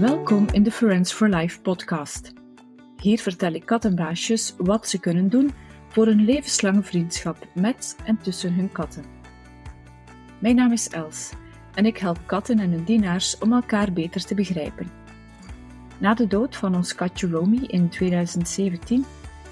Welkom 0.00 0.46
in 0.52 0.62
de 0.62 0.70
Friends 0.70 1.12
for 1.12 1.28
Life 1.28 1.60
podcast. 1.60 2.32
Hier 2.96 3.18
vertel 3.18 3.52
ik 3.52 3.66
kattenbaasjes 3.66 4.54
wat 4.58 4.88
ze 4.88 5.00
kunnen 5.00 5.28
doen 5.28 5.50
voor 5.88 6.06
een 6.06 6.24
levenslange 6.24 6.82
vriendschap 6.82 7.46
met 7.54 7.96
en 8.04 8.18
tussen 8.22 8.54
hun 8.54 8.72
katten. 8.72 9.04
Mijn 10.38 10.54
naam 10.54 10.72
is 10.72 10.88
Els 10.88 11.32
en 11.74 11.86
ik 11.86 11.98
help 11.98 12.18
katten 12.26 12.58
en 12.58 12.70
hun 12.70 12.84
dienaars 12.84 13.38
om 13.38 13.52
elkaar 13.52 13.92
beter 13.92 14.24
te 14.24 14.34
begrijpen. 14.34 14.90
Na 15.98 16.14
de 16.14 16.26
dood 16.26 16.56
van 16.56 16.74
ons 16.74 16.94
katje 16.94 17.28
Romy 17.28 17.64
in 17.66 17.88
2017 17.88 19.04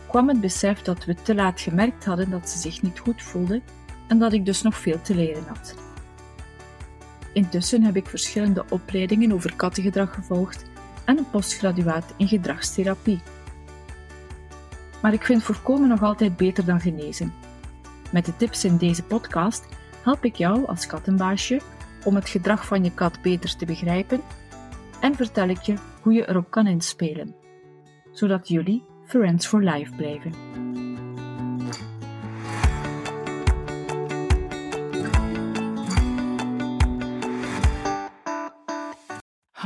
kwam 0.09 0.29
het 0.29 0.41
besef 0.41 0.83
dat 0.83 1.05
we 1.05 1.15
te 1.15 1.35
laat 1.35 1.61
gemerkt 1.61 2.05
hadden 2.05 2.31
dat 2.31 2.49
ze 2.49 2.59
zich 2.59 2.83
niet 2.83 2.99
goed 2.99 3.23
voelde 3.23 3.63
en 4.09 4.19
dat 4.19 4.33
ik 4.33 4.45
dus 4.45 4.63
nog 4.63 4.77
veel 4.77 5.01
te 5.01 5.15
leren 5.15 5.45
had. 5.47 5.86
Intussen 7.37 7.83
heb 7.83 7.97
ik 7.97 8.07
verschillende 8.07 8.65
opleidingen 8.69 9.33
over 9.33 9.57
kattengedrag 9.57 10.15
gevolgd 10.15 10.65
en 11.05 11.19
een 11.19 11.31
postgraduaat 11.31 12.15
in 12.17 12.29
gedragstherapie. 12.29 13.21
Maar 15.03 15.13
ik 15.13 15.25
vind 15.25 15.43
voorkomen 15.43 15.89
nog 15.89 16.03
altijd 16.03 16.37
beter 16.37 16.65
dan 16.65 16.81
genezen. 16.81 17.33
Met 18.13 18.25
de 18.25 18.37
tips 18.37 18.65
in 18.65 18.77
deze 18.77 19.03
podcast 19.03 19.67
help 20.03 20.25
ik 20.25 20.37
jou 20.37 20.67
als 20.67 20.87
kattenbaasje 20.87 21.61
om 22.05 22.15
het 22.15 22.29
gedrag 22.29 22.67
van 22.67 22.85
je 22.85 22.95
kat 22.95 23.23
beter 23.23 23.57
te 23.57 23.65
begrijpen 23.65 24.21
en 25.01 25.15
vertel 25.15 25.49
ik 25.49 25.61
je 25.61 25.75
hoe 26.03 26.13
je 26.13 26.29
erop 26.29 26.51
kan 26.51 26.67
inspelen, 26.67 27.35
zodat 28.13 28.49
jullie 28.49 28.85
Friends 29.07 29.47
for 29.47 29.63
Life 29.63 29.95
blijven. 29.97 30.66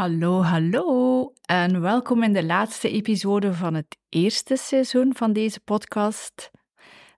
Hallo, 0.01 0.43
hallo 0.43 1.33
en 1.43 1.81
welkom 1.81 2.23
in 2.23 2.33
de 2.33 2.45
laatste 2.45 2.91
episode 2.91 3.55
van 3.55 3.75
het 3.75 3.97
eerste 4.09 4.57
seizoen 4.57 5.15
van 5.17 5.33
deze 5.33 5.61
podcast. 5.61 6.51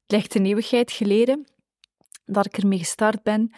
Het 0.03 0.07
ligt 0.07 0.35
een 0.35 0.47
eeuwigheid 0.47 0.93
geleden 0.93 1.47
dat 2.25 2.47
ik 2.47 2.59
ermee 2.59 2.79
gestart 2.79 3.23
ben, 3.23 3.53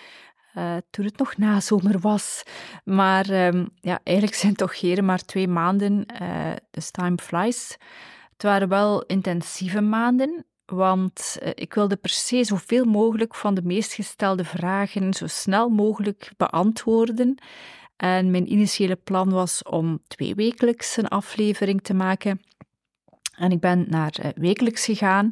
uh, 0.55 0.77
toen 0.91 1.05
het 1.05 1.19
nog 1.19 1.37
nazomer 1.37 1.99
was. 1.99 2.43
Maar 2.85 3.47
um, 3.47 3.69
ja, 3.81 4.01
eigenlijk 4.03 4.37
zijn 4.37 4.53
het 4.53 4.61
toch 4.61 4.79
geen 4.79 5.05
maar 5.05 5.25
twee 5.25 5.49
maanden, 5.49 6.07
uh, 6.23 6.53
dus 6.71 6.91
time 6.91 7.17
flies. 7.17 7.77
Het 8.33 8.43
waren 8.43 8.69
wel 8.69 9.03
intensieve 9.03 9.81
maanden, 9.81 10.45
want 10.65 11.39
uh, 11.43 11.51
ik 11.55 11.75
wilde 11.75 11.97
per 11.97 12.11
se 12.11 12.45
zoveel 12.45 12.85
mogelijk 12.85 13.35
van 13.35 13.55
de 13.55 13.63
meest 13.63 13.93
gestelde 13.93 14.45
vragen 14.45 15.15
zo 15.15 15.27
snel 15.27 15.69
mogelijk 15.69 16.33
beantwoorden. 16.37 17.39
En 17.97 18.31
mijn 18.31 18.53
initiële 18.53 18.97
plan 18.97 19.31
was 19.31 19.63
om 19.63 20.03
twee 20.07 20.35
wekelijks 20.35 20.97
een 20.97 21.09
aflevering 21.09 21.83
te 21.83 21.95
maken. 21.95 22.41
En 23.37 23.51
ik 23.51 23.61
ben 23.61 23.87
naar 23.89 24.15
uh, 24.25 24.31
wekelijks 24.35 24.85
gegaan. 24.85 25.31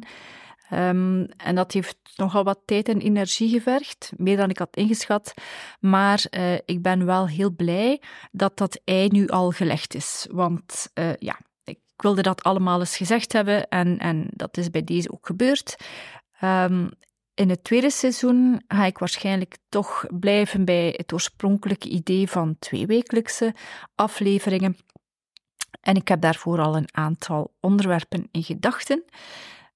Um, 0.71 1.25
en 1.37 1.55
dat 1.55 1.71
heeft 1.71 1.97
nogal 2.15 2.43
wat 2.43 2.59
tijd 2.65 2.89
en 2.89 2.99
energie 2.99 3.49
gevergd, 3.49 4.11
meer 4.17 4.37
dan 4.37 4.49
ik 4.49 4.57
had 4.57 4.75
ingeschat. 4.75 5.33
Maar 5.79 6.25
uh, 6.37 6.53
ik 6.53 6.81
ben 6.81 7.05
wel 7.05 7.27
heel 7.27 7.51
blij 7.51 8.01
dat 8.31 8.57
dat 8.57 8.81
ei 8.83 9.07
nu 9.07 9.27
al 9.27 9.51
gelegd 9.51 9.95
is. 9.95 10.27
Want 10.31 10.89
uh, 10.93 11.15
ja, 11.19 11.39
ik 11.63 11.79
wilde 11.97 12.21
dat 12.21 12.43
allemaal 12.43 12.79
eens 12.79 12.97
gezegd 12.97 13.33
hebben 13.33 13.67
en, 13.67 13.97
en 13.97 14.27
dat 14.29 14.57
is 14.57 14.69
bij 14.69 14.83
deze 14.83 15.11
ook 15.11 15.25
gebeurd. 15.25 15.75
Um, 16.43 16.91
in 17.35 17.49
het 17.49 17.63
tweede 17.63 17.89
seizoen 17.89 18.61
ga 18.67 18.85
ik 18.85 18.97
waarschijnlijk 18.97 19.57
toch 19.69 20.05
blijven 20.19 20.65
bij 20.65 20.93
het 20.97 21.13
oorspronkelijke 21.13 21.89
idee 21.89 22.29
van 22.29 22.55
tweewekelijkse 22.59 23.53
afleveringen. 23.95 24.77
En 25.81 25.95
ik 25.95 26.07
heb 26.07 26.21
daarvoor 26.21 26.59
al 26.59 26.75
een 26.75 26.89
aantal 26.95 27.53
onderwerpen 27.59 28.27
in 28.31 28.43
gedachten. 28.43 29.03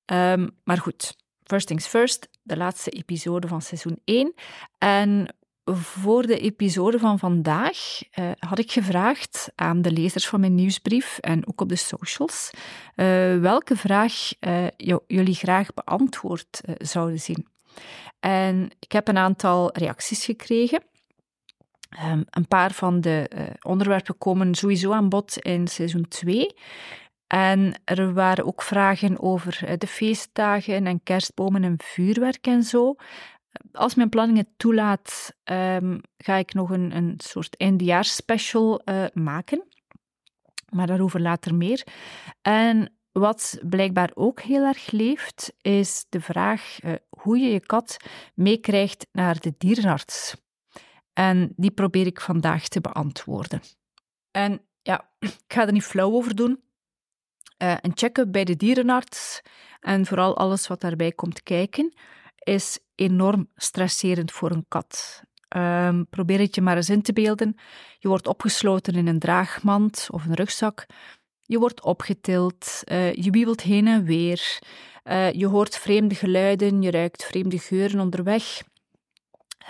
Um, 0.05 0.49
maar 0.63 0.77
goed, 0.77 1.15
first 1.43 1.67
things 1.67 1.87
first, 1.87 2.29
de 2.41 2.57
laatste 2.57 2.89
episode 2.89 3.47
van 3.47 3.61
seizoen 3.61 3.99
1. 4.03 4.33
En 4.77 5.35
voor 5.75 6.27
de 6.27 6.39
episode 6.39 6.99
van 6.99 7.19
vandaag 7.19 7.77
uh, 8.19 8.31
had 8.39 8.59
ik 8.59 8.71
gevraagd 8.71 9.51
aan 9.55 9.81
de 9.81 9.91
lezers 9.91 10.27
van 10.27 10.39
mijn 10.39 10.55
nieuwsbrief 10.55 11.17
en 11.17 11.47
ook 11.47 11.61
op 11.61 11.69
de 11.69 11.75
socials 11.75 12.51
uh, 12.95 13.39
welke 13.39 13.75
vraag 13.75 14.13
uh, 14.39 14.67
jullie 15.07 15.35
graag 15.35 15.73
beantwoord 15.73 16.61
zouden 16.77 17.19
zien. 17.19 17.56
En 18.19 18.69
ik 18.79 18.91
heb 18.91 19.07
een 19.07 19.17
aantal 19.17 19.69
reacties 19.73 20.25
gekregen. 20.25 20.83
Um, 22.11 22.25
een 22.29 22.47
paar 22.47 22.71
van 22.71 23.01
de 23.01 23.29
onderwerpen 23.61 24.17
komen 24.17 24.55
sowieso 24.55 24.91
aan 24.91 25.09
bod 25.09 25.37
in 25.37 25.67
seizoen 25.67 26.07
2. 26.07 26.55
En 27.27 27.81
er 27.83 28.13
waren 28.13 28.45
ook 28.45 28.61
vragen 28.61 29.21
over 29.21 29.77
de 29.77 29.87
feestdagen 29.87 30.87
en 30.87 31.03
kerstbomen 31.03 31.63
en 31.63 31.75
vuurwerk 31.77 32.47
en 32.47 32.63
zo 32.63 32.95
als 33.71 33.95
mijn 33.95 34.09
planning 34.09 34.37
het 34.37 34.49
toelaat, 34.57 35.33
um, 35.43 36.01
ga 36.17 36.35
ik 36.35 36.53
nog 36.53 36.69
een, 36.69 36.95
een 36.95 37.13
soort 37.17 37.57
eindejaarsspecial 37.57 38.81
uh, 38.85 39.05
maken. 39.13 39.63
Maar 40.69 40.87
daarover 40.87 41.21
later 41.21 41.55
meer. 41.55 41.83
En 42.41 42.96
wat 43.19 43.59
blijkbaar 43.61 44.11
ook 44.13 44.41
heel 44.41 44.65
erg 44.65 44.91
leeft, 44.91 45.53
is 45.61 46.05
de 46.09 46.21
vraag 46.21 46.83
uh, 46.83 46.93
hoe 47.09 47.37
je 47.37 47.49
je 47.49 47.59
kat 47.59 47.97
meekrijgt 48.33 49.07
naar 49.11 49.39
de 49.39 49.53
dierenarts. 49.57 50.35
En 51.13 51.53
die 51.55 51.71
probeer 51.71 52.05
ik 52.05 52.21
vandaag 52.21 52.67
te 52.67 52.81
beantwoorden. 52.81 53.61
En 54.31 54.61
ja, 54.81 55.09
ik 55.19 55.43
ga 55.47 55.65
er 55.65 55.71
niet 55.71 55.83
flauw 55.83 56.11
over 56.11 56.35
doen. 56.35 56.63
Een 57.57 57.91
check-up 57.93 58.31
bij 58.31 58.43
de 58.43 58.55
dierenarts 58.55 59.41
en 59.79 60.05
vooral 60.05 60.37
alles 60.37 60.67
wat 60.67 60.81
daarbij 60.81 61.11
komt 61.11 61.43
kijken 61.43 61.93
is 62.35 62.79
enorm 62.95 63.49
stresserend 63.55 64.31
voor 64.31 64.51
een 64.51 64.65
kat. 64.67 65.23
Um, 65.55 66.07
probeer 66.09 66.39
het 66.39 66.55
je 66.55 66.61
maar 66.61 66.75
eens 66.75 66.89
in 66.89 67.01
te 67.01 67.13
beelden. 67.13 67.55
Je 67.99 68.07
wordt 68.07 68.27
opgesloten 68.27 68.93
in 68.93 69.07
een 69.07 69.19
draagmand 69.19 70.07
of 70.11 70.25
een 70.25 70.33
rugzak. 70.33 70.85
Je 71.47 71.59
wordt 71.59 71.83
opgetild, 71.83 72.81
uh, 72.91 73.13
je 73.13 73.29
wiebelt 73.29 73.61
heen 73.61 73.87
en 73.87 74.03
weer. 74.03 74.59
Uh, 75.03 75.31
je 75.31 75.47
hoort 75.47 75.77
vreemde 75.77 76.15
geluiden, 76.15 76.81
je 76.81 76.91
ruikt 76.91 77.25
vreemde 77.25 77.59
geuren 77.59 77.99
onderweg. 77.99 78.61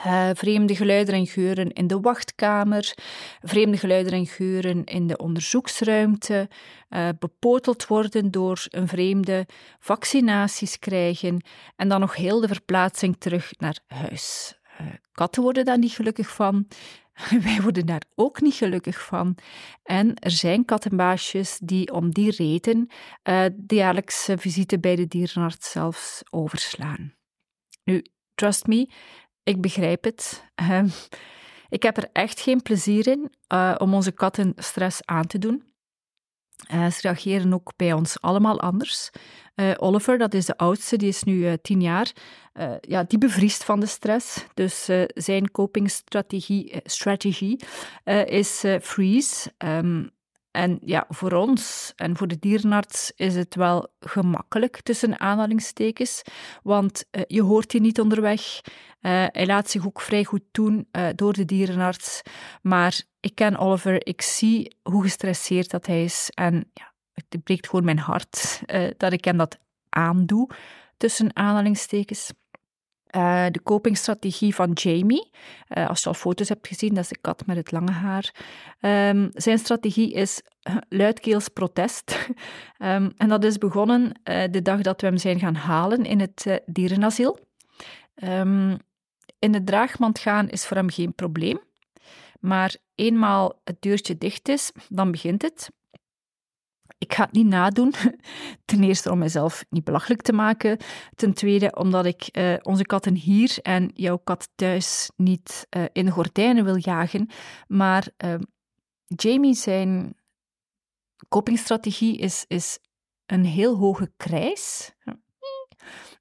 Uh, 0.05 0.29
vreemde 0.33 0.75
geluiden 0.75 1.13
en 1.13 1.27
geuren 1.27 1.71
in 1.71 1.87
de 1.87 1.99
wachtkamer, 1.99 2.93
vreemde 3.41 3.77
geluiden 3.77 4.13
en 4.13 4.25
geuren 4.25 4.83
in 4.83 5.07
de 5.07 5.17
onderzoeksruimte, 5.17 6.49
uh, 6.89 7.09
bepoteld 7.19 7.87
worden 7.87 8.31
door 8.31 8.65
een 8.69 8.87
vreemde, 8.87 9.45
vaccinaties 9.79 10.79
krijgen 10.79 11.45
en 11.75 11.87
dan 11.87 11.99
nog 11.99 12.15
heel 12.15 12.39
de 12.39 12.47
verplaatsing 12.47 13.15
terug 13.19 13.51
naar 13.57 13.79
huis. 13.87 14.57
Katten 15.11 15.43
worden 15.43 15.65
daar 15.65 15.77
niet 15.77 15.91
gelukkig 15.91 16.29
van. 16.29 16.67
Wij 17.43 17.61
worden 17.61 17.85
daar 17.85 18.03
ook 18.15 18.41
niet 18.41 18.53
gelukkig 18.53 19.05
van. 19.05 19.37
En 19.83 20.15
er 20.15 20.31
zijn 20.31 20.65
kattenbaasjes 20.65 21.59
die 21.63 21.93
om 21.93 22.13
die 22.13 22.31
reden 22.31 22.87
de 23.53 23.75
jaarlijkse 23.75 24.37
visite 24.37 24.79
bij 24.79 24.95
de 24.95 25.07
dierenarts 25.07 25.71
zelfs 25.71 26.23
overslaan. 26.29 27.13
Nu, 27.83 28.05
trust 28.35 28.67
me, 28.67 28.89
ik 29.43 29.61
begrijp 29.61 30.03
het. 30.03 30.43
Ehm, 30.55 30.87
ik 31.69 31.83
heb 31.83 31.97
er 31.97 32.09
echt 32.11 32.39
geen 32.39 32.61
plezier 32.61 33.07
in 33.07 33.33
uh, 33.53 33.75
om 33.77 33.93
onze 33.93 34.11
katten 34.11 34.53
stress 34.55 35.05
aan 35.05 35.27
te 35.27 35.37
doen. 35.37 35.63
Uh, 36.73 36.91
ze 36.91 36.99
reageren 37.01 37.53
ook 37.53 37.73
bij 37.75 37.93
ons 37.93 38.21
allemaal 38.21 38.59
anders. 38.59 39.09
Uh, 39.59 39.71
Oliver, 39.77 40.17
dat 40.17 40.33
is 40.33 40.45
de 40.45 40.57
oudste, 40.57 40.97
die 40.97 41.07
is 41.07 41.23
nu 41.23 41.57
tien 41.61 41.81
jaar. 41.81 42.11
ja, 42.81 43.03
die 43.03 43.17
bevriest 43.17 43.63
van 43.63 43.79
de 43.79 43.85
stress. 43.85 44.45
Dus 44.53 44.89
zijn 45.07 45.51
copingstrategie 45.51 46.81
strategie, 46.83 47.59
is 48.25 48.63
freeze. 48.81 49.51
Um, 49.57 50.11
en 50.57 50.79
ja, 50.81 51.05
voor 51.09 51.31
ons 51.31 51.93
en 51.95 52.17
voor 52.17 52.27
de 52.27 52.39
dierenarts 52.39 53.11
is 53.15 53.35
het 53.35 53.55
wel 53.55 53.87
gemakkelijk 53.99 54.81
tussen 54.81 55.19
aanhalingstekens, 55.19 56.21
want 56.63 57.05
uh, 57.11 57.21
je 57.27 57.41
hoort 57.41 57.71
die 57.71 57.81
niet 57.81 57.99
onderweg. 57.99 58.41
Uh, 58.41 59.25
hij 59.27 59.45
laat 59.45 59.69
zich 59.69 59.85
ook 59.85 60.01
vrij 60.01 60.23
goed 60.23 60.43
doen 60.51 60.87
uh, 60.91 61.07
door 61.15 61.33
de 61.33 61.45
dierenarts. 61.45 62.21
Maar 62.61 63.01
ik 63.19 63.35
ken 63.35 63.57
Oliver, 63.57 64.07
ik 64.07 64.21
zie 64.21 64.75
hoe 64.83 65.01
gestresseerd 65.03 65.69
dat 65.69 65.85
hij 65.85 66.03
is. 66.03 66.29
En 66.33 66.71
ja, 66.73 66.86
het 67.29 67.43
breekt 67.43 67.67
gewoon 67.69 67.85
mijn 67.85 67.99
hart 67.99 68.61
dat 68.97 69.13
ik 69.13 69.25
hem 69.25 69.37
dat 69.37 69.57
aandoe, 69.89 70.49
tussen 70.97 71.35
aanhalingstekens. 71.35 72.31
Uh, 73.15 73.45
de 73.51 73.63
copingstrategie 73.63 74.55
van 74.55 74.71
Jamie, 74.71 75.31
uh, 75.69 75.89
als 75.89 76.03
je 76.03 76.07
al 76.07 76.13
foto's 76.13 76.49
hebt 76.49 76.67
gezien, 76.67 76.93
dat 76.93 77.03
is 77.03 77.09
de 77.09 77.17
kat 77.21 77.45
met 77.45 77.57
het 77.57 77.71
lange 77.71 77.91
haar. 77.91 78.33
Um, 78.81 79.29
zijn 79.33 79.57
strategie 79.57 80.13
is 80.13 80.41
luidkeels 80.89 81.47
protest. 81.47 82.29
um, 82.79 83.11
en 83.17 83.27
dat 83.27 83.43
is 83.43 83.57
begonnen 83.57 84.21
de 84.23 84.61
dag 84.61 84.81
dat 84.81 85.01
we 85.01 85.07
hem 85.07 85.17
zijn 85.17 85.39
gaan 85.39 85.55
halen 85.55 86.05
in 86.05 86.19
het 86.19 86.61
dierenasiel. 86.65 87.39
Um, 88.23 88.77
in 89.39 89.51
de 89.51 89.63
draagmand 89.63 90.19
gaan 90.19 90.49
is 90.49 90.65
voor 90.65 90.77
hem 90.77 90.89
geen 90.89 91.13
probleem. 91.13 91.59
Maar 92.39 92.75
eenmaal 92.95 93.61
het 93.63 93.75
deurtje 93.79 94.17
dicht 94.17 94.49
is, 94.49 94.71
dan 94.89 95.11
begint 95.11 95.41
het. 95.41 95.69
Ik 96.97 97.13
ga 97.13 97.23
het 97.23 97.31
niet 97.31 97.45
nadoen. 97.45 97.93
Ten 98.65 98.83
eerste 98.83 99.11
om 99.11 99.17
mezelf 99.17 99.65
niet 99.69 99.83
belachelijk 99.83 100.21
te 100.21 100.33
maken. 100.33 100.77
Ten 101.15 101.33
tweede 101.33 101.75
omdat 101.75 102.05
ik 102.05 102.37
uh, 102.37 102.53
onze 102.61 102.83
katten 102.83 103.15
hier 103.15 103.57
en 103.61 103.91
jouw 103.93 104.17
kat 104.17 104.49
thuis 104.55 105.11
niet 105.15 105.67
uh, 105.77 105.85
in 105.91 106.05
de 106.05 106.11
gordijnen 106.11 106.63
wil 106.63 106.77
jagen. 106.79 107.29
Maar 107.67 108.07
uh, 108.25 108.35
Jamie 109.05 109.53
zijn 109.53 110.15
copingstrategie 111.29 112.17
is, 112.17 112.45
is 112.47 112.79
een 113.25 113.45
heel 113.45 113.77
hoge 113.77 114.11
krijs. 114.17 114.91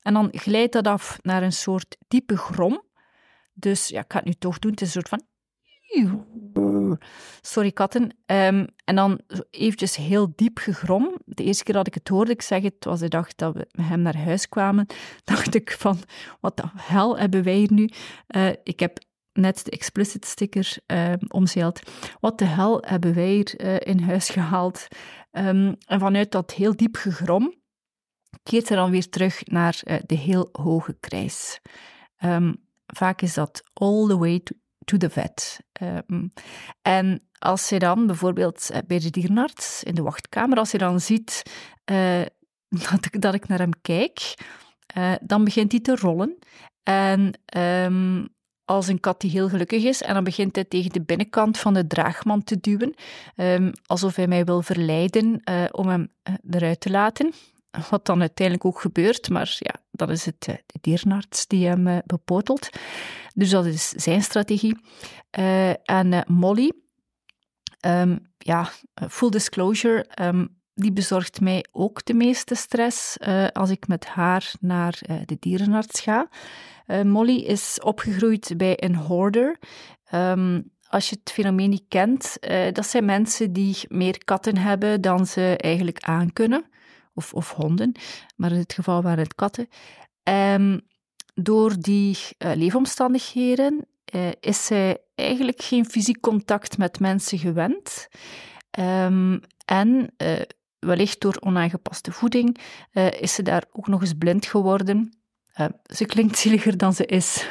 En 0.02 0.14
dan 0.14 0.28
glijdt 0.32 0.72
dat 0.72 0.86
af 0.86 1.18
naar 1.22 1.42
een 1.42 1.52
soort 1.52 1.96
diepe 2.08 2.36
grom. 2.36 2.82
Dus 3.52 3.88
ja, 3.88 4.00
ik 4.00 4.12
ga 4.12 4.18
het 4.18 4.26
nu 4.26 4.32
toch 4.32 4.58
doen. 4.58 4.70
Het 4.70 4.80
is 4.80 4.86
een 4.86 5.02
soort 5.02 5.08
van 5.08 5.26
Sorry, 7.40 7.72
katten. 7.72 8.02
Um, 8.26 8.66
en 8.84 8.94
dan 8.94 9.20
eventjes 9.50 9.96
heel 9.96 10.32
diep 10.36 10.58
gegrom. 10.58 11.16
De 11.24 11.44
eerste 11.44 11.64
keer 11.64 11.74
dat 11.74 11.86
ik 11.86 11.94
het 11.94 12.08
hoorde, 12.08 12.32
ik 12.32 12.42
zeg 12.42 12.62
het, 12.62 12.84
was 12.84 13.00
de 13.00 13.08
dag 13.08 13.34
dat 13.34 13.54
we 13.54 13.66
met 13.70 13.86
hem 13.86 14.02
naar 14.02 14.16
huis 14.16 14.48
kwamen, 14.48 14.86
dacht 15.24 15.54
ik 15.54 15.72
van, 15.72 15.98
wat 16.40 16.56
de 16.56 16.64
hel 16.76 17.18
hebben 17.18 17.42
wij 17.42 17.54
hier 17.54 17.72
nu? 17.72 17.88
Uh, 18.36 18.48
ik 18.62 18.80
heb 18.80 18.98
net 19.32 19.64
de 19.64 19.70
explicit 19.70 20.26
sticker 20.26 20.76
uh, 20.86 21.12
omzeild. 21.28 21.80
Wat 22.20 22.38
de 22.38 22.44
hel 22.44 22.82
hebben 22.86 23.14
wij 23.14 23.28
hier 23.28 23.60
uh, 23.60 23.76
in 23.80 24.00
huis 24.00 24.28
gehaald? 24.28 24.86
Um, 25.32 25.76
en 25.86 26.00
vanuit 26.00 26.30
dat 26.30 26.52
heel 26.52 26.76
diep 26.76 26.96
gegrom 26.96 27.54
keert 28.42 28.68
er 28.68 28.76
dan 28.76 28.90
weer 28.90 29.08
terug 29.08 29.44
naar 29.44 29.80
uh, 29.84 29.96
de 30.06 30.14
heel 30.14 30.48
hoge 30.52 30.96
krijs. 31.00 31.60
Vaak 32.86 33.22
is 33.22 33.34
dat 33.34 33.62
all 33.72 34.06
the 34.06 34.18
way 34.18 34.40
to 34.40 34.54
to 34.86 34.96
the 34.96 35.10
vet. 35.10 35.60
Um, 36.08 36.32
en 36.82 37.22
als 37.38 37.68
je 37.68 37.78
dan 37.78 38.06
bijvoorbeeld 38.06 38.70
eh, 38.70 38.78
bij 38.86 38.98
de 38.98 39.10
dierenarts 39.10 39.82
in 39.82 39.94
de 39.94 40.02
wachtkamer, 40.02 40.58
als 40.58 40.70
je 40.70 40.78
dan 40.78 41.00
ziet 41.00 41.42
uh, 41.90 42.22
dat, 42.90 43.04
ik, 43.04 43.20
dat 43.20 43.34
ik 43.34 43.48
naar 43.48 43.58
hem 43.58 43.80
kijk, 43.82 44.34
uh, 44.96 45.12
dan 45.20 45.44
begint 45.44 45.72
hij 45.72 45.80
te 45.80 45.96
rollen. 45.96 46.38
En 46.82 47.38
um, 47.56 48.28
als 48.64 48.88
een 48.88 49.00
kat 49.00 49.20
die 49.20 49.30
heel 49.30 49.48
gelukkig 49.48 49.84
is, 49.84 50.02
en 50.02 50.14
dan 50.14 50.24
begint 50.24 50.54
hij 50.54 50.64
tegen 50.64 50.90
de 50.90 51.02
binnenkant 51.02 51.58
van 51.58 51.74
de 51.74 51.86
draagman 51.86 52.44
te 52.44 52.60
duwen, 52.60 52.94
um, 53.36 53.72
alsof 53.86 54.16
hij 54.16 54.26
mij 54.26 54.44
wil 54.44 54.62
verleiden 54.62 55.40
om 55.70 55.88
hem 55.88 56.08
eruit 56.50 56.80
te 56.80 56.90
laten. 56.90 57.32
Wat 57.90 58.06
dan 58.06 58.20
uiteindelijk 58.20 58.66
ook 58.66 58.80
gebeurt, 58.80 59.28
maar 59.28 59.56
ja, 59.58 59.74
dan 59.90 60.10
is 60.10 60.24
het 60.24 60.40
de 60.40 60.62
dierenarts 60.80 61.46
die 61.46 61.66
hem 61.66 62.02
bepotelt. 62.06 62.68
Dus 63.36 63.50
dat 63.50 63.66
is 63.66 63.88
zijn 63.88 64.22
strategie. 64.22 64.78
Uh, 65.38 65.68
en 65.68 66.12
uh, 66.12 66.20
Molly, 66.26 66.72
um, 67.86 68.32
ja, 68.38 68.70
full 69.08 69.30
disclosure, 69.30 70.06
um, 70.22 70.60
die 70.74 70.92
bezorgt 70.92 71.40
mij 71.40 71.64
ook 71.72 72.04
de 72.04 72.14
meeste 72.14 72.54
stress 72.54 73.16
uh, 73.20 73.46
als 73.46 73.70
ik 73.70 73.88
met 73.88 74.06
haar 74.06 74.52
naar 74.60 75.00
de 75.24 75.36
dierenarts 75.40 76.00
ga. 76.00 76.28
Molly 77.02 77.36
is 77.36 77.80
opgegroeid 77.82 78.54
bij 78.56 78.82
een 78.84 78.94
hoarder. 78.94 79.58
Um, 80.14 80.70
als 80.88 81.08
je 81.08 81.16
het 81.20 81.32
fenomeen 81.32 81.70
niet 81.70 81.84
kent, 81.88 82.36
dat 82.72 82.86
zijn 82.86 83.04
mensen 83.04 83.52
die 83.52 83.76
meer 83.88 84.24
katten 84.24 84.56
hebben 84.56 85.00
dan 85.00 85.26
ze 85.26 85.56
eigenlijk 85.56 86.00
aankunnen. 86.00 86.64
Of, 87.14 87.34
of 87.34 87.52
honden, 87.52 87.92
maar 88.36 88.50
in 88.50 88.56
dit 88.56 88.72
geval 88.72 89.02
waren 89.02 89.24
het 89.24 89.34
katten. 89.34 89.68
Um, 90.22 90.80
door 91.40 91.74
die 91.80 92.18
uh, 92.38 92.54
leefomstandigheden 92.54 93.86
uh, 94.14 94.28
is 94.40 94.66
zij 94.66 94.98
eigenlijk 95.14 95.62
geen 95.62 95.84
fysiek 95.84 96.20
contact 96.20 96.78
met 96.78 97.00
mensen 97.00 97.38
gewend. 97.38 98.08
Um, 98.78 99.40
en 99.64 100.12
uh, 100.18 100.40
wellicht 100.78 101.20
door 101.20 101.36
onaangepaste 101.40 102.12
voeding 102.12 102.58
is 103.20 103.34
ze 103.34 103.42
daar 103.42 103.64
ook 103.72 103.86
nog 103.86 104.00
eens 104.00 104.12
blind 104.18 104.46
geworden. 104.46 105.18
ze 105.84 106.04
klinkt 106.04 106.38
zieliger 106.38 106.76
dan 106.76 106.92
ze 106.92 107.06
is. 107.06 107.46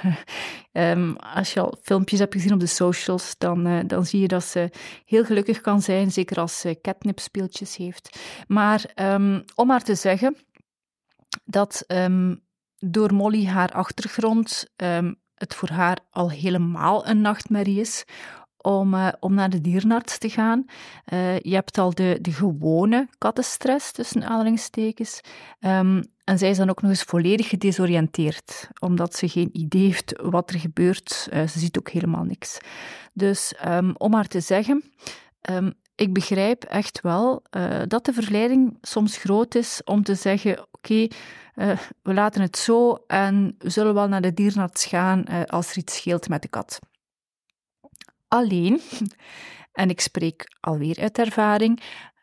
um, 0.72 1.16
als 1.40 1.54
je 1.54 1.60
al 1.60 1.78
filmpjes 1.82 2.20
hebt 2.20 2.34
gezien 2.34 2.54
op 2.54 2.60
de 2.60 2.66
socials, 2.66 3.36
dan, 3.38 3.88
dan 3.88 4.06
zie 4.06 4.20
je 4.20 4.28
dat 4.28 4.44
ze 4.44 4.70
heel 5.06 5.26
gelukkig 5.26 5.62
kan 5.62 5.82
zijn, 5.82 6.12
zeker 6.12 6.40
als 6.40 6.60
ze 6.60 6.80
catnip-speeltjes 6.82 7.76
heeft. 7.76 8.20
Maar 8.48 8.92
um, 8.96 9.44
om 9.56 9.68
maar 9.68 9.84
te 9.84 9.96
zeggen 9.96 10.36
dat 11.46 11.84
door 12.80 13.14
Molly 13.14 13.46
haar 13.46 13.72
achtergrond 13.72 14.66
um, 14.76 15.16
het 15.36 15.56
voor 15.56 15.70
haar 15.70 16.00
al 16.12 16.32
helemaal 16.32 17.08
een 17.08 17.22
nachtmerrie 17.22 17.80
is 17.80 18.06
om, 18.58 18.94
uh, 18.94 19.08
om 19.20 19.34
naar 19.34 19.50
de 19.50 19.62
dierenarts 19.62 20.18
te 20.18 20.30
gaan. 20.30 20.66
Uh, 21.14 21.40
je 21.40 21.54
hebt 21.54 21.78
al 21.78 21.94
de, 21.94 22.18
de 22.22 22.32
gewone 22.32 23.08
kattenstress, 23.18 23.92
tussen 23.92 24.24
aanhalingstekens. 24.24 25.22
Um, 25.60 26.04
en 26.24 26.38
zij 26.38 26.50
is 26.50 26.58
dan 26.58 26.70
ook 26.70 26.82
nog 26.82 26.92
eens 26.92 27.04
volledig 27.04 27.50
gedesoriënteerd, 27.50 28.70
omdat 28.80 29.16
ze 29.16 29.30
geen 29.30 29.50
idee 29.52 29.86
heeft 29.86 30.20
wat 30.22 30.50
er 30.50 30.60
gebeurt. 30.60 31.28
Uh, 31.34 31.48
ze 31.48 31.60
ziet 31.60 31.78
ook 31.78 31.90
helemaal 31.90 32.24
niks. 32.24 32.58
Dus 33.14 33.54
um, 33.68 33.94
om 33.98 34.12
maar 34.12 34.28
te 34.28 34.40
zeggen, 34.40 34.84
ik 35.96 36.14
begrijp 36.14 36.64
echt 36.64 37.02
wel 37.02 37.44
dat 37.88 38.06
de 38.06 38.14
verleiding 38.14 38.78
soms 38.82 39.18
groot 39.18 39.56
is 39.56 39.82
om 39.84 40.04
te 40.04 40.16
zeggen: 40.16 40.68
oké, 40.86 41.08
uh, 41.56 41.80
we 42.02 42.14
laten 42.14 42.42
het 42.42 42.58
zo 42.58 43.04
en 43.08 43.56
we 43.58 43.70
zullen 43.70 43.94
wel 43.94 44.08
naar 44.08 44.22
de 44.22 44.34
dierenarts 44.34 44.86
gaan 44.86 45.24
uh, 45.30 45.44
als 45.44 45.72
er 45.72 45.78
iets 45.78 45.96
scheelt 45.96 46.30
met 46.30 46.42
de 46.42 46.48
kat. 46.48 46.80
Alleen, 48.28 48.82
en 49.72 49.90
ik 49.90 50.02
spreek 50.02 50.56
alweer 50.60 51.00
uit 51.00 51.18
ervaring, 51.18 51.82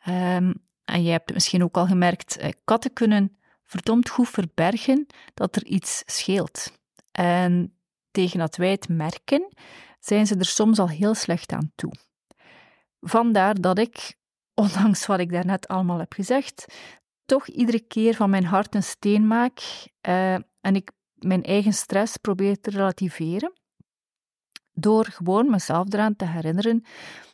um, 0.09 0.55
en 0.85 1.03
jij 1.03 1.13
hebt 1.13 1.25
het 1.27 1.35
misschien 1.35 1.63
ook 1.63 1.77
al 1.77 1.87
gemerkt, 1.87 2.43
uh, 2.43 2.49
katten 2.65 2.93
kunnen 2.93 3.37
verdomd 3.63 4.09
goed 4.09 4.29
verbergen 4.29 5.07
dat 5.35 5.57
er 5.57 5.65
iets 5.65 6.03
scheelt. 6.07 6.79
En 7.13 7.77
tegen 8.11 8.39
dat 8.39 8.57
wij 8.57 8.71
het 8.71 8.89
merken, 8.89 9.53
zijn 10.01 10.27
ze 10.27 10.37
er 10.37 10.45
soms 10.45 10.79
al 10.79 10.89
heel 10.89 11.15
slecht 11.15 11.53
aan 11.53 11.73
toe. 11.75 11.93
Vandaar 13.01 13.61
dat 13.61 13.79
ik, 13.79 14.15
ondanks 14.55 15.07
wat 15.07 15.19
ik 15.19 15.33
daarnet 15.33 15.69
allemaal 15.69 15.99
heb 15.99 16.13
gezegd, 16.13 16.75
toch 17.33 17.49
iedere 17.49 17.81
keer 17.81 18.15
van 18.15 18.31
mijn 18.31 18.45
hart 18.45 18.75
een 18.75 18.83
steen 18.83 19.27
maak 19.27 19.61
uh, 20.09 20.35
en 20.61 20.75
ik 20.75 20.91
mijn 21.15 21.43
eigen 21.43 21.73
stress 21.73 22.17
probeer 22.17 22.61
te 22.61 22.71
relativeren. 22.71 23.53
Door 24.75 25.05
gewoon 25.05 25.51
mezelf 25.51 25.93
eraan 25.93 26.17
te 26.17 26.27
herinneren 26.27 26.85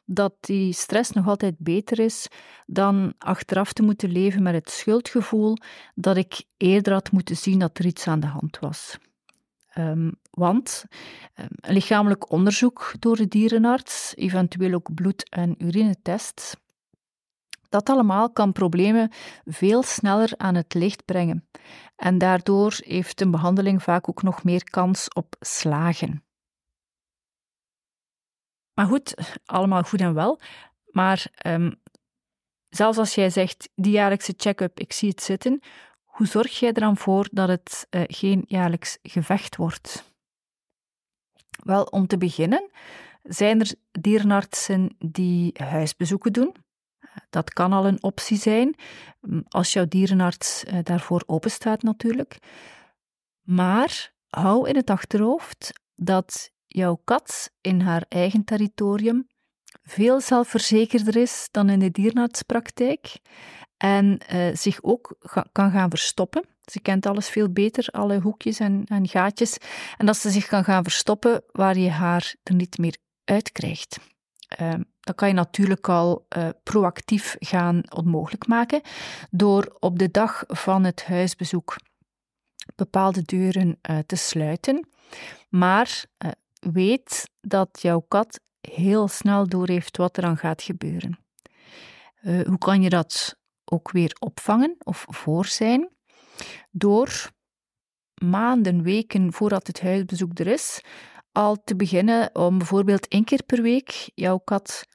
dat 0.04 0.34
die 0.40 0.72
stress 0.72 1.10
nog 1.10 1.26
altijd 1.26 1.54
beter 1.58 1.98
is 1.98 2.28
dan 2.66 3.14
achteraf 3.18 3.72
te 3.72 3.82
moeten 3.82 4.10
leven 4.10 4.42
met 4.42 4.54
het 4.54 4.70
schuldgevoel 4.70 5.56
dat 5.94 6.16
ik 6.16 6.42
eerder 6.56 6.92
had 6.92 7.12
moeten 7.12 7.36
zien 7.36 7.58
dat 7.58 7.78
er 7.78 7.86
iets 7.86 8.06
aan 8.06 8.20
de 8.20 8.26
hand 8.26 8.58
was. 8.58 8.98
Um, 9.78 10.12
want 10.30 10.84
um, 11.34 11.46
een 11.60 11.72
lichamelijk 11.72 12.30
onderzoek 12.30 12.92
door 12.98 13.16
de 13.16 13.28
dierenarts, 13.28 14.12
eventueel 14.16 14.74
ook 14.74 14.94
bloed- 14.94 15.28
en 15.28 15.54
urinetests, 15.64 16.54
dat 17.68 17.88
allemaal 17.88 18.30
kan 18.30 18.52
problemen 18.52 19.12
veel 19.44 19.82
sneller 19.82 20.32
aan 20.36 20.54
het 20.54 20.74
licht 20.74 21.04
brengen. 21.04 21.48
En 21.96 22.18
daardoor 22.18 22.76
heeft 22.78 23.20
een 23.20 23.30
behandeling 23.30 23.82
vaak 23.82 24.08
ook 24.08 24.22
nog 24.22 24.44
meer 24.44 24.64
kans 24.70 25.08
op 25.08 25.36
slagen. 25.40 26.24
Maar 28.74 28.86
goed, 28.86 29.14
allemaal 29.44 29.82
goed 29.82 30.00
en 30.00 30.14
wel. 30.14 30.40
Maar 30.90 31.26
um, 31.46 31.82
zelfs 32.68 32.98
als 32.98 33.14
jij 33.14 33.30
zegt, 33.30 33.68
die 33.74 33.92
jaarlijkse 33.92 34.34
check-up, 34.36 34.80
ik 34.80 34.92
zie 34.92 35.08
het 35.08 35.22
zitten, 35.22 35.60
hoe 36.04 36.26
zorg 36.26 36.58
jij 36.58 36.72
er 36.72 36.80
dan 36.80 36.96
voor 36.96 37.28
dat 37.32 37.48
het 37.48 37.86
uh, 37.90 38.02
geen 38.06 38.44
jaarlijks 38.46 38.98
gevecht 39.02 39.56
wordt? 39.56 40.14
Wel, 41.64 41.84
om 41.84 42.06
te 42.06 42.18
beginnen 42.18 42.70
zijn 43.22 43.60
er 43.60 43.74
dierenartsen 43.90 44.96
die 44.98 45.52
huisbezoeken 45.62 46.32
doen. 46.32 46.54
Dat 47.30 47.50
kan 47.50 47.72
al 47.72 47.86
een 47.86 48.02
optie 48.02 48.38
zijn, 48.38 48.74
mm, 49.20 49.44
als 49.48 49.72
jouw 49.72 49.86
dierenarts 49.88 50.64
eh, 50.64 50.78
daarvoor 50.82 51.22
openstaat 51.26 51.82
natuurlijk. 51.82 52.38
Maar 53.42 54.12
hou 54.28 54.68
in 54.68 54.76
het 54.76 54.90
achterhoofd 54.90 55.72
dat 55.94 56.50
jouw 56.66 57.00
kat 57.04 57.50
in 57.60 57.80
haar 57.80 58.04
eigen 58.08 58.44
territorium 58.44 59.26
veel 59.82 60.20
zelfverzekerder 60.20 61.16
is 61.16 61.48
dan 61.50 61.68
in 61.68 61.78
de 61.78 61.90
dierenartspraktijk 61.90 63.20
en 63.76 64.20
uh, 64.32 64.54
zich 64.54 64.82
ook 64.82 65.16
kan 65.52 65.70
gaan 65.70 65.90
verstoppen. 65.90 66.44
Ze 66.64 66.80
kent 66.80 67.06
alles 67.06 67.28
veel 67.28 67.52
beter, 67.52 67.88
alle 67.90 68.20
hoekjes 68.20 68.58
en, 68.58 68.84
en 68.84 69.08
gaatjes. 69.08 69.56
En 69.96 70.06
dat 70.06 70.16
ze 70.16 70.30
zich 70.30 70.46
kan 70.46 70.64
gaan 70.64 70.82
verstoppen 70.82 71.42
waar 71.52 71.78
je 71.78 71.90
haar 71.90 72.34
er 72.42 72.54
niet 72.54 72.78
meer 72.78 72.96
uitkrijgt. 73.24 73.98
Uh, 74.60 74.74
dan 75.08 75.16
kan 75.16 75.28
je 75.28 75.34
natuurlijk 75.34 75.88
al 75.88 76.26
uh, 76.36 76.48
proactief 76.62 77.36
gaan 77.38 77.82
onmogelijk 77.94 78.46
maken 78.46 78.80
door 79.30 79.76
op 79.78 79.98
de 79.98 80.10
dag 80.10 80.44
van 80.46 80.84
het 80.84 81.04
huisbezoek 81.04 81.76
bepaalde 82.74 83.22
deuren 83.22 83.78
uh, 83.90 83.98
te 84.06 84.16
sluiten. 84.16 84.88
Maar 85.48 86.04
uh, 86.24 86.30
weet 86.72 87.30
dat 87.40 87.68
jouw 87.82 88.04
kat 88.08 88.40
heel 88.60 89.08
snel 89.08 89.48
doorheeft 89.48 89.96
wat 89.96 90.16
er 90.16 90.22
dan 90.22 90.36
gaat 90.36 90.62
gebeuren. 90.62 91.18
Hoe 92.22 92.58
kan 92.58 92.82
je 92.82 92.88
dat 92.88 93.36
ook 93.64 93.90
weer 93.90 94.16
opvangen 94.18 94.76
of 94.78 95.04
voor 95.08 95.46
zijn? 95.46 95.88
Door 96.70 97.30
maanden, 98.14 98.82
weken 98.82 99.32
voordat 99.32 99.66
het 99.66 99.80
huisbezoek 99.80 100.38
er 100.38 100.46
is, 100.46 100.80
al 101.32 101.56
te 101.64 101.76
beginnen 101.76 102.30
om 102.32 102.58
bijvoorbeeld 102.58 103.08
één 103.08 103.24
keer 103.24 103.42
per 103.42 103.62
week 103.62 104.10
jouw 104.14 104.38
kat 104.38 104.86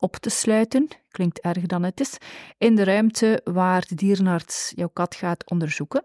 op 0.00 0.16
te 0.16 0.30
sluiten, 0.30 0.88
klinkt 1.08 1.40
erger 1.40 1.68
dan 1.68 1.82
het 1.82 2.00
is, 2.00 2.16
in 2.58 2.76
de 2.76 2.84
ruimte 2.84 3.40
waar 3.44 3.86
de 3.88 3.94
dierenarts 3.94 4.72
jouw 4.74 4.88
kat 4.88 5.14
gaat 5.14 5.50
onderzoeken. 5.50 6.04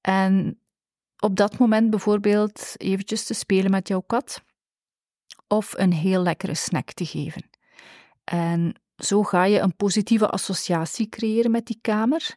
En 0.00 0.60
op 1.18 1.36
dat 1.36 1.58
moment 1.58 1.90
bijvoorbeeld 1.90 2.74
eventjes 2.76 3.24
te 3.24 3.34
spelen 3.34 3.70
met 3.70 3.88
jouw 3.88 4.00
kat 4.00 4.42
of 5.46 5.74
een 5.76 5.92
heel 5.92 6.22
lekkere 6.22 6.54
snack 6.54 6.92
te 6.92 7.06
geven. 7.06 7.50
En 8.24 8.80
zo 8.96 9.22
ga 9.22 9.44
je 9.44 9.58
een 9.58 9.76
positieve 9.76 10.28
associatie 10.28 11.08
creëren 11.08 11.50
met 11.50 11.66
die 11.66 11.78
kamer 11.80 12.36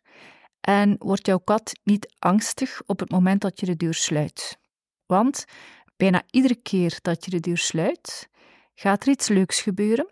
en 0.61 0.95
wordt 0.99 1.25
jouw 1.25 1.37
kat 1.37 1.71
niet 1.83 2.15
angstig 2.19 2.81
op 2.85 2.99
het 2.99 3.11
moment 3.11 3.41
dat 3.41 3.59
je 3.59 3.65
de 3.65 3.75
deur 3.75 3.93
sluit. 3.93 4.57
Want 5.05 5.45
bijna 5.97 6.23
iedere 6.29 6.55
keer 6.55 6.99
dat 7.01 7.25
je 7.25 7.31
de 7.31 7.39
deur 7.39 7.57
sluit, 7.57 8.29
gaat 8.75 9.03
er 9.03 9.09
iets 9.09 9.27
leuks 9.27 9.61
gebeuren. 9.61 10.07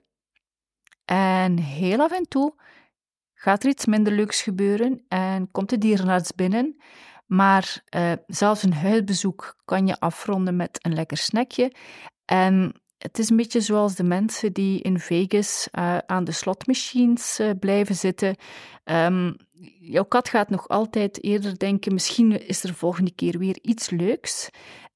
En 1.09 1.57
heel 1.57 1.99
af 1.99 2.11
en 2.11 2.27
toe 2.27 2.53
gaat 3.33 3.63
er 3.63 3.69
iets 3.69 3.85
minder 3.85 4.13
leuks 4.13 4.41
gebeuren 4.41 5.05
en 5.07 5.51
komt 5.51 5.69
de 5.69 5.77
dierenarts 5.77 6.35
binnen. 6.35 6.81
Maar 7.25 7.83
uh, 7.95 8.11
zelfs 8.27 8.63
een 8.63 8.73
huisbezoek 8.73 9.55
kan 9.65 9.87
je 9.87 9.99
afronden 9.99 10.55
met 10.55 10.79
een 10.81 10.93
lekker 10.93 11.17
snackje. 11.17 11.71
En 12.25 12.81
het 12.97 13.19
is 13.19 13.29
een 13.29 13.35
beetje 13.35 13.61
zoals 13.61 13.95
de 13.95 14.03
mensen 14.03 14.53
die 14.53 14.81
in 14.81 14.99
Vegas 14.99 15.67
uh, 15.71 15.97
aan 15.97 16.23
de 16.23 16.31
slotmachines 16.31 17.39
uh, 17.39 17.49
blijven 17.59 17.95
zitten. 17.95 18.35
Um, 18.83 19.35
jouw 19.79 20.05
kat 20.05 20.29
gaat 20.29 20.49
nog 20.49 20.67
altijd 20.67 21.23
eerder 21.23 21.57
denken: 21.57 21.93
misschien 21.93 22.47
is 22.47 22.63
er 22.63 22.73
volgende 22.73 23.11
keer 23.11 23.37
weer 23.37 23.59
iets 23.61 23.89
leuks. 23.89 24.49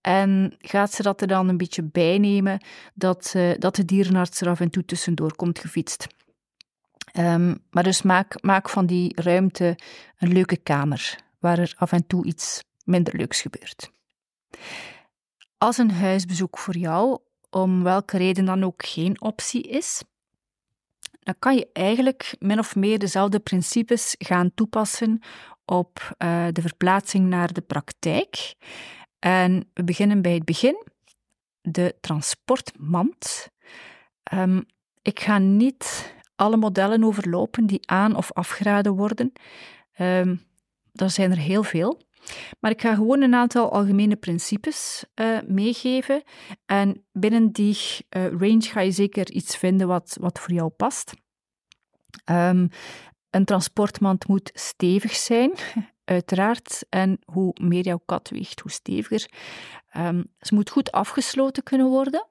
En 0.03 0.55
gaat 0.59 0.91
ze 0.91 1.03
dat 1.03 1.21
er 1.21 1.27
dan 1.27 1.49
een 1.49 1.57
beetje 1.57 1.83
bijnemen 1.83 2.63
dat, 2.93 3.33
uh, 3.35 3.53
dat 3.57 3.75
de 3.75 3.85
dierenarts 3.85 4.41
er 4.41 4.49
af 4.49 4.59
en 4.59 4.69
toe 4.69 4.85
tussendoor 4.85 5.35
komt 5.35 5.59
gefietst. 5.59 6.07
Um, 7.17 7.63
maar 7.69 7.83
dus 7.83 8.01
maak, 8.01 8.41
maak 8.41 8.69
van 8.69 8.85
die 8.85 9.21
ruimte 9.21 9.77
een 10.17 10.33
leuke 10.33 10.57
kamer 10.57 11.19
waar 11.39 11.59
er 11.59 11.73
af 11.77 11.91
en 11.91 12.07
toe 12.07 12.25
iets 12.25 12.63
minder 12.85 13.15
leuks 13.15 13.41
gebeurt. 13.41 13.91
Als 15.57 15.77
een 15.77 15.91
huisbezoek 15.91 16.57
voor 16.57 16.77
jou 16.77 17.19
om 17.49 17.83
welke 17.83 18.17
reden 18.17 18.45
dan 18.45 18.63
ook 18.63 18.85
geen 18.85 19.21
optie 19.21 19.61
is, 19.61 20.03
dan 21.19 21.35
kan 21.39 21.55
je 21.55 21.69
eigenlijk 21.73 22.35
min 22.39 22.59
of 22.59 22.75
meer 22.75 22.99
dezelfde 22.99 23.39
principes 23.39 24.15
gaan 24.17 24.51
toepassen 24.55 25.19
op 25.65 26.15
uh, 26.17 26.47
de 26.51 26.61
verplaatsing 26.61 27.27
naar 27.27 27.53
de 27.53 27.61
praktijk. 27.61 28.55
En 29.23 29.69
we 29.73 29.83
beginnen 29.83 30.21
bij 30.21 30.33
het 30.33 30.45
begin, 30.45 30.85
de 31.61 31.95
transportmand. 32.01 33.49
Um, 34.33 34.65
ik 35.01 35.19
ga 35.19 35.37
niet 35.37 36.13
alle 36.35 36.57
modellen 36.57 37.03
overlopen 37.03 37.65
die 37.65 37.89
aan- 37.89 38.15
of 38.15 38.31
afgeraden 38.31 38.95
worden. 38.95 39.31
Um, 39.99 40.43
zijn 40.93 41.31
er 41.31 41.37
heel 41.37 41.63
veel. 41.63 42.01
Maar 42.59 42.71
ik 42.71 42.81
ga 42.81 42.95
gewoon 42.95 43.21
een 43.21 43.35
aantal 43.35 43.71
algemene 43.71 44.15
principes 44.15 45.05
uh, 45.15 45.37
meegeven. 45.47 46.23
En 46.65 47.05
binnen 47.11 47.51
die 47.51 47.77
uh, 48.09 48.25
range 48.27 48.61
ga 48.61 48.79
je 48.79 48.91
zeker 48.91 49.31
iets 49.31 49.57
vinden 49.57 49.87
wat, 49.87 50.17
wat 50.19 50.39
voor 50.39 50.51
jou 50.51 50.69
past. 50.69 51.13
Um, 52.31 52.69
een 53.29 53.45
transportmand 53.45 54.27
moet 54.27 54.51
stevig 54.53 55.15
zijn, 55.15 55.51
uiteraard. 56.05 56.85
En 56.89 57.19
hoe 57.25 57.55
meer 57.61 57.83
jouw 57.83 58.01
kat 58.05 58.29
weegt, 58.29 58.59
hoe 58.59 58.71
steviger. 58.71 59.31
Um, 59.97 60.25
ze 60.39 60.55
moet 60.55 60.69
goed 60.69 60.91
afgesloten 60.91 61.63
kunnen 61.63 61.87
worden. 61.87 62.27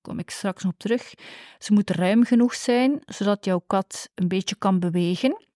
Kom 0.00 0.18
ik 0.18 0.30
straks 0.30 0.64
op 0.64 0.74
terug. 0.78 1.14
Ze 1.58 1.72
moet 1.72 1.90
ruim 1.90 2.24
genoeg 2.24 2.54
zijn, 2.54 3.00
zodat 3.04 3.44
jouw 3.44 3.62
kat 3.66 4.10
een 4.14 4.28
beetje 4.28 4.56
kan 4.56 4.80
bewegen. 4.80 5.46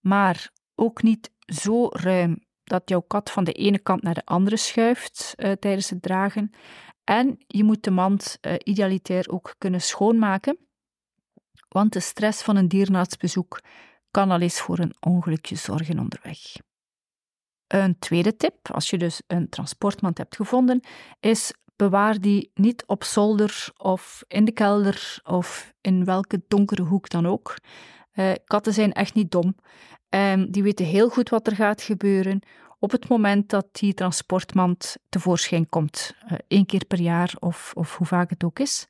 Maar 0.00 0.50
ook 0.74 1.02
niet 1.02 1.30
zo 1.46 1.88
ruim 1.90 2.46
dat 2.64 2.82
jouw 2.84 3.00
kat 3.00 3.30
van 3.30 3.44
de 3.44 3.52
ene 3.52 3.78
kant 3.78 4.02
naar 4.02 4.14
de 4.14 4.24
andere 4.24 4.56
schuift 4.56 5.34
uh, 5.36 5.52
tijdens 5.52 5.90
het 5.90 6.02
dragen. 6.02 6.50
En 7.04 7.38
je 7.46 7.64
moet 7.64 7.82
de 7.84 7.90
mand 7.90 8.38
uh, 8.40 8.54
idealitair 8.58 9.28
ook 9.28 9.54
kunnen 9.58 9.80
schoonmaken, 9.80 10.58
want 11.68 11.92
de 11.92 12.00
stress 12.00 12.42
van 12.42 12.56
een 12.56 12.68
dierenartsbezoek 12.68 13.60
kan 14.10 14.30
al 14.30 14.40
eens 14.40 14.60
voor 14.60 14.78
een 14.78 14.94
ongelukje 15.00 15.56
zorgen 15.56 15.98
onderweg. 15.98 16.38
Een 17.68 17.98
tweede 17.98 18.36
tip, 18.36 18.72
als 18.72 18.90
je 18.90 18.98
dus 18.98 19.22
een 19.26 19.48
transportmand 19.48 20.18
hebt 20.18 20.36
gevonden, 20.36 20.80
is 21.20 21.52
bewaar 21.76 22.20
die 22.20 22.50
niet 22.54 22.84
op 22.86 23.04
zolder 23.04 23.68
of 23.76 24.24
in 24.28 24.44
de 24.44 24.52
kelder 24.52 25.20
of 25.24 25.72
in 25.80 26.04
welke 26.04 26.42
donkere 26.48 26.82
hoek 26.82 27.08
dan 27.08 27.26
ook. 27.26 27.56
Uh, 28.14 28.32
katten 28.44 28.72
zijn 28.72 28.92
echt 28.92 29.14
niet 29.14 29.30
dom 29.30 29.54
Um, 30.10 30.50
die 30.50 30.62
weten 30.62 30.86
heel 30.86 31.08
goed 31.08 31.28
wat 31.28 31.46
er 31.46 31.54
gaat 31.54 31.82
gebeuren 31.82 32.40
op 32.78 32.90
het 32.90 33.08
moment 33.08 33.48
dat 33.48 33.66
die 33.72 33.94
transportmand 33.94 34.96
tevoorschijn 35.08 35.68
komt. 35.68 36.14
Uh, 36.24 36.38
één 36.48 36.66
keer 36.66 36.84
per 36.84 37.00
jaar 37.00 37.34
of, 37.38 37.72
of 37.74 37.96
hoe 37.96 38.06
vaak 38.06 38.30
het 38.30 38.44
ook 38.44 38.58
is. 38.58 38.86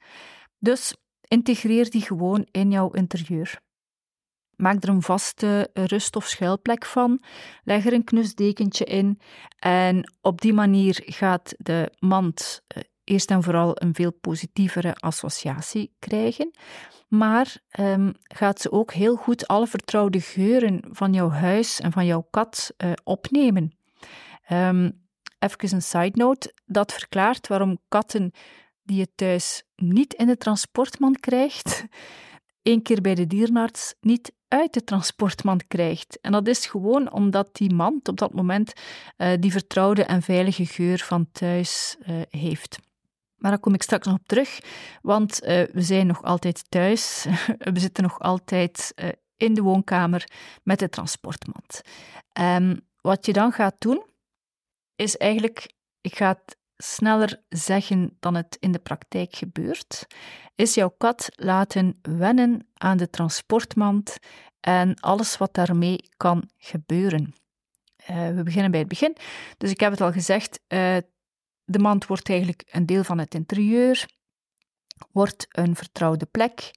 Dus 0.59 0.97
integreer 1.29 1.91
die 1.91 2.03
gewoon 2.03 2.47
in 2.51 2.71
jouw 2.71 2.91
interieur. 2.91 3.61
Maak 4.59 4.83
er 4.83 4.89
een 4.89 5.03
vaste 5.03 5.71
rust- 5.75 6.17
of 6.17 6.27
schuilplek 6.27 6.85
van. 6.85 7.23
Leg 7.65 7.87
er 7.87 7.93
een 7.93 8.05
knusdekentje 8.05 8.85
in. 8.85 9.21
En 9.59 10.13
op 10.21 10.41
die 10.41 10.53
manier 10.53 11.03
gaat 11.05 11.55
de 11.59 11.93
mand 11.99 12.63
uh, 12.77 12.83
eerst 13.05 13.31
en 13.31 13.43
vooral 13.43 13.71
een 13.75 13.95
veel 13.95 14.13
positievere 14.13 14.95
associatie 14.95 15.95
krijgen. 15.99 16.51
Maar 17.09 17.57
um, 17.81 18.13
gaat 18.23 18.61
ze 18.61 18.73
ook 18.73 18.93
heel 18.93 19.17
goed 19.17 19.47
alle 19.47 19.67
vertrouwde 19.67 20.21
geuren 20.21 20.85
van 20.91 21.13
jouw 21.13 21.31
huis 21.31 21.81
en 21.81 21.93
van 21.93 22.07
jouw 22.07 22.27
kat 22.31 22.75
uh, 22.77 22.93
opnemen. 23.05 23.77
Um, 24.53 25.07
even 25.39 25.75
een 25.75 25.83
side 25.83 26.13
note: 26.15 26.55
dat 26.67 26.93
verklaart 26.93 27.49
waarom 27.49 27.79
katten 27.89 28.33
die 28.83 28.99
je 28.99 29.09
thuis 29.15 29.63
niet 29.77 30.15
in 30.15 30.27
de 30.27 30.37
transportmand 30.37 31.21
krijgt, 31.21 31.85
één 32.69 32.83
keer 32.83 33.01
bij 33.01 33.15
de 33.15 33.27
dierenarts 33.27 33.95
niet 34.01 34.33
uit 34.49 34.73
de 34.73 34.85
transportmand 34.85 35.67
krijgt. 35.67 36.19
En 36.21 36.33
dat 36.33 36.47
is 36.47 36.67
gewoon 36.67 37.13
omdat 37.13 37.49
die 37.53 37.75
mand 37.75 38.09
op 38.09 38.17
dat 38.17 38.33
moment 38.33 38.73
uh, 39.17 39.33
die 39.41 39.53
vertrouwde 39.53 40.05
en 40.05 40.23
veilige 40.23 40.67
geur 40.67 40.99
van 40.99 41.29
thuis 41.33 41.97
uh, 42.01 42.21
heeft. 42.29 42.79
Maar 43.37 43.51
daar 43.51 43.61
kom 43.61 43.75
ik 43.75 43.83
straks 43.83 44.07
nog 44.07 44.17
op 44.17 44.27
terug, 44.27 44.59
want 45.03 45.43
uh, 45.43 45.49
we 45.49 45.83
zijn 45.83 46.07
nog 46.07 46.23
altijd 46.23 46.71
thuis. 46.71 47.27
we 47.75 47.81
zitten 47.81 48.03
nog 48.03 48.21
altijd 48.21 48.95
in 49.37 49.55
de 49.55 49.63
woonkamer 49.63 50.31
met 50.63 50.79
de 50.79 50.89
transportmand. 50.89 51.81
Um, 52.41 52.81
wat 53.01 53.27
je 53.27 53.33
dan 53.33 53.53
gaat 53.53 53.77
doen, 53.79 54.05
is 54.97 55.17
eigenlijk, 55.17 55.73
ik 56.01 56.17
ga 56.17 56.29
het 56.29 56.58
sneller 56.79 57.43
zeggen 57.49 58.17
dan 58.21 58.35
het 58.35 58.57
in 58.61 58.73
de 58.73 58.79
praktijk 58.79 59.37
gebeurt, 59.37 60.07
is 60.55 60.75
jouw 60.75 60.95
kat 60.99 61.29
laten 61.35 61.99
wennen 62.03 62.69
aan 62.75 62.97
de 62.97 63.11
transportmand 63.11 64.17
en 64.61 65.01
alles 65.01 65.37
wat 65.37 65.55
daarmee 65.55 66.09
kan 66.17 66.51
gebeuren. 66.57 67.35
Uh, 68.11 68.29
we 68.29 68.43
beginnen 68.43 68.71
bij 68.71 68.81
het 68.81 68.89
begin. 68.89 69.17
Dus 69.59 69.71
ik 69.71 69.81
heb 69.81 69.91
het 69.91 70.01
al 70.01 70.13
gezegd, 70.13 70.61
de 71.65 71.79
mand 71.79 72.07
wordt 72.07 72.29
eigenlijk 72.29 72.65
een 72.71 72.87
deel 72.87 73.05
van 73.05 73.19
het 73.19 73.35
interieur, 73.35 74.07
wordt 75.13 75.47
een 75.49 75.77
vertrouwde 75.77 76.27
plek. 76.27 76.71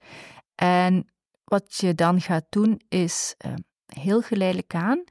En 0.55 1.11
wat 1.43 1.75
je 1.75 1.95
dan 1.95 2.21
gaat 2.21 2.45
doen 2.49 2.81
is 2.89 3.35
uh, 3.45 3.53
heel 3.85 4.21
geleidelijk 4.21 4.75
aan 4.75 5.03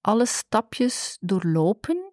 alle 0.00 0.26
stapjes 0.26 1.16
doorlopen 1.20 2.12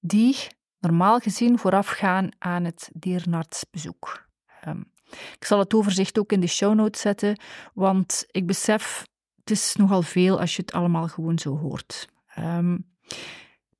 die 0.00 0.36
normaal 0.80 1.18
gezien 1.18 1.58
voorafgaan 1.58 2.28
aan 2.38 2.64
het 2.64 2.90
dierenartsbezoek. 2.92 4.28
Um, 4.66 4.92
ik 5.10 5.44
zal 5.44 5.58
het 5.58 5.74
overzicht 5.74 6.18
ook 6.18 6.32
in 6.32 6.40
de 6.40 6.46
show 6.46 6.74
notes 6.74 7.00
zetten, 7.00 7.40
want 7.74 8.26
ik 8.30 8.46
besef, 8.46 9.06
het 9.40 9.50
is 9.50 9.76
nogal 9.76 10.02
veel 10.02 10.40
als 10.40 10.56
je 10.56 10.62
het 10.62 10.72
allemaal 10.72 11.08
gewoon 11.08 11.38
zo 11.38 11.58
hoort. 11.58 12.08
Um, 12.38 12.96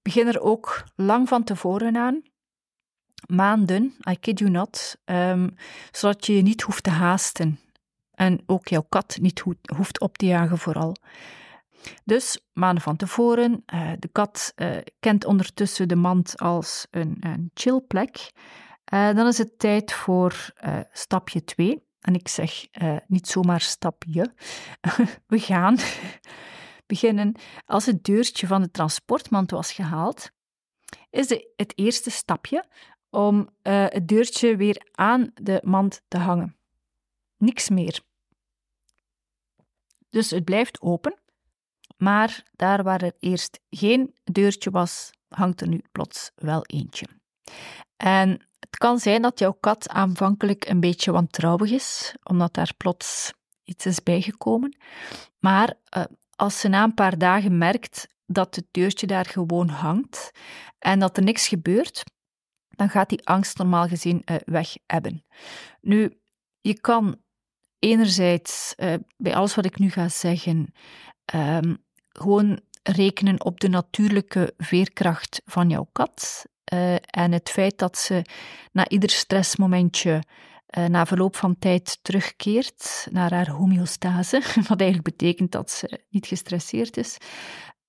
begin 0.03 0.27
er 0.27 0.41
ook 0.41 0.85
lang 0.95 1.29
van 1.29 1.45
tevoren 1.45 1.97
aan 1.97 2.23
maanden, 3.27 3.95
I 4.11 4.19
kid 4.19 4.39
you 4.39 4.51
not, 4.51 4.97
um, 5.05 5.55
zodat 5.91 6.27
je 6.27 6.37
je 6.37 6.43
niet 6.43 6.63
hoeft 6.63 6.83
te 6.83 6.91
haasten. 6.91 7.61
En 8.15 8.43
ook 8.47 8.69
jouw 8.69 8.87
kat 8.89 9.19
niet 9.21 9.43
hoeft 9.77 10.01
op 10.01 10.19
te 10.19 10.27
jagen 10.27 10.59
vooral. 10.59 10.97
Dus 12.05 12.41
maanden 12.53 12.83
van 12.83 12.97
tevoren, 12.97 13.63
uh, 13.75 13.93
de 13.99 14.09
kat 14.09 14.53
uh, 14.57 14.77
kent 15.01 15.25
ondertussen 15.25 15.89
de 15.89 15.97
mand 15.97 16.39
als 16.39 16.87
een, 16.91 17.17
een 17.21 17.51
chillplek. 17.55 18.33
Uh, 18.93 19.15
dan 19.15 19.27
is 19.27 19.39
het 19.39 19.59
tijd 19.59 19.93
voor 19.93 20.51
stapje 20.93 21.45
2. 21.45 21.87
en 22.01 22.15
ik 22.15 22.29
zeg 22.29 22.67
niet 23.07 23.27
zomaar 23.27 23.61
stapje, 23.61 24.35
we 25.27 25.39
gaan 25.39 25.77
beginnen 26.87 27.35
als 27.65 27.87
het 27.87 28.05
deurtje 28.05 28.47
van 28.47 28.63
de 28.63 28.71
transportmand 28.71 29.51
was 29.51 29.73
gehaald, 29.73 30.31
is 31.11 31.29
het 31.57 31.73
eerste 31.75 32.11
stapje 32.11 32.65
om 33.11 33.49
het 33.63 34.09
deurtje 34.09 34.57
weer 34.57 34.89
aan 34.93 35.31
de 35.35 35.61
mand 35.65 36.03
te 36.09 36.19
hangen. 36.19 36.57
Niks 37.37 37.69
meer. 37.69 38.01
Dus 40.11 40.31
het 40.31 40.45
blijft 40.45 40.81
open, 40.81 41.18
maar 41.99 42.43
daar 42.53 42.83
waar 42.83 43.03
er 43.03 43.13
eerst 43.19 43.61
geen 43.71 44.15
deurtje 44.25 44.71
was, 44.71 45.11
hangt 45.29 45.61
er 45.61 45.69
nu 45.69 45.83
plots 45.93 46.31
wel 46.35 46.65
eentje. 46.67 47.07
En 47.97 48.31
het 48.59 48.77
kan 48.77 48.99
zijn 48.99 49.23
dat 49.23 49.39
jouw 49.39 49.57
kat 49.61 49.89
aanvankelijk 49.89 50.69
een 50.69 50.81
beetje 50.81 51.13
wantrouwig 51.13 51.71
is, 51.71 52.15
omdat 52.23 52.55
daar 52.55 52.73
plots 52.77 53.33
iets 53.65 53.87
is 53.87 54.03
bijgekomen. 54.03 54.77
Maar 55.39 55.75
uh, 55.97 56.05
als 56.37 56.61
ze 56.61 56.69
na 56.69 56.85
een 56.85 56.95
paar 56.95 57.19
dagen 57.19 57.59
merkt 57.59 58.09
dat 58.27 58.55
het 58.55 58.67
deurtje 58.71 59.07
daar 59.07 59.27
gewoon 59.27 59.69
hangt 59.69 60.31
en 60.79 60.99
dat 60.99 61.17
er 61.17 61.23
niks 61.23 61.49
gebeurt, 61.49 62.05
dan 62.69 62.89
gaat 62.89 63.09
die 63.09 63.27
angst 63.27 63.59
normaal 63.59 63.89
gezien 63.89 64.23
uh, 64.25 64.37
weg 64.45 64.77
hebben. 64.87 65.25
Nu, 65.81 66.21
je 66.61 66.81
kan 66.81 67.17
enerzijds 67.79 68.75
uh, 68.77 68.95
bij 69.17 69.35
alles 69.35 69.55
wat 69.55 69.65
ik 69.65 69.79
nu 69.79 69.91
ga 69.91 70.09
zeggen, 70.09 70.73
um, 71.35 71.87
gewoon 72.21 72.61
rekenen 72.83 73.45
op 73.45 73.61
de 73.61 73.69
natuurlijke 73.69 74.55
veerkracht 74.57 75.43
van 75.45 75.69
jouw 75.69 75.89
kat. 75.93 76.45
Uh, 76.73 76.95
en 76.95 77.33
het 77.33 77.51
feit 77.51 77.79
dat 77.79 77.99
ze 77.99 78.25
na 78.73 78.89
ieder 78.89 79.11
stressmomentje 79.11 80.23
uh, 80.79 80.85
na 80.85 81.07
verloop 81.07 81.37
van 81.37 81.59
tijd 81.59 81.99
terugkeert 82.03 83.07
naar 83.11 83.33
haar 83.33 83.51
homeostase, 83.51 84.43
wat 84.69 84.81
eigenlijk 84.81 85.17
betekent 85.17 85.53
dat 85.53 85.71
ze 85.71 86.05
niet 86.11 86.27
gestresseerd 86.27 86.97
is. 86.97 87.17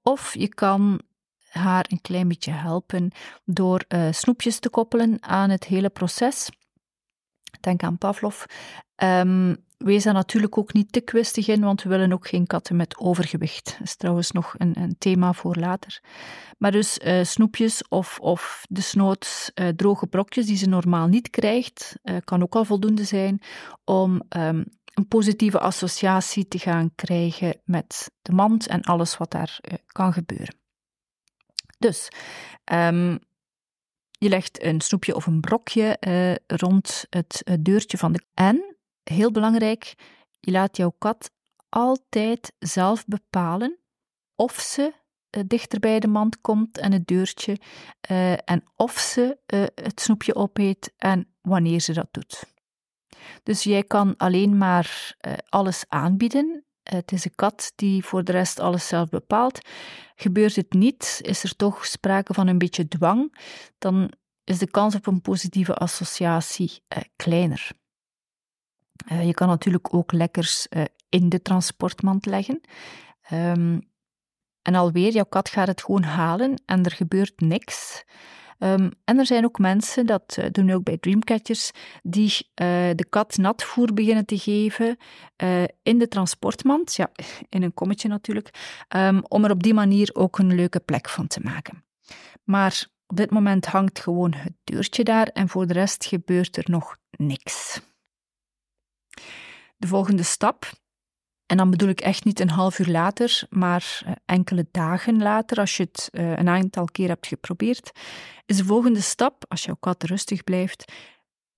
Of 0.02 0.34
je 0.34 0.48
kan 0.48 1.02
haar 1.50 1.86
een 1.90 2.02
klein 2.02 2.28
beetje 2.28 2.52
helpen 2.52 3.12
door 3.46 3.86
uh, 3.88 4.08
snoepjes 4.12 4.60
te 4.60 4.70
koppelen 4.70 5.18
aan 5.24 5.50
het 5.50 5.64
hele 5.64 5.90
proces. 5.90 6.50
Denk 7.60 7.84
aan 7.84 7.98
Pavlov. 7.98 8.44
Um, 9.04 9.68
wees 9.80 10.04
daar 10.04 10.14
natuurlijk 10.14 10.58
ook 10.58 10.74
niet 10.74 10.92
te 10.92 11.02
kwistig 11.02 11.48
in, 11.48 11.62
want 11.62 11.84
we 11.84 11.90
willen 11.90 12.14
ook 12.14 12.28
geen 12.28 12.48
katten 12.48 12.76
met 12.76 12.98
overgewicht. 12.98 13.66
Dat 13.66 13.88
is 13.88 13.96
trouwens 13.96 14.32
nog 14.32 14.56
een, 14.58 14.80
een 14.82 14.96
thema 14.98 15.34
voor 15.34 15.56
later. 15.56 16.02
Maar 16.58 16.72
dus 16.72 17.00
uh, 17.04 17.24
snoepjes 17.24 17.88
of, 17.88 18.20
of 18.20 18.66
de 18.70 18.82
snoot 18.82 19.52
uh, 19.56 19.68
droge 19.68 20.08
brokjes 20.08 20.46
die 20.46 20.58
ze 20.58 20.68
normaal 20.68 21.08
niet 21.08 21.30
krijgt, 21.30 21.96
uh, 22.04 22.18
kan 22.24 22.44
ook 22.44 22.56
al 22.56 22.66
voldoende 22.66 23.04
zijn 23.04 23.42
om 23.84 24.22
um, 24.30 24.66
een 24.94 25.08
positieve 25.08 25.60
associatie 25.60 26.48
te 26.48 26.60
gaan 26.60 26.96
krijgen 26.96 27.62
met 27.64 28.12
de 28.22 28.32
mand 28.32 28.68
en 28.68 28.82
alles 28.82 29.18
wat 29.18 29.32
daar 29.32 29.60
kan 29.86 30.14
gebeuren. 30.14 30.56
Dus 31.78 32.08
um, 32.72 33.20
je 34.12 34.30
legt 34.30 34.64
een 34.64 34.82
snoepje 34.82 35.16
of 35.16 35.26
een 35.26 35.40
brokje 35.40 35.98
rond 36.48 37.06
het, 37.10 37.42
het 37.44 37.66
deurtje 37.66 37.98
van 37.98 38.12
de 38.12 38.24
en 38.34 38.78
heel 39.04 39.32
belangrijk, 39.32 39.96
je 40.40 40.52
laat 40.52 40.78
jouw 40.78 40.94
kat 40.98 41.32
altijd 41.70 42.54
zelf 42.60 43.06
bepalen 43.06 43.80
of 44.36 44.60
ze 44.60 44.94
uh, 45.38 45.44
dichter 45.48 45.80
bij 45.80 46.00
de 46.00 46.08
mand 46.08 46.42
komt 46.42 46.78
en 46.78 46.92
het 46.92 47.08
deurtje 47.08 47.58
uh, 48.12 48.32
en 48.32 48.64
of 48.76 49.00
ze 49.00 49.38
uh, 49.54 49.64
het 49.76 50.02
snoepje 50.02 50.36
opeet 50.36 50.94
en 50.98 51.34
wanneer 51.42 51.80
ze 51.80 51.94
dat 51.94 52.08
doet. 52.12 52.44
Dus 53.44 53.64
jij 53.64 53.84
kan 53.84 54.18
alleen 54.18 54.58
maar 54.58 55.16
alles 55.50 55.84
aanbieden. 55.88 56.64
Het 56.84 57.12
is 57.12 57.26
een 57.26 57.36
kat 57.36 57.72
die 57.76 58.06
voor 58.06 58.24
de 58.24 58.32
rest 58.32 58.60
alles 58.60 58.88
zelf 58.88 59.10
bepaalt. 59.10 59.60
Gebeurt 60.16 60.56
het 60.56 60.74
niet, 60.74 61.20
is 61.22 61.44
er 61.44 61.56
toch 61.56 61.86
sprake 61.86 62.34
van 62.34 62.48
een 62.48 62.58
beetje 62.58 62.88
dwang, 62.88 63.38
dan 63.78 64.12
is 64.44 64.58
de 64.58 64.70
kans 64.70 64.96
op 64.96 65.08
een 65.08 65.22
positieve 65.22 65.76
associatie 65.76 66.84
kleiner. 67.16 67.72
Uh, 69.12 69.26
je 69.26 69.34
kan 69.34 69.48
natuurlijk 69.48 69.94
ook 69.94 70.12
lekkers 70.12 70.68
uh, 70.70 70.84
in 71.10 71.30
de 71.30 71.42
transportmand 71.42 72.26
leggen. 72.26 72.62
Um, 73.34 73.88
en 74.62 74.76
alweer, 74.76 75.12
jouw 75.12 75.26
kat 75.30 75.50
gaat 75.50 75.68
het 75.68 75.84
gewoon 75.84 76.04
halen 76.04 76.62
en 76.66 76.84
er 76.84 76.92
gebeurt 76.92 77.40
niks. 77.40 78.04
Um, 78.60 78.92
en 79.04 79.18
er 79.18 79.26
zijn 79.26 79.46
ook 79.46 79.60
mensen, 79.60 80.06
dat 80.06 80.38
uh, 80.40 80.46
doen 80.52 80.66
we 80.66 80.74
ook 80.74 80.84
bij 80.84 80.98
Dreamcatchers, 80.98 81.72
die 82.04 82.52
de 82.96 83.06
kat 83.10 83.38
natvoer 83.38 83.94
beginnen 83.94 84.26
te 84.26 84.38
geven 84.38 84.98
in 85.84 85.98
de 85.98 86.08
transportmand, 86.08 86.96
ja, 86.96 87.12
in 87.50 87.64
een 87.64 87.74
kommetje 87.74 88.08
natuurlijk, 88.08 88.84
um, 88.96 89.22
om 89.28 89.46
er 89.46 89.52
op 89.52 89.64
die 89.64 89.74
manier 89.74 90.10
ook 90.14 90.38
een 90.38 90.56
leuke 90.56 90.80
plek 90.80 91.10
van 91.10 91.28
te 91.28 91.40
maken. 91.40 91.84
Maar 92.44 92.88
op 93.08 93.18
dit 93.18 93.32
moment 93.32 93.66
hangt 93.66 94.00
gewoon 94.00 94.34
het 94.34 94.54
deurtje 94.64 95.04
daar 95.04 95.28
en 95.28 95.50
voor 95.50 95.68
de 95.68 95.74
rest 95.74 96.06
gebeurt 96.06 96.58
er 96.58 96.66
nog 96.68 96.98
niks. 97.12 97.82
De 99.78 99.88
volgende 99.88 100.24
stap, 100.24 100.72
en 101.46 101.58
dan 101.58 101.70
bedoel 101.70 101.90
ik 101.90 102.02
echt 102.02 102.26
niet 102.26 102.40
een 102.40 102.50
half 102.50 102.80
uur 102.80 102.88
later, 102.88 103.42
maar 103.50 104.02
eh, 104.06 104.12
enkele 104.26 104.68
dagen 104.72 105.22
later, 105.22 105.58
als 105.58 105.78
je 105.78 105.84
het 105.84 106.10
eh, 106.12 106.38
een 106.38 106.50
aantal 106.50 106.86
keer 106.86 107.08
hebt 107.08 107.28
geprobeerd, 107.28 107.92
is 108.46 108.58
de 108.58 108.66
volgende 108.66 109.02
stap, 109.02 109.46
als 109.48 109.64
jouw 109.64 109.78
kat 109.80 110.04
rustig 110.04 110.44
blijft, 110.44 110.92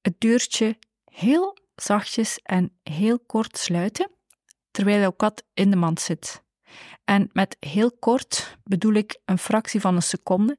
het 0.02 0.16
deurtje 0.18 0.78
heel 1.06 1.58
zachtjes 1.76 2.40
en 2.44 2.72
heel 2.84 3.20
kort 3.20 3.58
sluiten, 3.58 4.12
terwijl 4.72 5.00
jouw 5.00 5.12
kat 5.12 5.44
in 5.54 5.70
de 5.70 5.76
mand 5.76 6.02
zit. 6.02 6.44
En 7.04 7.30
met 7.34 7.58
heel 7.60 7.92
kort 7.92 8.58
bedoel 8.64 8.94
ik 8.94 9.20
een 9.26 9.38
fractie 9.38 9.82
van 9.82 9.96
een 9.96 10.02
seconde. 10.02 10.58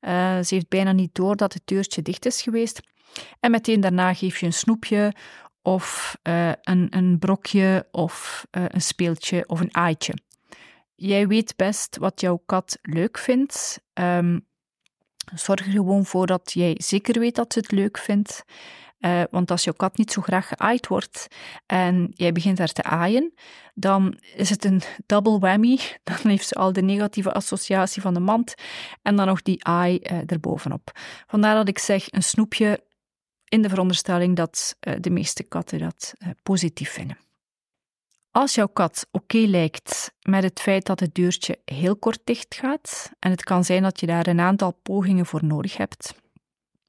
Uh, 0.00 0.10
ze 0.42 0.54
heeft 0.54 0.68
bijna 0.68 0.92
niet 0.92 1.14
door 1.14 1.36
dat 1.36 1.52
het 1.52 1.62
deurtje 1.64 2.02
dicht 2.02 2.26
is 2.26 2.42
geweest. 2.42 2.80
En 3.40 3.50
meteen 3.50 3.80
daarna 3.80 4.14
geef 4.14 4.40
je 4.40 4.46
een 4.46 4.52
snoepje 4.52 5.14
of 5.66 6.16
uh, 6.22 6.52
een, 6.62 6.86
een 6.90 7.18
brokje 7.18 7.86
of 7.90 8.46
uh, 8.50 8.64
een 8.68 8.80
speeltje 8.80 9.44
of 9.46 9.60
een 9.60 9.74
aaitje. 9.74 10.14
Jij 10.94 11.26
weet 11.26 11.56
best 11.56 11.96
wat 11.96 12.20
jouw 12.20 12.42
kat 12.46 12.78
leuk 12.82 13.18
vindt. 13.18 13.80
Um, 13.94 14.46
zorg 15.34 15.60
er 15.60 15.72
gewoon 15.72 16.04
voor 16.04 16.26
dat 16.26 16.52
jij 16.52 16.74
zeker 16.78 17.20
weet 17.20 17.34
dat 17.34 17.52
ze 17.52 17.58
het 17.58 17.72
leuk 17.72 17.98
vindt. 17.98 18.44
Uh, 19.00 19.22
want 19.30 19.50
als 19.50 19.64
jouw 19.64 19.74
kat 19.74 19.96
niet 19.96 20.12
zo 20.12 20.22
graag 20.22 20.48
geaaid 20.48 20.86
wordt 20.86 21.26
en 21.66 22.10
jij 22.14 22.32
begint 22.32 22.58
haar 22.58 22.72
te 22.72 22.82
aaien, 22.82 23.34
dan 23.74 24.18
is 24.34 24.50
het 24.50 24.64
een 24.64 24.82
double 25.06 25.38
whammy. 25.38 25.78
Dan 26.04 26.16
heeft 26.22 26.46
ze 26.46 26.54
al 26.54 26.72
de 26.72 26.82
negatieve 26.82 27.32
associatie 27.32 28.02
van 28.02 28.14
de 28.14 28.20
mand 28.20 28.54
en 29.02 29.16
dan 29.16 29.26
nog 29.26 29.42
die 29.42 29.64
aai 29.64 30.00
uh, 30.02 30.18
erbovenop. 30.26 30.90
Vandaar 31.26 31.54
dat 31.54 31.68
ik 31.68 31.78
zeg, 31.78 32.12
een 32.12 32.22
snoepje 32.22 32.84
in 33.48 33.62
de 33.62 33.68
veronderstelling 33.68 34.36
dat 34.36 34.76
uh, 34.80 34.94
de 35.00 35.10
meeste 35.10 35.42
katten 35.42 35.78
dat 35.78 36.14
uh, 36.18 36.28
positief 36.42 36.90
vinden. 36.90 37.18
Als 38.30 38.54
jouw 38.54 38.66
kat 38.66 39.06
oké 39.10 39.38
lijkt 39.38 40.12
met 40.22 40.42
het 40.42 40.60
feit 40.60 40.86
dat 40.86 41.00
het 41.00 41.14
deurtje 41.14 41.58
heel 41.64 41.96
kort 41.96 42.20
dicht 42.24 42.54
gaat, 42.54 43.10
en 43.18 43.30
het 43.30 43.44
kan 43.44 43.64
zijn 43.64 43.82
dat 43.82 44.00
je 44.00 44.06
daar 44.06 44.26
een 44.26 44.40
aantal 44.40 44.72
pogingen 44.82 45.26
voor 45.26 45.44
nodig 45.44 45.76
hebt, 45.76 46.14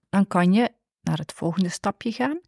dan 0.09 0.27
kan 0.27 0.53
je 0.53 0.71
naar 1.01 1.17
het 1.17 1.33
volgende 1.33 1.69
stapje 1.69 2.11
gaan 2.11 2.39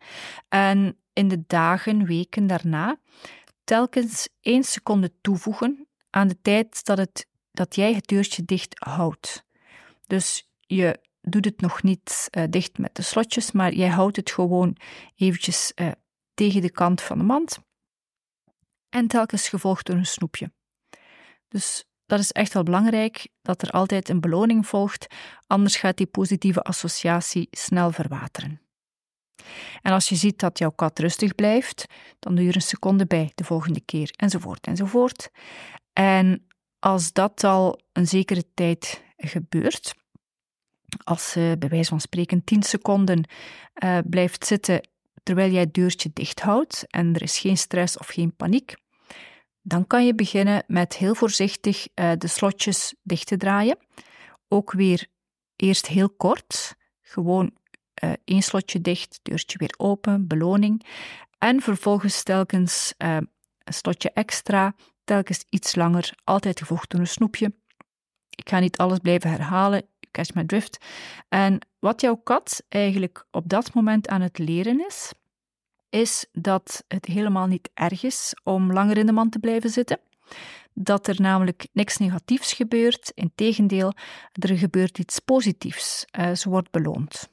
en 0.50 0.98
in 1.13 1.28
de 1.28 1.43
dagen, 1.48 2.06
weken 2.06 2.48
daarna 2.48 3.00
telkens 3.63 4.30
één 4.41 4.63
seconde 4.63 5.12
toevoegen 5.22 5.88
aan 6.10 6.28
de 6.28 6.41
tijd 6.41 6.86
dat, 6.86 6.98
het, 6.98 7.28
dat 7.52 7.76
jij 7.76 7.93
het 7.93 8.08
deurtje 8.08 8.43
dicht 8.45 8.76
houdt. 8.80 9.45
Dus 10.08 10.50
je 10.60 11.00
doet 11.21 11.45
het 11.45 11.62
nog 11.62 11.84
niet 11.84 12.27
uh, 12.38 12.43
dicht 12.49 12.77
met 12.77 12.95
de 12.95 13.01
slotjes, 13.01 13.51
maar 13.51 13.73
jij 13.73 13.89
houdt 13.89 14.15
het 14.15 14.32
gewoon 14.32 14.75
eventjes 15.15 15.71
uh, 15.75 15.91
tegen 16.34 16.62
de 16.62 16.71
kant 16.71 17.01
van 17.01 17.17
de 17.17 17.23
mand. 17.23 17.60
En 18.89 19.08
telkens 19.08 19.49
gevolgd 19.49 19.86
door 19.86 19.95
een 19.95 20.05
snoepje. 20.05 20.51
Dus 21.47 21.86
dat 22.05 22.19
is 22.19 22.32
echt 22.32 22.53
wel 22.53 22.63
belangrijk, 22.63 23.27
dat 23.41 23.62
er 23.62 23.69
altijd 23.69 24.10
een 24.10 24.19
beloning 24.19 24.67
volgt, 24.67 25.08
anders 25.47 25.75
gaat 25.75 25.97
die 25.97 26.08
positieve 26.08 26.62
associatie 26.62 27.47
snel 27.51 27.91
verwateren. 27.91 28.62
En 29.82 29.93
als 29.93 30.10
je 30.10 30.15
ziet 30.15 30.39
dat 30.39 30.58
jouw 30.58 30.69
kat 30.69 30.99
rustig 30.99 31.36
blijft, 31.36 31.86
dan 32.19 32.36
doe 32.36 32.43
je 32.43 32.49
er 32.49 32.55
een 32.55 32.62
seconde 32.62 33.05
bij 33.05 33.32
de 33.36 33.43
volgende 33.43 33.82
keer, 33.82 34.13
enzovoort, 34.15 34.67
enzovoort. 34.67 35.29
En 35.93 36.47
als 36.79 37.13
dat 37.13 37.43
al 37.43 37.79
een 37.91 38.08
zekere 38.08 38.43
tijd 38.53 39.03
gebeurt, 39.17 39.93
als 41.04 41.30
ze 41.30 41.56
bij 41.60 41.69
wijze 41.69 41.89
van 41.89 41.99
spreken 41.99 42.43
10 42.43 42.63
seconden 42.63 43.28
uh, 43.84 43.97
blijft 44.06 44.45
zitten 44.45 44.82
terwijl 45.23 45.52
jij 45.52 45.62
het 45.62 45.73
deurtje 45.73 46.10
dicht 46.13 46.39
houdt 46.39 46.86
en 46.88 47.13
er 47.13 47.21
is 47.21 47.39
geen 47.39 47.58
stress 47.58 47.97
of 47.97 48.08
geen 48.08 48.36
paniek, 48.36 48.75
dan 49.62 49.88
kan 49.88 50.06
je 50.06 50.15
beginnen 50.15 50.63
met 50.67 50.95
heel 50.95 51.15
voorzichtig 51.15 51.88
uh, 51.95 52.12
de 52.17 52.28
slotjes 52.28 52.95
dicht 53.04 53.28
te 53.28 53.38
draaien. 53.38 53.78
Ook 54.47 54.71
weer 54.71 55.08
eerst 55.56 55.88
heel 55.88 56.10
kort, 56.10 56.75
gewoon 57.02 57.52
uh, 58.04 58.12
één 58.25 58.41
slotje 58.41 58.82
dicht, 58.82 59.19
deurtje 59.23 59.58
weer 59.58 59.73
open, 59.78 60.28
beloning. 60.28 60.86
En 61.38 61.62
vervolgens 61.62 62.23
telkens 62.23 62.93
een 62.97 63.30
slotje 63.63 64.12
extra, 64.12 64.75
telkens 65.04 65.45
iets 65.49 65.75
langer, 65.75 66.13
altijd 66.23 66.60
gevolgd 66.60 66.89
door 66.89 66.99
een 66.99 67.08
snoepje. 67.08 67.54
Ik 68.30 68.49
ga 68.49 68.60
niet 68.60 68.78
alles 68.78 68.99
blijven 68.99 69.30
herhalen, 69.30 69.88
catch 70.12 70.34
my 70.34 70.45
drift. 70.45 70.86
En 71.30 71.60
wat 71.80 72.02
jouw 72.02 72.15
kat 72.15 72.63
eigenlijk 72.69 73.26
op 73.32 73.50
dat 73.50 73.74
moment 73.74 74.08
aan 74.08 74.22
het 74.22 74.38
leren 74.38 74.86
is, 74.86 75.12
is 75.89 76.26
dat 76.32 76.84
het 76.88 77.06
helemaal 77.06 77.48
niet 77.48 77.69
erg 77.74 78.04
is 78.04 78.34
om 78.43 78.74
langer 78.74 78.98
in 78.98 79.06
de 79.06 79.12
mand 79.12 79.32
te 79.32 79.39
blijven 79.39 79.69
zitten. 79.69 80.00
Dat 80.74 81.08
er 81.08 81.22
namelijk 81.22 81.67
niks 81.74 81.98
negatiefs 81.98 82.54
gebeurt. 82.54 83.12
Integendeel, 83.15 83.93
er 84.32 84.58
gebeurt 84.58 84.98
iets 84.98 85.19
positiefs. 85.19 86.06
Uh, 86.19 86.36
ze 86.36 86.50
wordt 86.50 86.72
beloond. 86.72 87.30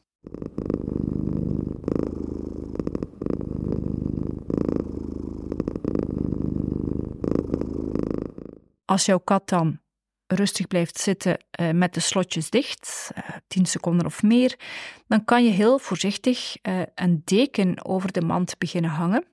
Als 8.85 9.07
jouw 9.07 9.19
kat 9.19 9.49
dan 9.49 9.81
rustig 10.27 10.67
blijft 10.67 10.99
zitten 10.99 11.45
uh, 11.61 11.71
met 11.71 11.95
de 11.95 12.01
slotjes 12.01 12.51
dicht, 12.51 13.11
uh, 13.17 13.29
eh, 13.29 13.37
10 13.49 13.67
seconden 13.67 14.07
of 14.07 14.23
meer, 14.23 14.59
dan 15.07 15.25
kan 15.25 15.45
je 15.45 15.51
heel 15.51 15.79
voorzichtig 15.79 16.57
uh, 16.63 16.83
een 16.95 17.23
deken 17.25 17.85
over 17.85 18.13
de 18.13 18.21
mand 18.21 18.59
beginnen 18.59 18.91
hangen. 18.91 19.25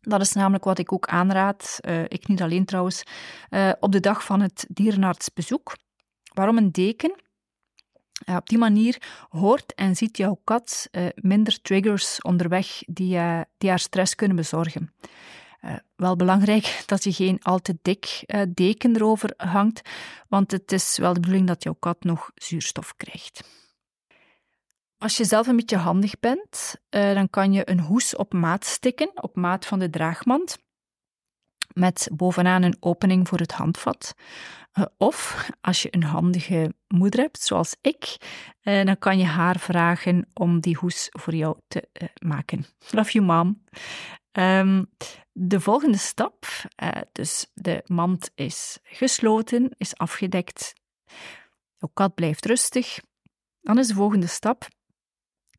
Dat 0.00 0.20
is 0.20 0.32
namelijk 0.32 0.64
wat 0.64 0.78
ik 0.78 0.92
ook 0.92 1.06
aanraad, 1.06 1.78
ik 2.08 2.28
niet 2.28 2.42
alleen 2.42 2.64
trouwens, 2.64 3.02
op 3.80 3.92
de 3.92 4.00
dag 4.00 4.24
van 4.24 4.40
het 4.40 4.66
dierenartsbezoek. 4.68 5.76
Waarom 6.34 6.56
een 6.56 6.72
deken? 6.72 7.14
op 8.26 8.48
die 8.48 8.58
manier 8.58 9.02
hoort 9.28 9.74
en 9.74 9.96
ziet 9.96 10.16
jouw 10.16 10.40
kat 10.44 10.88
minder 11.14 11.60
triggers 11.60 12.22
onderweg 12.22 12.82
die, 12.86 13.20
die 13.58 13.68
haar 13.68 13.78
stress 13.78 14.14
kunnen 14.14 14.36
bezorgen. 14.36 14.92
Uh, 15.64 15.74
wel 15.96 16.16
belangrijk 16.16 16.82
dat 16.86 17.04
je 17.04 17.12
geen 17.12 17.42
al 17.42 17.58
te 17.58 17.78
dik 17.82 18.22
uh, 18.26 18.42
deken 18.48 18.96
erover 18.96 19.34
hangt, 19.36 19.88
want 20.28 20.50
het 20.50 20.72
is 20.72 20.98
wel 20.98 21.12
de 21.12 21.20
bedoeling 21.20 21.46
dat 21.46 21.62
jouw 21.62 21.76
kat 21.78 22.04
nog 22.04 22.30
zuurstof 22.34 22.96
krijgt. 22.96 23.44
Als 24.98 25.16
je 25.16 25.24
zelf 25.24 25.46
een 25.46 25.56
beetje 25.56 25.76
handig 25.76 26.20
bent, 26.20 26.74
uh, 26.90 27.14
dan 27.14 27.30
kan 27.30 27.52
je 27.52 27.70
een 27.70 27.80
hoes 27.80 28.16
op 28.16 28.32
maat 28.32 28.64
stikken, 28.64 29.22
op 29.22 29.36
maat 29.36 29.66
van 29.66 29.78
de 29.78 29.90
draagmand, 29.90 30.58
met 31.74 32.08
bovenaan 32.12 32.62
een 32.62 32.76
opening 32.80 33.28
voor 33.28 33.38
het 33.38 33.52
handvat. 33.52 34.14
of 34.96 35.48
als 35.60 35.82
je 35.82 35.88
een 35.90 36.02
handige 36.02 36.74
moeder 36.88 37.20
hebt, 37.20 37.42
zoals 37.42 37.76
ik, 37.80 38.16
dan 38.62 38.98
kan 38.98 39.18
je 39.18 39.24
haar 39.24 39.58
vragen 39.58 40.28
om 40.34 40.60
die 40.60 40.76
hoes 40.76 41.08
voor 41.10 41.34
jou 41.34 41.58
te 41.68 41.88
maken. 42.20 42.64
Love 42.90 43.12
you, 43.12 43.24
mom. 43.24 43.62
Um, 44.32 44.86
de 45.32 45.60
volgende 45.60 45.98
stap, 45.98 46.46
uh, 46.82 46.88
dus 47.12 47.50
de 47.54 47.82
mand 47.86 48.30
is 48.34 48.78
gesloten, 48.82 49.74
is 49.76 49.96
afgedekt. 49.96 50.72
Jouw 51.76 51.90
kat 51.94 52.14
blijft 52.14 52.46
rustig. 52.46 53.00
Dan 53.60 53.78
is 53.78 53.86
de 53.86 53.94
volgende 53.94 54.26
stap 54.26 54.68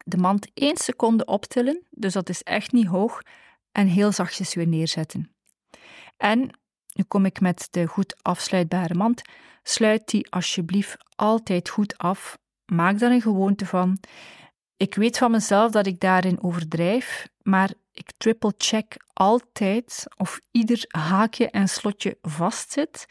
de 0.04 0.18
mand 0.18 0.52
één 0.54 0.78
seconde 0.78 1.26
optillen, 1.26 1.84
dus 1.90 2.14
dat 2.14 2.30
is 2.30 2.44
echt 2.44 2.72
niet 2.72 2.88
hoog, 2.88 3.22
en 3.72 3.88
heel 3.88 4.12
zachtjes 4.12 4.54
weer 4.54 4.68
neerzetten. 4.68 5.36
En 6.18 6.40
nu 6.94 7.04
kom 7.08 7.26
ik 7.26 7.42
met 7.42 7.68
de 7.72 7.86
goed 7.88 8.16
afsluitbare 8.22 8.94
mand. 8.94 9.22
Sluit 9.64 10.08
die 10.08 10.32
alsjeblieft 10.32 10.98
altijd 11.16 11.70
goed 11.70 11.98
af. 11.98 12.38
Maak 12.66 13.00
daar 13.00 13.12
een 13.12 13.22
gewoonte 13.22 13.66
van. 13.66 14.00
Ik 14.78 14.96
weet 14.96 15.18
van 15.18 15.32
mezelf 15.32 15.72
dat 15.72 15.86
ik 15.88 16.00
daarin 16.00 16.44
overdrijf, 16.44 17.28
maar 17.42 17.74
ik 17.94 18.12
triple-check 18.18 18.98
altijd 19.14 20.04
of 20.18 20.40
ieder 20.52 20.86
haakje 20.88 21.50
en 21.50 21.68
slotje 21.68 22.18
vastzit 22.22 23.06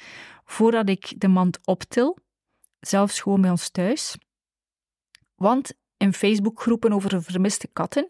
voordat 0.45 0.89
ik 0.89 1.21
de 1.21 1.29
mand 1.29 1.59
optil, 1.65 2.19
zelfs 2.81 3.21
gewoon 3.21 3.41
bij 3.41 3.51
ons 3.51 3.71
thuis. 3.71 4.17
Want 5.35 5.73
in 5.97 6.13
Facebookgroepen 6.13 6.93
over 6.93 7.23
vermiste 7.23 7.69
katten 7.73 8.09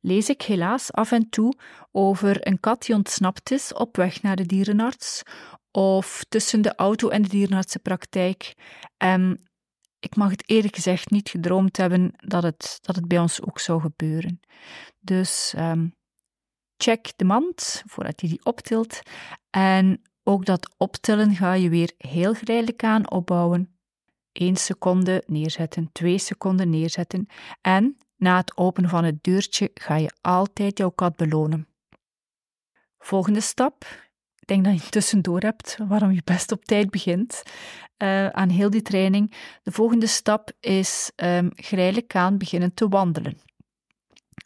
lees 0.00 0.28
ik 0.28 0.42
helaas 0.42 0.92
af 0.92 1.12
en 1.12 1.28
toe 1.28 1.58
over 1.92 2.46
een 2.46 2.60
kat 2.60 2.82
die 2.82 2.94
ontsnapt 2.94 3.50
is 3.50 3.72
op 3.72 3.96
weg 3.96 4.22
naar 4.22 4.36
de 4.36 4.46
dierenarts 4.46 5.22
of 5.70 6.24
tussen 6.28 6.62
de 6.62 6.74
auto 6.74 7.08
en 7.08 7.22
de 7.22 7.28
dierenartsenpraktijk. 7.28 8.54
En 8.96 9.50
ik 9.98 10.16
mag 10.16 10.30
het 10.30 10.48
eerlijk 10.48 10.74
gezegd 10.74 11.10
niet 11.10 11.28
gedroomd 11.28 11.76
hebben 11.76 12.12
dat 12.16 12.42
het, 12.42 12.78
dat 12.82 12.96
het 12.96 13.08
bij 13.08 13.18
ons 13.18 13.42
ook 13.42 13.58
zou 13.58 13.80
gebeuren. 13.80 14.40
Dus 15.00 15.54
um, 15.56 15.94
check 16.82 17.12
de 17.16 17.24
mand 17.24 17.82
voordat 17.86 18.20
je 18.20 18.28
die 18.28 18.44
optilt. 18.44 19.00
En 19.50 20.02
ook 20.22 20.44
dat 20.44 20.74
optillen 20.76 21.34
ga 21.34 21.52
je 21.52 21.68
weer 21.68 21.92
heel 21.98 22.34
geleidelijk 22.34 22.84
aan 22.84 23.10
opbouwen. 23.10 23.74
1 24.32 24.56
seconde 24.56 25.22
neerzetten, 25.26 25.92
2 25.92 26.18
seconden 26.18 26.70
neerzetten. 26.70 27.26
En 27.60 27.96
na 28.16 28.36
het 28.36 28.56
openen 28.56 28.90
van 28.90 29.04
het 29.04 29.22
deurtje 29.22 29.70
ga 29.74 29.96
je 29.96 30.12
altijd 30.20 30.78
jouw 30.78 30.90
kat 30.90 31.16
belonen. 31.16 31.68
Volgende 32.98 33.40
stap. 33.40 33.84
Ik 34.38 34.46
denk 34.46 34.64
dat 34.64 34.84
je 34.84 34.90
tussendoor 34.90 35.40
hebt 35.40 35.76
waarom 35.88 36.10
je 36.10 36.22
best 36.24 36.52
op 36.52 36.64
tijd 36.64 36.90
begint 36.90 37.42
uh, 38.02 38.28
aan 38.28 38.48
heel 38.48 38.70
die 38.70 38.82
training. 38.82 39.34
De 39.62 39.72
volgende 39.72 40.06
stap 40.06 40.50
is 40.60 41.10
um, 41.16 41.50
geleidelijk 41.54 42.14
aan 42.14 42.38
beginnen 42.38 42.74
te 42.74 42.88
wandelen. 42.88 43.38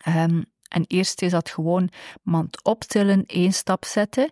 Um, 0.08 0.44
en 0.74 0.84
eerst 0.86 1.22
is 1.22 1.30
dat 1.30 1.50
gewoon 1.50 1.90
mand 2.22 2.64
optillen, 2.64 3.26
één 3.26 3.52
stap 3.52 3.84
zetten, 3.84 4.30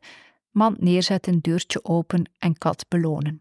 mand 0.50 0.81
neerzetten, 0.81 1.40
deurtje 1.40 1.85
open 1.85 2.31
en 2.38 2.59
kat 2.59 2.85
belonen. 2.88 3.38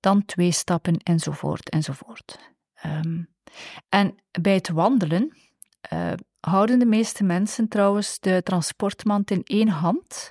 Dan 0.00 0.24
twee 0.24 0.52
stappen 0.52 0.96
enzovoort 0.96 1.68
enzovoort. 1.68 2.38
Um, 2.84 3.28
en 3.88 4.14
bij 4.40 4.54
het 4.54 4.68
wandelen 4.68 5.36
uh, 5.92 6.12
houden 6.40 6.78
de 6.78 6.86
meeste 6.86 7.24
mensen 7.24 7.68
trouwens 7.68 8.18
de 8.20 8.42
transportmand 8.42 9.30
in 9.30 9.42
één 9.44 9.68
hand. 9.68 10.30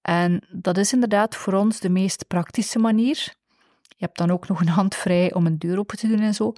En 0.00 0.46
dat 0.50 0.78
is 0.78 0.92
inderdaad 0.92 1.36
voor 1.36 1.52
ons 1.52 1.80
de 1.80 1.88
meest 1.88 2.26
praktische 2.26 2.78
manier. 2.78 3.34
Je 3.88 4.04
hebt 4.04 4.18
dan 4.18 4.30
ook 4.30 4.48
nog 4.48 4.60
een 4.60 4.68
hand 4.68 4.94
vrij 4.94 5.32
om 5.34 5.46
een 5.46 5.58
deur 5.58 5.78
open 5.78 5.98
te 5.98 6.08
doen 6.08 6.20
en 6.20 6.34
zo. 6.34 6.52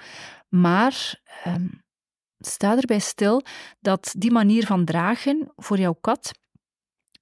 Maar 0.49 1.23
um, 1.47 1.85
sta 2.39 2.77
erbij 2.77 2.99
stil 2.99 3.43
dat 3.81 4.15
die 4.19 4.31
manier 4.31 4.67
van 4.67 4.85
dragen 4.85 5.53
voor 5.57 5.79
jouw 5.79 5.97
kat 6.01 6.33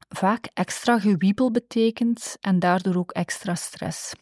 vaak 0.08 0.48
extra 0.54 0.98
gewiebel 0.98 1.50
betekent 1.50 2.36
en 2.40 2.58
daardoor 2.58 2.96
ook 2.96 3.10
extra 3.10 3.54
stress. 3.54 4.12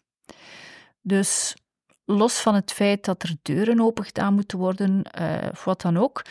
Dus 1.00 1.56
los 2.04 2.40
van 2.40 2.54
het 2.54 2.72
feit 2.72 3.04
dat 3.04 3.22
er 3.22 3.36
deuren 3.42 3.80
open 3.80 4.04
gedaan 4.04 4.34
moeten 4.34 4.58
worden, 4.58 5.02
uh, 5.20 5.48
of 5.50 5.64
wat 5.64 5.80
dan 5.80 5.96
ook, 5.96 6.22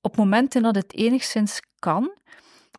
op 0.00 0.16
momenten 0.16 0.62
dat 0.62 0.74
het 0.74 0.94
enigszins 0.94 1.60
kan, 1.78 2.12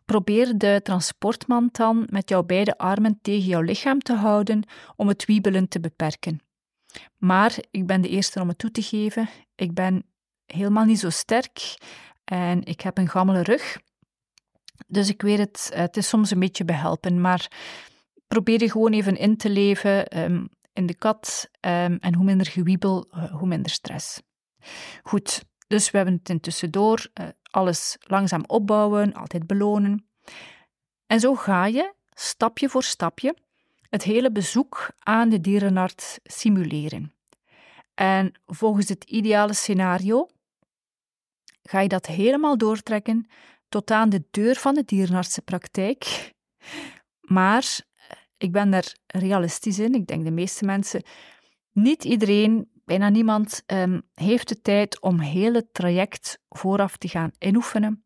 probeer 0.04 0.58
de 0.58 0.80
transportmand 0.82 1.76
dan 1.76 2.06
met 2.10 2.28
jouw 2.28 2.42
beide 2.42 2.78
armen 2.78 3.18
tegen 3.22 3.48
jouw 3.48 3.60
lichaam 3.60 3.98
te 3.98 4.14
houden 4.14 4.62
om 4.96 5.08
het 5.08 5.24
wiebelen 5.24 5.68
te 5.68 5.80
beperken. 5.80 6.40
Maar 7.18 7.56
ik 7.70 7.86
ben 7.86 8.00
de 8.00 8.08
eerste 8.08 8.40
om 8.40 8.48
het 8.48 8.58
toe 8.58 8.70
te 8.70 8.82
geven. 8.82 9.28
Ik 9.54 9.74
ben 9.74 10.04
helemaal 10.54 10.84
niet 10.84 10.98
zo 10.98 11.10
sterk 11.10 11.76
en 12.24 12.64
ik 12.64 12.80
heb 12.80 12.98
een 12.98 13.08
gammele 13.08 13.42
rug. 13.42 13.78
Dus 14.86 15.08
ik 15.08 15.22
weet 15.22 15.38
het, 15.38 15.70
het 15.74 15.96
is 15.96 16.08
soms 16.08 16.30
een 16.30 16.38
beetje 16.38 16.64
behelpen, 16.64 17.20
maar 17.20 17.50
probeer 18.28 18.60
je 18.60 18.70
gewoon 18.70 18.92
even 18.92 19.16
in 19.16 19.36
te 19.36 19.50
leven 19.50 20.06
ehm, 20.06 20.44
in 20.72 20.86
de 20.86 20.94
kat 20.94 21.48
um, 21.60 21.96
en 22.00 22.14
hoe 22.14 22.24
minder 22.24 22.46
gewiebel, 22.46 23.06
uh, 23.10 23.32
hoe 23.32 23.48
minder 23.48 23.70
stress. 23.70 24.20
Goed, 25.02 25.44
dus 25.66 25.90
we 25.90 25.96
hebben 25.96 26.14
het 26.14 26.28
intussen 26.28 26.70
door, 26.70 27.06
uh, 27.20 27.26
alles 27.50 27.96
langzaam 28.00 28.44
opbouwen, 28.46 29.12
altijd 29.14 29.46
belonen. 29.46 30.06
En 31.06 31.20
zo 31.20 31.34
ga 31.34 31.66
je, 31.66 31.94
stapje 32.10 32.68
voor 32.68 32.82
stapje, 32.82 33.36
het 33.88 34.02
hele 34.02 34.32
bezoek 34.32 34.90
aan 34.98 35.28
de 35.28 35.40
dierenarts 35.40 36.18
simuleren. 36.22 37.14
En 37.94 38.32
volgens 38.46 38.88
het 38.88 39.04
ideale 39.04 39.54
scenario 39.54 40.28
ga 41.68 41.80
je 41.80 41.88
dat 41.88 42.06
helemaal 42.06 42.58
doortrekken 42.58 43.26
tot 43.68 43.90
aan 43.90 44.08
de 44.08 44.24
deur 44.30 44.54
van 44.54 44.74
de 44.74 44.84
dierenartsenpraktijk. 44.84 46.32
Maar 47.20 47.80
ik 48.36 48.52
ben 48.52 48.70
daar 48.70 48.94
realistisch 49.06 49.78
in. 49.78 49.94
Ik 49.94 50.06
denk 50.06 50.24
de 50.24 50.30
meeste 50.30 50.64
mensen, 50.64 51.02
niet 51.72 52.04
iedereen, 52.04 52.70
bijna 52.84 53.08
niemand, 53.08 53.62
um, 53.66 54.02
heeft 54.14 54.48
de 54.48 54.60
tijd 54.60 55.00
om 55.00 55.20
heel 55.20 55.54
het 55.54 55.74
traject 55.74 56.38
vooraf 56.48 56.96
te 56.96 57.08
gaan 57.08 57.30
inoefenen. 57.38 58.04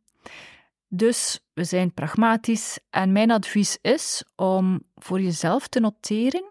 Dus 0.88 1.40
we 1.52 1.64
zijn 1.64 1.94
pragmatisch 1.94 2.78
en 2.90 3.12
mijn 3.12 3.30
advies 3.30 3.78
is 3.80 4.24
om 4.36 4.82
voor 4.94 5.20
jezelf 5.20 5.68
te 5.68 5.80
noteren 5.80 6.50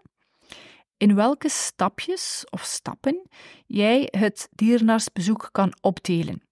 in 0.96 1.14
welke 1.14 1.48
stapjes 1.48 2.44
of 2.50 2.62
stappen 2.62 3.22
jij 3.66 4.08
het 4.10 4.48
dierenartsbezoek 4.50 5.48
kan 5.52 5.72
opdelen. 5.80 6.47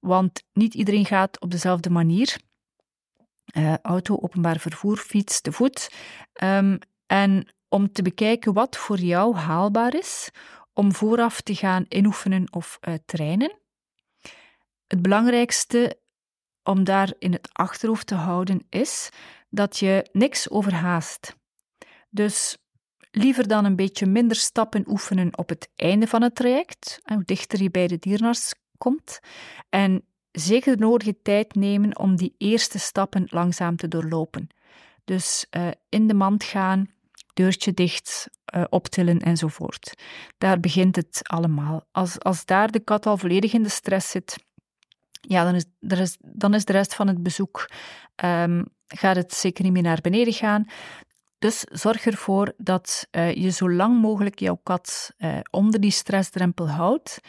Want 0.00 0.42
niet 0.52 0.74
iedereen 0.74 1.06
gaat 1.06 1.40
op 1.40 1.50
dezelfde 1.50 1.90
manier. 1.90 2.36
uh, 3.56 3.78
auto, 3.78 4.18
openbaar 4.20 4.58
vervoer, 4.58 4.96
fiets, 4.96 5.40
te 5.40 5.52
voet. 5.52 5.90
Um, 6.42 6.78
en 7.06 7.54
om 7.68 7.92
te 7.92 8.02
bekijken 8.02 8.52
wat 8.52 8.76
voor 8.76 8.98
jou 8.98 9.36
haalbaar 9.36 9.94
is 9.94 10.30
om 10.72 10.94
vooraf 10.94 11.40
te 11.40 11.54
gaan 11.54 11.84
inoefenen 11.88 12.52
of 12.52 12.78
uh, 12.88 12.94
trainen. 13.04 13.58
Het 14.86 15.02
belangrijkste 15.02 15.98
om 16.62 16.84
daar 16.84 17.12
in 17.18 17.32
het 17.32 17.48
achterhoofd 17.52 18.06
te 18.06 18.14
houden 18.14 18.66
is 18.68 19.08
dat 19.48 19.78
je 19.78 20.08
niks 20.12 20.50
overhaast. 20.50 21.36
Dus 22.10 22.56
liever 23.10 23.48
dan 23.48 23.64
een 23.64 23.76
beetje 23.76 24.06
minder 24.06 24.36
stappen 24.36 24.84
oefenen 24.88 25.38
op 25.38 25.48
het 25.48 25.70
einde 25.76 26.06
van 26.06 26.22
het 26.22 26.34
traject, 26.34 27.00
hoe 27.04 27.24
dichter 27.24 27.62
je 27.62 27.70
bij 27.70 27.86
de 27.86 27.98
dierenarts 27.98 28.54
komt, 28.80 29.20
en 29.68 30.04
zeker 30.32 30.76
de 30.76 30.82
nodige 30.82 31.16
tijd 31.22 31.54
nemen 31.54 31.98
om 31.98 32.16
die 32.16 32.34
eerste 32.38 32.78
stappen 32.78 33.26
langzaam 33.30 33.76
te 33.76 33.88
doorlopen. 33.88 34.48
Dus 35.04 35.46
uh, 35.50 35.68
in 35.88 36.06
de 36.06 36.14
mand 36.14 36.44
gaan, 36.44 36.90
deurtje 37.34 37.74
dicht, 37.74 38.28
uh, 38.54 38.64
optillen 38.68 39.18
enzovoort. 39.18 39.94
Daar 40.38 40.60
begint 40.60 40.96
het 40.96 41.20
allemaal. 41.22 41.86
Als, 41.92 42.20
als 42.20 42.44
daar 42.44 42.70
de 42.70 42.80
kat 42.80 43.06
al 43.06 43.16
volledig 43.16 43.52
in 43.52 43.62
de 43.62 43.68
stress 43.68 44.10
zit, 44.10 44.44
ja, 45.20 45.44
dan 45.44 45.54
is, 45.54 45.64
er 45.78 45.98
is, 45.98 46.16
dan 46.20 46.54
is 46.54 46.64
de 46.64 46.72
rest 46.72 46.94
van 46.94 47.06
het 47.08 47.22
bezoek, 47.22 47.70
um, 48.24 48.64
gaat 48.86 49.16
het 49.16 49.34
zeker 49.34 49.64
niet 49.64 49.72
meer 49.72 49.82
naar 49.82 50.00
beneden 50.00 50.32
gaan. 50.32 50.64
Dus 51.38 51.60
zorg 51.60 52.06
ervoor 52.06 52.52
dat 52.56 53.08
uh, 53.10 53.34
je 53.34 53.50
zo 53.50 53.70
lang 53.70 54.00
mogelijk 54.00 54.38
jouw 54.38 54.60
kat 54.62 55.14
onder 55.50 55.80
die 55.80 55.90
stressdrempel 55.90 56.68
houdt. 56.68 57.20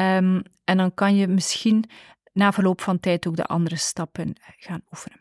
Um, 0.00 0.42
en 0.64 0.76
dan 0.76 0.94
kan 0.94 1.16
je 1.16 1.28
misschien 1.28 1.84
na 2.32 2.52
verloop 2.52 2.80
van 2.80 3.00
tijd 3.00 3.26
ook 3.26 3.36
de 3.36 3.44
andere 3.44 3.76
stappen 3.76 4.34
gaan 4.40 4.82
oefenen. 4.90 5.20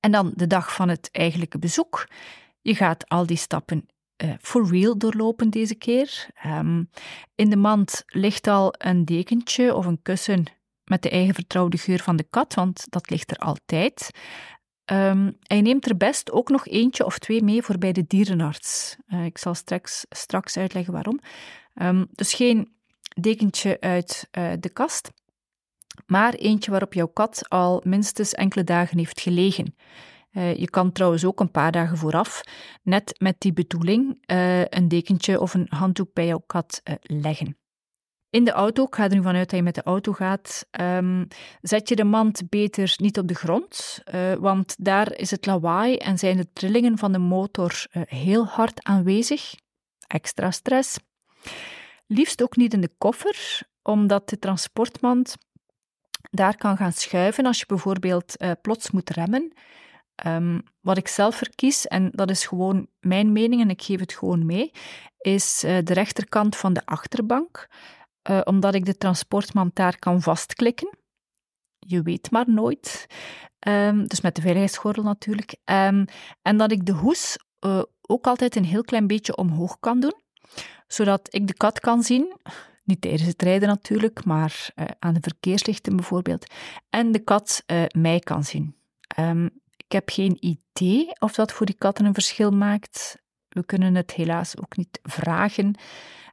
En 0.00 0.10
dan 0.10 0.32
de 0.34 0.46
dag 0.46 0.74
van 0.74 0.88
het 0.88 1.08
eigenlijke 1.12 1.58
bezoek. 1.58 2.08
Je 2.60 2.74
gaat 2.74 3.08
al 3.08 3.26
die 3.26 3.36
stappen 3.36 3.88
uh, 4.24 4.32
for 4.40 4.68
real 4.68 4.98
doorlopen 4.98 5.50
deze 5.50 5.74
keer. 5.74 6.26
Um, 6.46 6.90
in 7.34 7.50
de 7.50 7.56
mand 7.56 8.02
ligt 8.06 8.46
al 8.46 8.74
een 8.78 9.04
dekentje 9.04 9.74
of 9.74 9.86
een 9.86 10.02
kussen 10.02 10.44
met 10.84 11.02
de 11.02 11.10
eigen 11.10 11.34
vertrouwde 11.34 11.78
geur 11.78 11.98
van 11.98 12.16
de 12.16 12.26
kat, 12.30 12.54
want 12.54 12.86
dat 12.90 13.10
ligt 13.10 13.30
er 13.30 13.38
altijd. 13.38 14.10
Um, 14.90 15.36
en 15.42 15.56
je 15.56 15.62
neemt 15.62 15.86
er 15.86 15.96
best 15.96 16.30
ook 16.30 16.48
nog 16.48 16.66
eentje 16.66 17.04
of 17.04 17.18
twee 17.18 17.42
mee 17.42 17.62
voor 17.62 17.78
bij 17.78 17.92
de 17.92 18.06
dierenarts. 18.06 18.96
Uh, 19.08 19.24
ik 19.24 19.38
zal 19.38 19.54
straks, 19.54 20.06
straks 20.08 20.56
uitleggen 20.56 20.92
waarom. 20.92 21.20
Dus 22.12 22.34
geen 22.34 22.75
dekentje 23.20 23.80
uit 23.80 24.28
uh, 24.38 24.52
de 24.60 24.68
kast, 24.68 25.10
maar 26.06 26.34
eentje 26.34 26.70
waarop 26.70 26.94
jouw 26.94 27.06
kat 27.06 27.48
al 27.48 27.80
minstens 27.84 28.32
enkele 28.32 28.64
dagen 28.64 28.98
heeft 28.98 29.20
gelegen. 29.20 29.76
Uh, 30.32 30.56
je 30.56 30.70
kan 30.70 30.92
trouwens 30.92 31.24
ook 31.24 31.40
een 31.40 31.50
paar 31.50 31.72
dagen 31.72 31.96
vooraf, 31.96 32.40
net 32.82 33.14
met 33.18 33.40
die 33.40 33.52
bedoeling, 33.52 34.22
uh, 34.26 34.64
een 34.64 34.88
dekentje 34.88 35.40
of 35.40 35.54
een 35.54 35.66
handdoek 35.68 36.12
bij 36.12 36.26
jouw 36.26 36.42
kat 36.46 36.82
leggen. 37.00 37.58
In 38.30 38.44
de 38.44 38.50
auto, 38.50 38.84
ik 38.84 38.94
ga 38.94 39.04
er 39.04 39.14
nu 39.14 39.22
vanuit 39.22 39.50
dat 39.50 39.58
je 39.58 39.64
met 39.64 39.74
de 39.74 39.82
auto 39.82 40.12
gaat, 40.12 40.66
um, 40.80 41.26
zet 41.60 41.88
je 41.88 41.96
de 41.96 42.04
mand 42.04 42.48
beter 42.48 42.94
niet 42.96 43.18
op 43.18 43.28
de 43.28 43.34
grond, 43.34 44.02
want 44.38 44.74
daar 44.78 45.12
is 45.12 45.30
het 45.30 45.46
lawaai 45.46 45.96
en 45.96 46.18
zijn 46.18 46.36
de 46.36 46.52
trillingen 46.52 46.98
van 46.98 47.12
de 47.12 47.18
motor 47.18 47.86
heel 47.90 48.46
hard 48.46 48.84
aanwezig. 48.84 49.54
Extra 50.06 50.50
stress. 50.50 50.98
Liefst 52.06 52.42
ook 52.42 52.56
niet 52.56 52.72
in 52.72 52.80
de 52.80 52.94
koffer, 52.98 53.60
omdat 53.82 54.28
de 54.28 54.38
transportmand 54.38 55.36
daar 56.30 56.56
kan 56.56 56.76
gaan 56.76 56.92
schuiven 56.92 57.46
als 57.46 57.58
je 57.58 57.66
bijvoorbeeld 57.66 58.36
plots 58.60 58.90
moet 58.90 59.10
remmen. 59.10 59.52
Um, 60.26 60.62
wat 60.80 60.96
ik 60.96 61.08
zelf 61.08 61.36
verkies, 61.36 61.86
en 61.86 62.10
dat 62.10 62.30
is 62.30 62.46
gewoon 62.46 62.86
mijn 63.00 63.32
mening 63.32 63.60
en 63.60 63.70
ik 63.70 63.82
geef 63.82 64.00
het 64.00 64.12
gewoon 64.12 64.46
mee, 64.46 64.70
is 65.18 65.64
uh, 65.64 65.78
de 65.84 65.92
rechterkant 65.92 66.56
van 66.56 66.72
de 66.72 66.84
achterbank, 66.84 67.68
uh, 68.30 68.40
omdat 68.44 68.74
ik 68.74 68.84
de 68.84 68.96
transportmand 68.96 69.74
daar 69.74 69.98
kan 69.98 70.22
vastklikken. 70.22 70.98
Je 71.78 72.02
weet 72.02 72.30
maar 72.30 72.50
nooit. 72.50 73.06
Um, 73.68 74.06
dus 74.06 74.20
met 74.20 74.34
de 74.34 74.40
veiligheidsgordel 74.40 75.02
natuurlijk. 75.02 75.56
Um, 75.64 76.04
en 76.42 76.56
dat 76.56 76.72
ik 76.72 76.86
de 76.86 76.92
hoes 76.92 77.36
ook 78.00 78.26
altijd 78.26 78.56
een 78.56 78.64
heel 78.64 78.82
klein 78.82 79.06
beetje 79.06 79.36
omhoog 79.36 79.78
kan 79.80 80.00
doen, 80.00 80.20
zodat 80.86 81.34
ik 81.34 81.46
de 81.46 81.54
kat 81.54 81.80
kan 81.80 82.02
zien. 82.02 82.36
Niet 82.84 83.00
tijdens 83.00 83.22
het 83.22 83.42
rijden 83.42 83.68
natuurlijk, 83.68 84.24
maar 84.24 84.68
aan 84.98 85.14
de 85.14 85.20
verkeerslichten 85.20 85.96
bijvoorbeeld. 85.96 86.46
En 86.90 87.12
de 87.12 87.18
kat 87.18 87.64
mij 87.90 88.18
kan 88.18 88.44
zien. 88.44 88.76
Um, 89.18 89.50
ik 89.76 89.92
heb 89.92 90.10
geen 90.10 90.36
idee 90.40 91.08
of 91.18 91.34
dat 91.34 91.52
voor 91.52 91.66
die 91.66 91.74
katten 91.78 92.04
een 92.04 92.14
verschil 92.14 92.50
maakt. 92.50 93.18
We 93.48 93.64
kunnen 93.64 93.94
het 93.94 94.12
helaas 94.12 94.58
ook 94.58 94.76
niet 94.76 95.00
vragen. 95.02 95.78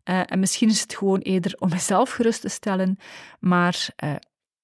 Uh, 0.10 0.22
en 0.26 0.40
misschien 0.40 0.70
is 0.70 0.82
het 0.82 0.96
gewoon 0.96 1.20
eerder 1.20 1.56
om 1.60 1.70
mezelf 1.70 2.12
gerust 2.12 2.42
te 2.42 2.50
stellen, 2.50 2.98
maar 3.40 3.88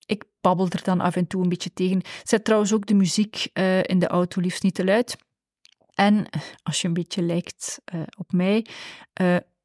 ik 0.06 0.24
babbel 0.42 0.68
er 0.70 0.84
dan 0.84 1.02
af 1.02 1.16
en 1.16 1.28
toe 1.28 1.44
een 1.44 1.50
beetje 1.50 1.74
tegen. 1.74 2.02
Zet 2.24 2.44
trouwens 2.44 2.74
ook 2.74 2.86
de 2.86 2.94
muziek 2.94 3.50
in 3.82 4.00
de 4.00 4.08
auto 4.08 4.42
liefst 4.42 4.64
niet 4.64 4.76
te 4.76 4.86
luid. 4.86 5.18
En 6.00 6.30
als 6.64 6.82
je 6.82 6.88
een 6.88 6.94
beetje 6.94 7.22
lijkt 7.22 7.82
op 8.18 8.32
mij, 8.32 8.66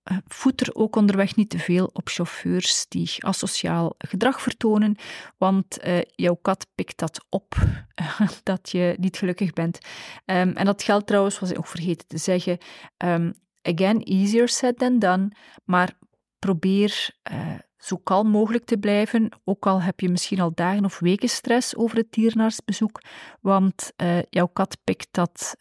eh, 0.05 0.17
voed 0.27 0.61
er 0.61 0.75
ook 0.75 0.97
onderweg 0.97 1.37
niet 1.37 1.51
te 1.51 1.59
veel 1.59 1.91
op 1.93 2.09
chauffeurs 2.09 2.87
die 2.89 3.11
asociaal 3.19 3.95
gedrag 3.99 4.41
vertonen, 4.43 4.97
want 5.39 5.85
uh, 5.85 5.99
jouw 6.03 6.35
kat 6.35 6.67
pikt 6.75 6.99
dat 6.99 7.25
op, 7.29 7.55
dat 8.43 8.71
je 8.71 8.97
niet 8.99 9.17
gelukkig 9.17 9.53
bent. 9.53 9.79
Um, 10.27 10.53
en 10.57 10.65
dat 10.65 10.83
geldt 10.83 11.07
trouwens, 11.07 11.39
was 11.39 11.51
ik 11.51 11.59
ook 11.59 11.67
vergeten 11.67 12.07
te 12.09 12.19
zeggen, 12.19 12.59
um, 13.05 13.35
again, 13.63 14.03
easier 14.03 14.49
said 14.49 14.79
than 14.79 14.99
done, 14.99 15.31
maar 15.65 15.99
probeer 16.39 17.11
uh, 17.33 17.55
zo 17.77 17.97
kalm 17.97 18.29
mogelijk 18.29 18.65
te 18.65 18.79
blijven, 18.79 19.41
ook 19.45 19.67
al 19.67 19.83
heb 19.83 20.01
je 20.01 20.09
misschien 20.09 20.41
al 20.41 20.55
dagen 20.55 20.85
of 20.85 20.99
weken 20.99 21.29
stress 21.29 21.77
over 21.77 21.97
het 21.97 22.13
dierenartsbezoek, 22.13 23.03
want 23.41 23.93
jouw 24.31 24.47
kat 24.47 24.77
pikt 24.85 25.09
dat 25.11 25.57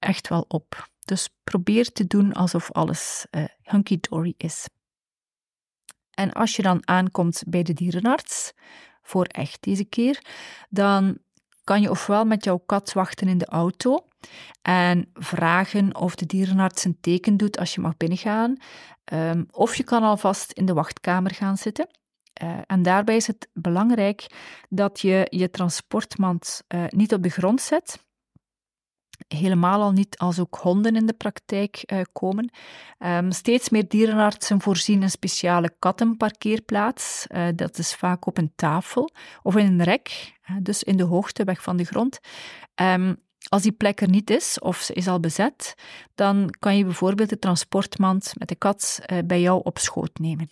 echt 0.00 0.28
wel 0.28 0.44
op. 0.48 0.88
Dus 1.04 1.28
probeer 1.44 1.92
te 1.92 2.06
doen 2.06 2.32
alsof 2.32 2.72
alles 2.72 3.26
uh, 3.30 3.44
hunky-dory 3.62 4.34
is. 4.36 4.68
En 6.10 6.32
als 6.32 6.56
je 6.56 6.62
dan 6.62 6.88
aankomt 6.88 7.42
bij 7.46 7.62
de 7.62 7.72
dierenarts, 7.72 8.52
voor 9.02 9.24
echt 9.24 9.62
deze 9.62 9.84
keer, 9.84 10.24
dan 10.68 11.18
kan 11.64 11.80
je 11.80 11.90
ofwel 11.90 12.24
met 12.24 12.44
jouw 12.44 12.58
kat 12.58 12.92
wachten 12.92 13.28
in 13.28 13.38
de 13.38 13.46
auto 13.46 14.06
en 14.62 15.10
vragen 15.14 15.96
of 15.96 16.14
de 16.14 16.26
dierenarts 16.26 16.84
een 16.84 17.00
teken 17.00 17.36
doet 17.36 17.58
als 17.58 17.74
je 17.74 17.80
mag 17.80 17.96
binnengaan, 17.96 18.56
um, 19.12 19.46
of 19.50 19.74
je 19.74 19.84
kan 19.84 20.02
alvast 20.02 20.52
in 20.52 20.66
de 20.66 20.72
wachtkamer 20.72 21.34
gaan 21.34 21.56
zitten. 21.56 21.88
Uh, 22.42 22.58
en 22.66 22.82
daarbij 22.82 23.16
is 23.16 23.26
het 23.26 23.48
belangrijk 23.52 24.26
dat 24.68 25.00
je 25.00 25.26
je 25.30 25.50
transportmand 25.50 26.62
uh, 26.68 26.84
niet 26.88 27.14
op 27.14 27.22
de 27.22 27.28
grond 27.28 27.60
zet, 27.60 28.04
helemaal 29.28 29.82
al 29.82 29.92
niet 29.92 30.18
als 30.18 30.38
ook 30.38 30.58
honden 30.60 30.96
in 30.96 31.06
de 31.06 31.12
praktijk 31.12 31.82
uh, 31.86 32.00
komen. 32.12 32.50
Um, 32.98 33.32
steeds 33.32 33.68
meer 33.68 33.88
dierenartsen 33.88 34.60
voorzien 34.60 35.02
een 35.02 35.10
speciale 35.10 35.74
kattenparkeerplaats. 35.78 37.26
Uh, 37.28 37.48
dat 37.54 37.78
is 37.78 37.94
vaak 37.94 38.26
op 38.26 38.38
een 38.38 38.52
tafel 38.56 39.10
of 39.42 39.56
in 39.56 39.66
een 39.66 39.82
rek, 39.82 40.38
uh, 40.50 40.56
dus 40.62 40.82
in 40.82 40.96
de 40.96 41.02
hoogte 41.02 41.44
weg 41.44 41.62
van 41.62 41.76
de 41.76 41.84
grond. 41.84 42.18
Um, 42.74 43.16
als 43.48 43.62
die 43.62 43.72
plek 43.72 44.00
er 44.00 44.08
niet 44.08 44.30
is 44.30 44.58
of 44.58 44.76
ze 44.76 44.92
is 44.92 45.08
al 45.08 45.20
bezet, 45.20 45.74
dan 46.14 46.54
kan 46.58 46.76
je 46.76 46.84
bijvoorbeeld 46.84 47.28
de 47.28 47.38
transportmand 47.38 48.32
met 48.38 48.48
de 48.48 48.54
kat 48.54 49.00
bij 49.24 49.40
jou 49.40 49.60
op 49.64 49.78
schoot 49.78 50.18
nemen. 50.18 50.50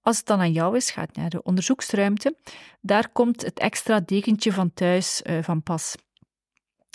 Als 0.00 0.16
het 0.16 0.26
dan 0.26 0.40
aan 0.40 0.52
jou 0.52 0.76
is, 0.76 0.90
gaat 0.90 1.16
naar 1.16 1.30
de 1.30 1.42
onderzoeksruimte. 1.42 2.36
Daar 2.80 3.08
komt 3.08 3.42
het 3.42 3.58
extra 3.58 4.00
dekentje 4.00 4.52
van 4.52 4.74
thuis 4.74 5.22
van 5.40 5.62
pas. 5.62 5.94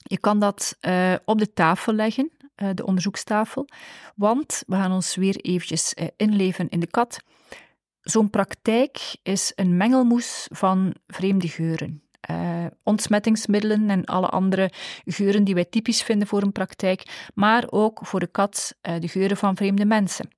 Je 0.07 0.19
kan 0.19 0.39
dat 0.39 0.77
uh, 0.81 1.13
op 1.25 1.39
de 1.39 1.53
tafel 1.53 1.93
leggen, 1.93 2.31
uh, 2.55 2.69
de 2.73 2.85
onderzoekstafel, 2.85 3.67
want 4.15 4.63
we 4.67 4.75
gaan 4.75 4.91
ons 4.91 5.15
weer 5.15 5.35
eventjes 5.35 5.93
uh, 5.95 6.07
inleven 6.17 6.69
in 6.69 6.79
de 6.79 6.87
kat. 6.87 7.19
Zo'n 8.01 8.29
praktijk 8.29 9.15
is 9.23 9.51
een 9.55 9.77
mengelmoes 9.77 10.47
van 10.51 10.95
vreemde 11.07 11.47
geuren. 11.47 12.01
ontsmettingsmiddelen 12.83 13.89
en 13.89 14.05
alle 14.05 14.27
andere 14.27 14.71
geuren 15.05 15.43
die 15.43 15.53
wij 15.53 15.65
typisch 15.65 16.03
vinden 16.03 16.27
voor 16.27 16.41
een 16.41 16.51
praktijk, 16.51 17.29
maar 17.33 17.65
ook 17.69 17.99
voor 18.03 18.19
de 18.19 18.27
kat 18.27 18.75
de 18.81 19.07
geuren 19.07 19.37
van 19.37 19.55
vreemde 19.55 19.85
mensen, 19.85 20.29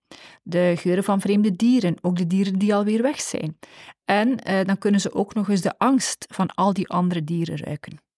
de 0.44 0.74
geuren 0.78 1.04
van 1.04 1.22
vreemde 1.22 1.56
dieren, 1.56 1.96
ook 2.02 2.18
de 2.18 2.28
dieren 2.28 2.60
die 2.60 2.76
alweer 2.76 3.02
weg 3.02 3.22
zijn. 3.22 3.58
En 4.06 4.38
dan 4.66 4.78
kunnen 4.78 5.02
ze 5.02 5.14
ook 5.14 5.34
nog 5.34 5.50
eens 5.50 5.62
de 5.62 5.78
angst 5.78 6.26
van 6.30 6.48
al 6.48 6.74
die 6.74 6.88
andere 6.88 7.24
dieren 7.24 7.58
ruiken 7.58 8.09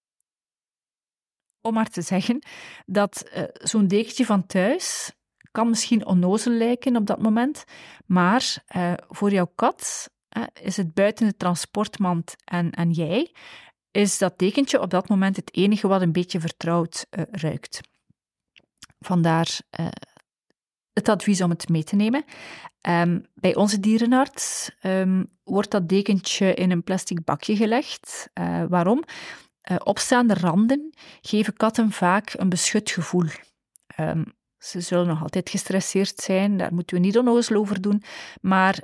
om 1.62 1.74
maar 1.74 1.90
te 1.90 2.02
zeggen 2.02 2.40
dat 2.86 3.30
uh, 3.36 3.44
zo'n 3.54 3.88
dekentje 3.88 4.26
van 4.26 4.46
thuis 4.46 5.12
kan 5.52 5.70
misschien 5.70 6.06
onnozel 6.06 6.52
lijken 6.52 6.96
op 6.96 7.06
dat 7.06 7.22
moment, 7.22 7.64
maar 8.06 8.64
uh, 8.76 8.94
voor 9.10 9.32
jouw 9.32 9.52
kat 9.56 10.10
uh, 10.38 10.44
is 10.62 10.78
het 10.78 10.94
buiten 10.94 11.28
de 11.28 11.38
transportmand 11.38 12.36
en, 12.46 12.72
en 12.72 12.92
jij 12.92 13.34
is 13.92 14.18
dat 14.18 14.40
dekentje 14.40 14.82
op 14.82 14.90
dat 14.90 15.10
moment 15.10 15.36
het 15.36 15.56
enige 15.56 15.88
wat 15.88 16.02
een 16.02 16.12
beetje 16.12 16.40
vertrouwd 16.40 17.06
ruikt. 17.32 17.82
Vandaar 19.00 19.60
het 20.94 21.10
advies 21.10 21.42
om 21.42 21.50
het 21.50 21.70
mee 21.70 21.84
te 21.84 21.96
nemen. 21.96 22.26
Um, 22.90 23.26
bij 23.34 23.56
onze 23.56 23.80
dierenarts 23.80 24.72
um, 24.84 25.28
wordt 25.44 25.72
dat 25.72 25.90
dekentje 25.90 26.54
in 26.54 26.72
een 26.72 26.84
plastic 26.84 27.24
bakje 27.24 27.56
gelegd. 27.56 28.30
Waarom? 28.70 29.04
Uh, 29.72 29.78
opstaande 29.84 30.34
randen 30.34 30.94
geven 31.22 31.54
katten 31.54 31.92
vaak 31.92 32.34
een 32.34 32.50
beschut 32.50 32.92
gevoel. 32.92 33.28
Um, 34.00 34.26
ze 34.58 34.82
zullen 34.82 35.08
nog 35.08 35.22
altijd 35.22 35.50
gestresseerd 35.50 36.20
zijn, 36.20 36.58
daar 36.58 36.74
moeten 36.74 36.96
we 36.96 37.02
niet 37.02 37.18
onnozel 37.18 37.56
over 37.56 37.82
doen. 37.82 38.04
Maar 38.42 38.84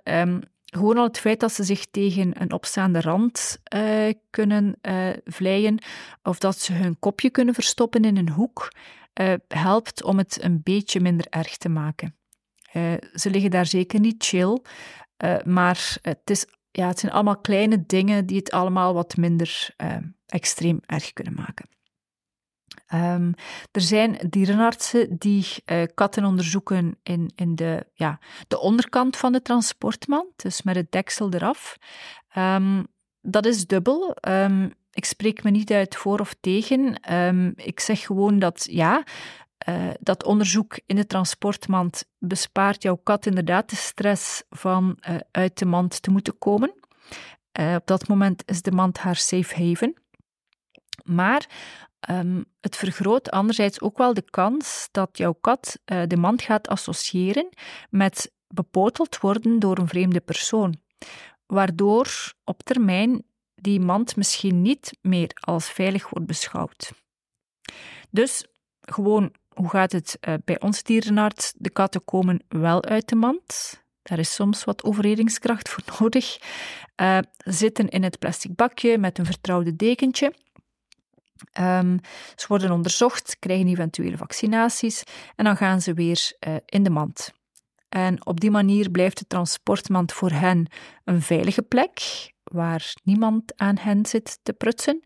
gewoon 0.65 0.97
al 0.97 1.03
het 1.03 1.19
feit 1.19 1.39
dat 1.39 1.53
ze 1.53 1.63
zich 1.63 1.85
tegen 1.91 2.41
een 2.41 2.51
opstaande 2.51 3.01
rand 3.01 3.57
uh, 3.75 4.13
kunnen 4.29 4.75
uh, 4.81 5.09
vleien, 5.25 5.79
of 6.23 6.39
dat 6.39 6.59
ze 6.59 6.73
hun 6.73 6.99
kopje 6.99 7.29
kunnen 7.29 7.53
verstoppen 7.53 8.05
in 8.05 8.17
een 8.17 8.29
hoek, 8.29 8.71
helpt 9.47 10.03
om 10.03 10.17
het 10.17 10.43
een 10.43 10.61
beetje 10.63 10.99
minder 10.99 11.25
erg 11.29 11.57
te 11.57 11.69
maken. 11.69 12.15
ze 13.13 13.29
liggen 13.29 13.51
daar 13.51 13.65
zeker 13.65 13.99
niet 13.99 14.23
chill, 14.25 14.61
maar 15.43 15.97
het, 16.01 16.29
is, 16.29 16.45
ja, 16.77 16.87
het 16.87 16.99
zijn 16.99 17.11
allemaal 17.11 17.37
kleine 17.37 17.85
dingen 17.85 18.25
die 18.25 18.37
het 18.37 18.51
allemaal 18.51 18.93
wat 18.93 19.17
minder 19.17 19.69
extreem 20.25 20.79
erg 20.85 21.13
kunnen 21.13 21.33
maken. 21.33 21.69
Um, 22.93 23.33
er 23.71 23.81
zijn 23.81 24.17
dierenartsen 24.29 25.17
die 25.17 25.45
uh, 25.65 25.83
katten 25.93 26.25
onderzoeken 26.25 26.99
in, 27.03 27.31
in 27.35 27.55
de, 27.55 27.85
ja, 27.93 28.19
de 28.47 28.59
onderkant 28.59 29.17
van 29.17 29.31
de 29.31 29.41
transportmand, 29.41 30.27
dus 30.35 30.61
met 30.61 30.75
het 30.75 30.91
deksel 30.91 31.33
eraf. 31.33 31.77
Um, 32.37 32.87
dat 33.21 33.45
is 33.45 33.67
dubbel. 33.67 34.15
Ik 34.91 35.05
spreek 35.05 35.43
me 35.43 35.49
niet 35.49 35.71
uit 35.71 35.95
voor 35.95 36.19
of 36.19 36.35
tegen. 36.39 37.01
ik 37.55 37.79
zeg 37.79 38.01
gewoon 38.01 38.39
dat 38.39 38.67
ja, 38.71 39.03
uh, 39.69 39.89
dat 39.99 40.23
onderzoek 40.23 40.80
in 40.86 40.95
de 40.95 41.06
transportmand 41.06 42.06
bespaart 42.19 42.84
jouw 42.84 42.95
kat 42.95 43.25
inderdaad 43.25 43.69
de 43.69 43.75
stress 43.75 44.43
van 44.49 44.97
uh, 45.10 45.15
uit 45.32 45.58
de 45.58 45.65
mand 45.65 46.01
te 46.01 46.12
moeten 46.12 46.38
komen. 46.38 46.73
op 47.75 47.86
dat 47.86 48.08
moment 48.08 48.43
is 48.45 48.62
de 48.62 48.71
mand 48.71 48.97
haar 48.97 49.15
safe 49.15 49.63
haven. 49.63 49.93
Maar 51.03 51.47
Um, 52.10 52.45
het 52.60 52.75
vergroot 52.75 53.32
anderzijds 53.32 53.82
ook 53.82 53.97
wel 53.97 54.13
de 54.13 54.30
kans 54.30 54.88
dat 54.91 55.17
jouw 55.17 55.34
kat 55.34 55.80
de 55.86 56.17
mand 56.17 56.41
gaat 56.41 56.67
associëren 56.67 57.49
met 57.89 58.32
bepoteld 58.47 59.19
worden 59.19 59.60
door 59.60 59.77
een 59.77 59.88
vreemde 59.88 60.19
persoon, 60.19 60.75
waardoor 61.45 62.34
op 62.43 62.63
termijn 62.63 63.23
die 63.56 63.80
mand 63.80 64.15
misschien 64.15 64.62
niet 64.62 64.97
meer 65.01 65.32
als 65.34 65.69
veilig 65.69 66.10
wordt 66.10 66.27
beschouwd. 66.27 66.91
Dus 68.10 68.45
gewoon, 68.82 69.34
hoe 69.58 69.70
gaat 69.70 69.91
het 69.91 70.17
uh, 70.28 70.34
bij 70.46 70.60
ons 70.60 70.84
dierenarts? 70.84 71.54
De 71.56 71.70
katten 71.70 72.06
komen 72.06 72.43
wel 72.48 72.84
uit 72.84 73.10
de 73.10 73.15
mand. 73.15 73.82
Daar 74.02 74.20
is 74.20 74.34
soms 74.34 74.63
wat 74.63 74.84
overredingskracht 74.84 75.70
voor 75.70 75.84
nodig. 76.00 76.38
Uh, 77.02 77.17
zitten 77.38 77.89
in 77.89 78.04
het 78.04 78.20
plastic 78.20 78.56
bakje 78.56 78.98
met 78.98 79.17
een 79.17 79.26
vertrouwde 79.26 79.76
dekentje. 79.76 80.34
Um, 81.60 82.00
ze 82.36 82.46
worden 82.48 82.72
onderzocht, 82.72 83.36
krijgen 83.39 83.67
eventuele 83.67 84.17
vaccinaties 84.17 85.04
en 85.36 85.46
dan 85.46 85.58
gaan 85.58 85.82
ze 85.82 85.93
weer 85.93 86.32
uh, 86.48 86.56
in 86.65 86.84
de 86.84 86.89
mand. 86.89 87.34
En 87.89 88.26
op 88.26 88.39
die 88.39 88.52
manier 88.52 88.89
blijft 88.89 89.17
de 89.17 89.28
transportmand 89.28 90.13
voor 90.13 90.32
hen 90.32 90.67
een 91.04 91.22
veilige 91.22 91.62
plek, 91.62 92.00
waar 92.43 92.93
niemand 93.04 93.54
aan 93.56 93.78
hen 93.78 94.06
zit 94.06 94.39
te 94.43 94.54
prutsen. 94.54 95.04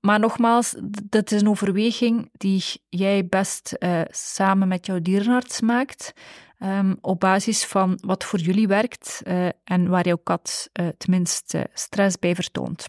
Maar 0.00 0.20
nogmaals, 0.20 0.74
dat 1.04 1.32
is 1.32 1.40
een 1.40 1.48
overweging 1.48 2.28
die 2.32 2.64
jij 2.88 3.26
best 3.26 3.76
uh, 3.78 4.00
samen 4.10 4.68
met 4.68 4.86
jouw 4.86 5.00
dierenarts 5.00 5.60
maakt, 5.60 6.12
um, 6.58 6.98
op 7.00 7.20
basis 7.20 7.64
van 7.64 7.98
wat 8.00 8.24
voor 8.24 8.38
jullie 8.38 8.68
werkt 8.68 9.22
uh, 9.24 9.48
en 9.64 9.88
waar 9.88 10.06
jouw 10.06 10.20
kat 10.22 10.70
het 10.72 11.06
minst 11.08 11.54
stress 11.72 12.18
bij 12.18 12.34
vertoont 12.34 12.86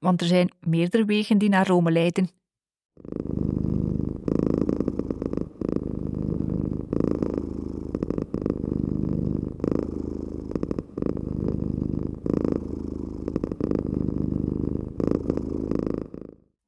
want 0.00 0.20
er 0.20 0.26
zijn 0.26 0.52
meerdere 0.60 1.04
wegen 1.04 1.38
die 1.38 1.48
naar 1.48 1.66
Rome 1.66 1.90
leiden. 1.90 2.30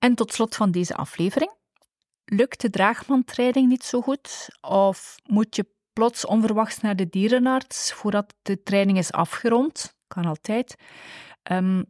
En 0.00 0.14
tot 0.14 0.32
slot 0.32 0.56
van 0.56 0.70
deze 0.70 0.94
aflevering. 0.94 1.52
Lukt 2.24 2.60
de 2.60 2.70
draagmandtraining 2.70 3.68
niet 3.68 3.84
zo 3.84 4.00
goed? 4.00 4.48
Of 4.60 5.16
moet 5.24 5.56
je 5.56 5.66
plots 5.92 6.26
onverwachts 6.26 6.80
naar 6.80 6.96
de 6.96 7.08
dierenarts 7.08 7.92
voordat 7.92 8.34
de 8.42 8.62
training 8.62 8.98
is 8.98 9.12
afgerond? 9.12 9.96
Kan 10.06 10.24
altijd. 10.24 10.76
Um, 11.50 11.84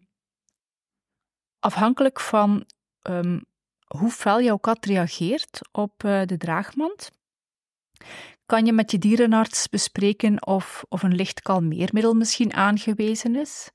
afhankelijk 1.58 2.20
van 2.20 2.66
um, 3.02 3.44
hoe 3.86 4.10
fel 4.10 4.42
jouw 4.42 4.56
kat 4.56 4.84
reageert 4.84 5.60
op 5.72 6.04
uh, 6.04 6.22
de 6.24 6.36
draagmand, 6.36 7.10
kan 8.46 8.66
je 8.66 8.72
met 8.72 8.90
je 8.90 8.98
dierenarts 8.98 9.68
bespreken 9.68 10.46
of, 10.46 10.84
of 10.88 11.02
een 11.02 11.14
licht 11.14 11.42
kalmeermiddel 11.42 12.14
misschien 12.14 12.52
aangewezen 12.52 13.36
is. 13.36 13.70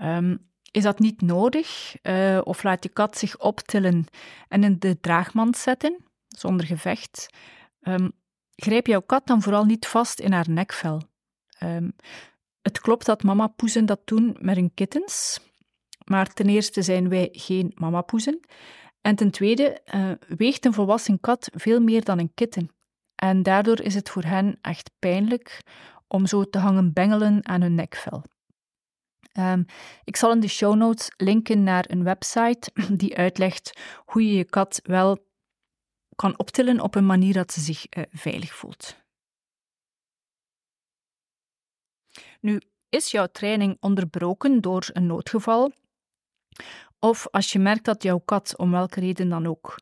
Um, 0.00 0.51
is 0.72 0.82
dat 0.82 0.98
niet 0.98 1.20
nodig? 1.20 1.96
Uh, 2.02 2.40
of 2.44 2.62
laat 2.62 2.82
je 2.82 2.88
kat 2.88 3.18
zich 3.18 3.38
optillen 3.38 4.06
en 4.48 4.64
in 4.64 4.78
de 4.78 5.00
draagmand 5.00 5.56
zetten, 5.56 6.04
zonder 6.28 6.66
gevecht? 6.66 7.26
Um, 7.82 8.12
grijp 8.56 8.86
jouw 8.86 9.00
kat 9.00 9.26
dan 9.26 9.42
vooral 9.42 9.64
niet 9.64 9.86
vast 9.86 10.20
in 10.20 10.32
haar 10.32 10.50
nekvel. 10.50 11.02
Um, 11.62 11.96
het 12.62 12.80
klopt 12.80 13.06
dat 13.06 13.22
mama 13.22 13.46
poezen 13.46 13.86
dat 13.86 14.00
doen 14.04 14.36
met 14.40 14.56
hun 14.56 14.74
kittens, 14.74 15.40
maar 16.04 16.32
ten 16.32 16.48
eerste 16.48 16.82
zijn 16.82 17.08
wij 17.08 17.28
geen 17.32 17.72
mamapoezen. 17.74 18.40
En 19.00 19.16
ten 19.16 19.30
tweede 19.30 19.80
uh, 19.94 20.10
weegt 20.36 20.64
een 20.64 20.72
volwassen 20.72 21.20
kat 21.20 21.50
veel 21.54 21.80
meer 21.80 22.04
dan 22.04 22.18
een 22.18 22.34
kitten. 22.34 22.70
En 23.14 23.42
daardoor 23.42 23.80
is 23.80 23.94
het 23.94 24.10
voor 24.10 24.22
hen 24.22 24.58
echt 24.60 24.90
pijnlijk 24.98 25.62
om 26.08 26.26
zo 26.26 26.44
te 26.44 26.58
hangen 26.58 26.92
bengelen 26.92 27.48
aan 27.48 27.60
hun 27.60 27.74
nekvel. 27.74 28.24
Um, 29.38 29.66
ik 30.04 30.16
zal 30.16 30.32
in 30.32 30.40
de 30.40 30.48
show 30.48 30.74
notes 30.74 31.10
linken 31.16 31.62
naar 31.62 31.84
een 31.88 32.04
website 32.04 32.70
die 33.02 33.16
uitlegt 33.16 33.80
hoe 34.04 34.26
je 34.26 34.32
je 34.32 34.44
kat 34.44 34.80
wel 34.82 35.18
kan 36.16 36.38
optillen 36.38 36.80
op 36.80 36.94
een 36.94 37.06
manier 37.06 37.32
dat 37.32 37.52
ze 37.52 37.60
zich 37.60 37.86
uh, 37.96 38.04
veilig 38.10 38.54
voelt. 38.54 38.96
Nu, 42.40 42.60
is 42.88 43.10
jouw 43.10 43.26
training 43.26 43.76
onderbroken 43.80 44.60
door 44.60 44.88
een 44.92 45.06
noodgeval? 45.06 45.72
Of 46.98 47.28
als 47.30 47.52
je 47.52 47.58
merkt 47.58 47.84
dat 47.84 48.02
jouw 48.02 48.18
kat, 48.18 48.56
om 48.56 48.70
welke 48.70 49.00
reden 49.00 49.28
dan 49.28 49.46
ook, 49.46 49.74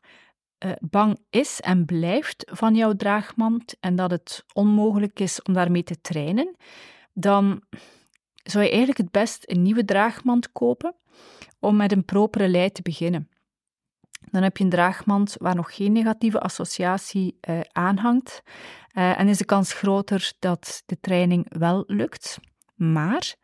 uh, 0.65 0.71
bang 0.79 1.19
is 1.29 1.59
en 1.59 1.85
blijft 1.85 2.51
van 2.51 2.75
jouw 2.75 2.93
draagmand 2.93 3.75
en 3.79 3.95
dat 3.95 4.11
het 4.11 4.45
onmogelijk 4.53 5.19
is 5.19 5.41
om 5.41 5.53
daarmee 5.53 5.83
te 5.83 6.01
trainen, 6.01 6.55
dan 7.13 7.63
zou 8.43 8.63
je 8.63 8.69
eigenlijk 8.69 8.99
het 8.99 9.11
best 9.11 9.43
een 9.45 9.61
nieuwe 9.61 9.85
draagmand 9.85 10.51
kopen 10.51 10.95
om 11.59 11.75
met 11.75 11.91
een 11.91 12.05
propere 12.05 12.47
lei 12.47 12.71
te 12.71 12.81
beginnen. 12.81 13.29
Dan 14.31 14.43
heb 14.43 14.57
je 14.57 14.63
een 14.63 14.69
draagmand 14.69 15.35
waar 15.39 15.55
nog 15.55 15.75
geen 15.75 15.91
negatieve 15.91 16.39
associatie 16.39 17.37
uh, 17.49 17.59
aan 17.71 17.97
hangt 17.97 18.41
uh, 18.93 19.19
en 19.19 19.27
is 19.27 19.37
de 19.37 19.45
kans 19.45 19.73
groter 19.73 20.33
dat 20.39 20.83
de 20.85 20.99
training 20.99 21.45
wel 21.57 21.83
lukt. 21.87 22.39
Maar 22.75 23.35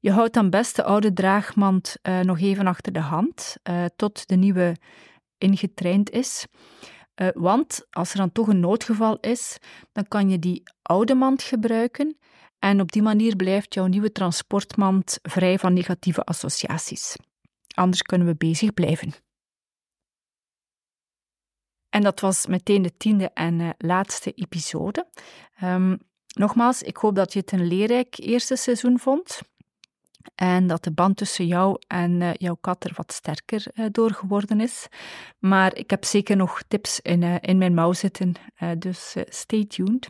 je 0.00 0.10
houdt 0.10 0.34
dan 0.34 0.50
best 0.50 0.76
de 0.76 0.84
oude 0.84 1.12
draagmand 1.12 1.96
uh, 2.02 2.20
nog 2.20 2.40
even 2.40 2.66
achter 2.66 2.92
de 2.92 3.00
hand, 3.00 3.56
uh, 3.70 3.84
tot 3.96 4.28
de 4.28 4.36
nieuwe 4.36 4.76
ingetraind 5.38 6.10
is. 6.10 6.46
Want 7.34 7.86
als 7.90 8.10
er 8.10 8.16
dan 8.16 8.32
toch 8.32 8.48
een 8.48 8.60
noodgeval 8.60 9.18
is, 9.20 9.58
dan 9.92 10.08
kan 10.08 10.30
je 10.30 10.38
die 10.38 10.62
oude 10.82 11.14
mand 11.14 11.42
gebruiken 11.42 12.16
en 12.66 12.80
op 12.80 12.92
die 12.92 13.02
manier 13.02 13.36
blijft 13.36 13.74
jouw 13.74 13.86
nieuwe 13.86 14.12
transportmand 14.12 15.18
vrij 15.22 15.58
van 15.58 15.72
negatieve 15.72 16.24
associaties. 16.24 17.16
Anders 17.74 18.02
kunnen 18.02 18.26
we 18.26 18.34
bezig 18.34 18.74
blijven. 18.74 19.12
En 21.88 22.02
dat 22.02 22.20
was 22.20 22.46
meteen 22.46 22.82
de 22.82 22.96
tiende 22.96 23.30
en 23.34 23.74
laatste 23.78 24.32
episode. 24.32 25.06
Um, 25.62 25.98
nogmaals, 26.28 26.82
ik 26.82 26.96
hoop 26.96 27.14
dat 27.14 27.32
je 27.32 27.38
het 27.38 27.52
een 27.52 27.66
leerrijk 27.66 28.18
eerste 28.18 28.56
seizoen 28.56 28.98
vond. 28.98 29.40
En 30.34 30.66
dat 30.66 30.84
de 30.84 30.92
band 30.92 31.16
tussen 31.16 31.46
jou 31.46 31.78
en 31.86 32.20
uh, 32.20 32.34
jouw 32.34 32.56
kat 32.60 32.84
er 32.84 32.92
wat 32.94 33.12
sterker 33.12 33.66
uh, 33.74 33.86
door 33.90 34.10
geworden 34.10 34.60
is. 34.60 34.86
Maar 35.38 35.76
ik 35.76 35.90
heb 35.90 36.04
zeker 36.04 36.36
nog 36.36 36.62
tips 36.68 37.00
in, 37.00 37.22
in 37.22 37.58
mijn 37.58 37.74
mouw 37.74 37.92
zitten, 37.92 38.34
dus 38.78 39.14
stay 39.28 39.64
tuned. 39.64 40.08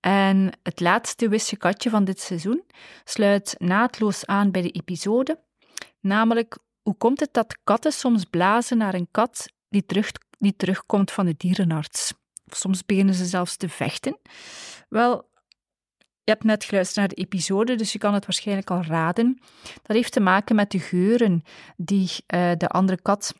En 0.00 0.52
het 0.62 0.80
laatste 0.80 1.28
wisje 1.28 1.56
katje 1.56 1.90
van 1.90 2.04
dit 2.04 2.20
seizoen 2.20 2.64
sluit 3.04 3.54
naadloos 3.58 4.26
aan 4.26 4.50
bij 4.50 4.62
de 4.62 4.70
episode, 4.70 5.40
namelijk 6.00 6.58
hoe 6.82 6.96
komt 6.96 7.20
het 7.20 7.32
dat 7.32 7.58
katten 7.64 7.92
soms 7.92 8.24
blazen 8.24 8.78
naar 8.78 8.94
een 8.94 9.08
kat 9.10 9.46
die, 9.68 9.86
terug, 9.86 10.10
die 10.38 10.56
terugkomt 10.56 11.10
van 11.10 11.26
de 11.26 11.34
dierenarts? 11.36 12.12
Soms 12.46 12.84
beginnen 12.86 13.14
ze 13.14 13.24
zelfs 13.24 13.56
te 13.56 13.68
vechten. 13.68 14.18
Wel, 14.88 15.28
je 15.98 16.30
hebt 16.36 16.44
net 16.44 16.64
geluisterd 16.64 16.98
naar 16.98 17.08
de 17.08 17.22
episode, 17.22 17.74
dus 17.74 17.92
je 17.92 17.98
kan 17.98 18.14
het 18.14 18.26
waarschijnlijk 18.26 18.70
al 18.70 18.82
raden. 18.82 19.40
Dat 19.82 19.96
heeft 19.96 20.12
te 20.12 20.20
maken 20.20 20.56
met 20.56 20.70
de 20.70 20.78
geuren 20.78 21.42
die 21.76 22.10
uh, 22.34 22.50
de 22.56 22.68
andere 22.68 23.02
kat 23.02 23.34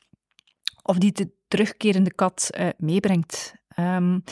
of 0.83 0.99
die 0.99 1.13
de 1.13 1.31
terugkerende 1.49 2.15
kat 2.15 2.51
uh, 2.59 2.69
meebrengt. 2.77 3.55
Um, 3.79 4.25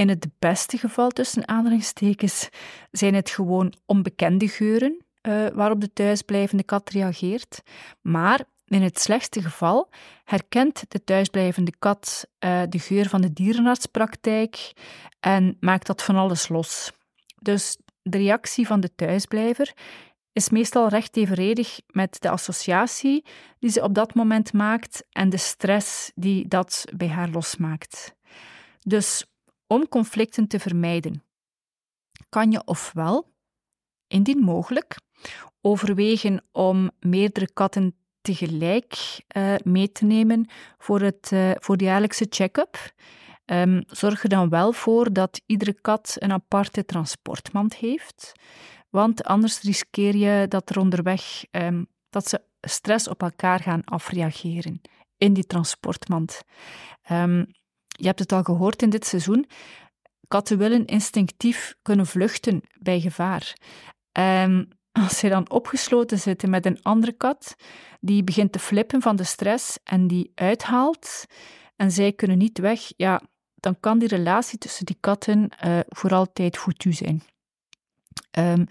in 0.00 0.08
het 0.08 0.26
beste 0.38 0.78
geval, 0.78 1.10
tussen 1.10 1.48
aanhalingstekens, 1.48 2.48
zijn 2.90 3.14
het 3.14 3.30
gewoon 3.30 3.72
onbekende 3.86 4.48
geuren 4.48 5.04
uh, 5.22 5.46
waarop 5.48 5.80
de 5.80 5.92
thuisblijvende 5.92 6.62
kat 6.62 6.90
reageert. 6.90 7.62
Maar 8.00 8.44
in 8.66 8.82
het 8.82 9.00
slechtste 9.00 9.42
geval 9.42 9.88
herkent 10.24 10.84
de 10.88 11.04
thuisblijvende 11.04 11.72
kat 11.78 12.26
uh, 12.44 12.62
de 12.68 12.78
geur 12.78 13.08
van 13.08 13.20
de 13.20 13.32
dierenartspraktijk 13.32 14.72
en 15.20 15.56
maakt 15.60 15.86
dat 15.86 16.02
van 16.02 16.16
alles 16.16 16.48
los. 16.48 16.92
Dus 17.38 17.76
de 18.02 18.18
reactie 18.18 18.66
van 18.66 18.80
de 18.80 18.94
thuisblijver 18.94 19.72
is 20.32 20.50
meestal 20.50 20.88
recht 20.88 21.16
evenredig 21.16 21.80
met 21.86 22.16
de 22.20 22.30
associatie 22.30 23.24
die 23.58 23.70
ze 23.70 23.82
op 23.82 23.94
dat 23.94 24.14
moment 24.14 24.52
maakt 24.52 25.04
en 25.10 25.28
de 25.28 25.36
stress 25.36 26.12
die 26.14 26.48
dat 26.48 26.84
bij 26.96 27.08
haar 27.08 27.28
losmaakt. 27.28 28.14
Dus 28.80 29.29
om 29.72 29.88
conflicten 29.88 30.46
te 30.46 30.58
vermijden, 30.58 31.22
kan 32.28 32.50
je 32.50 32.64
ofwel, 32.64 33.32
indien 34.06 34.38
mogelijk, 34.38 34.96
overwegen 35.60 36.44
om 36.52 36.90
meerdere 37.00 37.52
katten 37.52 37.94
tegelijk 38.20 39.20
uh, 39.36 39.54
mee 39.64 39.92
te 39.92 40.04
nemen 40.04 40.50
voor, 40.78 41.00
het, 41.00 41.30
uh, 41.32 41.50
voor 41.54 41.76
de 41.76 41.84
jaarlijkse 41.84 42.26
check-up. 42.28 42.92
Um, 43.44 43.82
zorg 43.86 44.22
er 44.22 44.28
dan 44.28 44.48
wel 44.48 44.72
voor 44.72 45.12
dat 45.12 45.40
iedere 45.46 45.80
kat 45.80 46.16
een 46.18 46.32
aparte 46.32 46.84
transportmand 46.84 47.76
heeft, 47.76 48.32
want 48.88 49.24
anders 49.24 49.60
riskeer 49.60 50.16
je 50.16 50.48
dat 50.48 50.70
er 50.70 50.78
onderweg 50.78 51.44
um, 51.50 51.86
dat 52.08 52.28
ze 52.28 52.42
stress 52.60 53.08
op 53.08 53.22
elkaar 53.22 53.60
gaan 53.60 53.84
afreageren 53.84 54.80
in 55.16 55.32
die 55.32 55.46
transportmand. 55.46 56.42
Um, 57.10 57.46
je 58.00 58.06
hebt 58.06 58.18
het 58.18 58.32
al 58.32 58.42
gehoord 58.42 58.82
in 58.82 58.90
dit 58.90 59.06
seizoen. 59.06 59.46
Katten 60.28 60.58
willen 60.58 60.86
instinctief 60.86 61.74
kunnen 61.82 62.06
vluchten 62.06 62.62
bij 62.78 63.00
gevaar. 63.00 63.56
En 64.12 64.68
als 64.92 65.18
ze 65.18 65.28
dan 65.28 65.50
opgesloten 65.50 66.18
zitten 66.18 66.50
met 66.50 66.66
een 66.66 66.82
andere 66.82 67.12
kat, 67.12 67.56
die 68.00 68.24
begint 68.24 68.52
te 68.52 68.58
flippen 68.58 69.02
van 69.02 69.16
de 69.16 69.24
stress 69.24 69.78
en 69.84 70.06
die 70.06 70.32
uithaalt, 70.34 71.24
en 71.76 71.90
zij 71.90 72.12
kunnen 72.12 72.38
niet 72.38 72.58
weg, 72.58 72.92
ja, 72.96 73.22
dan 73.54 73.80
kan 73.80 73.98
die 73.98 74.08
relatie 74.08 74.58
tussen 74.58 74.86
die 74.86 74.96
katten 75.00 75.50
uh, 75.64 75.78
voor 75.88 76.14
altijd 76.14 76.56
foutu 76.56 76.92
zijn. 76.92 77.22
Um, 78.38 78.66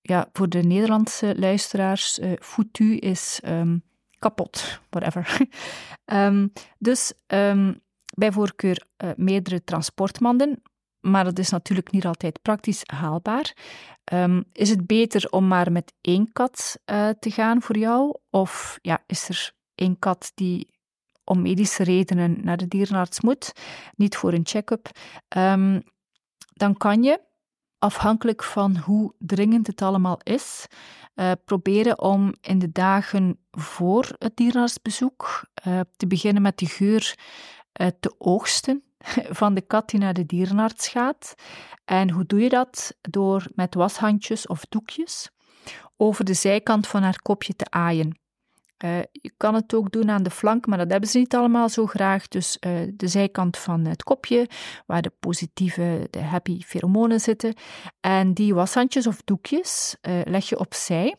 ja, 0.00 0.28
voor 0.32 0.48
de 0.48 0.62
Nederlandse 0.62 1.34
luisteraars, 1.38 2.18
uh, 2.18 2.32
foutu 2.40 2.96
is 2.96 3.40
um, 3.44 3.82
kapot, 4.18 4.80
whatever. 4.90 5.38
um, 6.04 6.52
dus 6.78 7.12
bij 8.16 8.32
voorkeur 8.32 8.82
uh, 9.04 9.10
meerdere 9.16 9.64
transportmanden, 9.64 10.62
maar 11.00 11.24
dat 11.24 11.38
is 11.38 11.50
natuurlijk 11.50 11.90
niet 11.90 12.06
altijd 12.06 12.42
praktisch 12.42 12.82
haalbaar. 12.86 13.56
Um, 14.12 14.44
is 14.52 14.70
het 14.70 14.86
beter 14.86 15.30
om 15.30 15.48
maar 15.48 15.72
met 15.72 15.92
één 16.00 16.32
kat 16.32 16.78
uh, 16.86 17.08
te 17.08 17.30
gaan 17.30 17.62
voor 17.62 17.76
jou? 17.76 18.16
Of 18.30 18.78
ja, 18.82 19.04
is 19.06 19.28
er 19.28 19.52
één 19.74 19.98
kat 19.98 20.32
die 20.34 20.74
om 21.24 21.42
medische 21.42 21.82
redenen 21.82 22.44
naar 22.44 22.56
de 22.56 22.68
dierenarts 22.68 23.20
moet, 23.20 23.52
niet 23.94 24.16
voor 24.16 24.32
een 24.32 24.46
check-up? 24.46 24.88
Um, 25.36 25.82
dan 26.52 26.76
kan 26.76 27.02
je, 27.02 27.20
afhankelijk 27.78 28.42
van 28.42 28.76
hoe 28.76 29.14
dringend 29.18 29.66
het 29.66 29.82
allemaal 29.82 30.18
is, 30.22 30.66
uh, 31.14 31.32
proberen 31.44 32.00
om 32.00 32.34
in 32.40 32.58
de 32.58 32.72
dagen 32.72 33.38
voor 33.50 34.14
het 34.18 34.36
dierenartsbezoek 34.36 35.44
te 35.96 36.06
beginnen 36.06 36.42
met 36.42 36.58
de 36.58 36.66
geur 36.66 37.14
te 38.00 38.14
oogsten 38.18 38.82
van 39.40 39.54
de 39.54 39.60
kat 39.60 39.88
die 39.88 40.00
naar 40.00 40.14
de 40.14 40.26
dierenarts 40.26 40.88
gaat. 40.88 41.34
En 41.84 42.10
hoe 42.10 42.26
doe 42.26 42.40
je 42.40 42.48
dat? 42.48 42.96
Door 43.00 43.46
met 43.54 43.74
washandjes 43.74 44.46
of 44.46 44.64
doekjes 44.68 45.30
over 45.96 46.24
de 46.24 46.34
zijkant 46.34 46.86
van 46.86 47.02
haar 47.02 47.22
kopje 47.22 47.56
te 47.56 47.66
aaien. 47.70 48.18
Uh, 48.84 48.98
je 49.12 49.32
kan 49.36 49.54
het 49.54 49.74
ook 49.74 49.92
doen 49.92 50.10
aan 50.10 50.22
de 50.22 50.30
flank, 50.30 50.66
maar 50.66 50.78
dat 50.78 50.90
hebben 50.90 51.08
ze 51.08 51.18
niet 51.18 51.34
allemaal 51.34 51.68
zo 51.68 51.86
graag. 51.86 52.28
Dus 52.28 52.56
uh, 52.60 52.92
de 52.94 53.08
zijkant 53.08 53.56
van 53.56 53.84
het 53.84 54.02
kopje, 54.02 54.48
waar 54.86 55.02
de 55.02 55.12
positieve, 55.20 56.06
de 56.10 56.22
happy 56.22 56.60
pheromonen 56.60 57.20
zitten. 57.20 57.54
En 58.00 58.34
die 58.34 58.54
washandjes 58.54 59.06
of 59.06 59.22
doekjes 59.24 59.96
uh, 60.02 60.20
leg 60.24 60.48
je 60.48 60.58
opzij. 60.58 61.16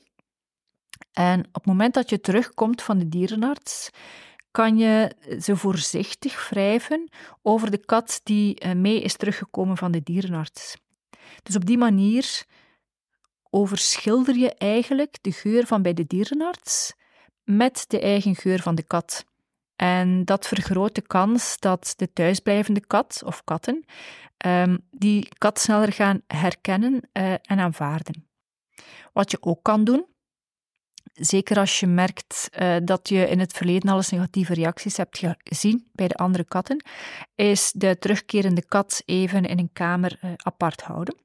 En 1.12 1.40
op 1.40 1.54
het 1.54 1.66
moment 1.66 1.94
dat 1.94 2.10
je 2.10 2.20
terugkomt 2.20 2.82
van 2.82 2.98
de 2.98 3.10
dierenarts, 3.10 3.90
kan 4.58 4.78
je 4.78 5.12
ze 5.42 5.56
voorzichtig 5.56 6.50
wrijven 6.50 7.10
over 7.42 7.72
de 7.72 7.78
kat 7.78 8.22
die 8.24 8.60
eh, 8.60 8.72
mee 8.72 9.02
is 9.02 9.16
teruggekomen 9.16 9.78
van 9.78 9.92
de 9.92 10.04
dierenarts. 10.04 10.78
Dus 11.44 11.56
op 11.56 11.66
die 11.66 11.78
manier 11.78 12.46
overschilder 13.50 14.36
je 14.36 14.54
eigenlijk 14.54 15.18
de 15.22 15.32
geur 15.32 15.66
van 15.66 15.82
bij 15.82 15.94
de 15.94 16.06
dierenarts 16.08 16.94
met 17.44 17.86
de 17.88 18.00
eigen 18.00 18.36
geur 18.36 18.62
van 18.62 18.76
de 18.76 18.84
kat. 18.84 19.26
En 19.76 20.26
dat 20.26 20.48
vergroot 20.48 20.96
de 20.96 21.08
kans 21.08 21.60
dat 21.60 21.94
de 21.98 22.14
thuisblijvende 22.14 22.86
kat 22.88 23.22
of 23.26 23.44
katten 23.44 23.86
um, 24.46 24.78
die 24.92 25.30
kat 25.38 25.60
sneller 25.60 25.94
gaan 25.94 26.22
herkennen 26.28 26.94
uh, 26.94 27.32
en 27.32 27.60
aanvaarden. 27.60 28.28
Wat 29.14 29.32
je 29.32 29.38
ook 29.42 29.64
kan 29.64 29.84
doen, 29.84 30.06
Zeker 31.18 31.58
als 31.58 31.80
je 31.80 31.88
merkt 31.88 32.50
uh, 32.60 32.76
dat 32.84 33.10
je 33.10 33.30
in 33.30 33.40
het 33.40 33.54
verleden 33.54 33.90
al 33.92 34.04
negatieve 34.10 34.54
reacties 34.54 34.98
hebt 34.98 35.24
gezien 35.44 35.88
bij 35.92 36.08
de 36.08 36.16
andere 36.16 36.44
katten, 36.44 36.84
is 37.36 37.72
de 37.72 37.98
terugkerende 38.00 38.66
kat 38.66 39.02
even 39.06 39.46
in 39.46 39.60
een 39.60 39.74
kamer 39.74 40.20
uh, 40.24 40.32
apart 40.38 40.82
houden. 40.82 41.18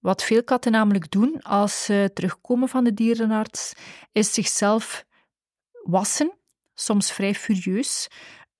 Wat 0.00 0.24
veel 0.24 0.44
katten 0.44 0.72
namelijk 0.72 1.10
doen 1.10 1.42
als 1.42 1.84
ze 1.84 2.10
terugkomen 2.14 2.68
van 2.68 2.84
de 2.84 2.94
dierenarts, 2.94 3.72
is 4.12 4.34
zichzelf 4.34 5.04
wassen, 5.82 6.32
soms 6.74 7.12
vrij 7.12 7.34
furieus, 7.34 8.08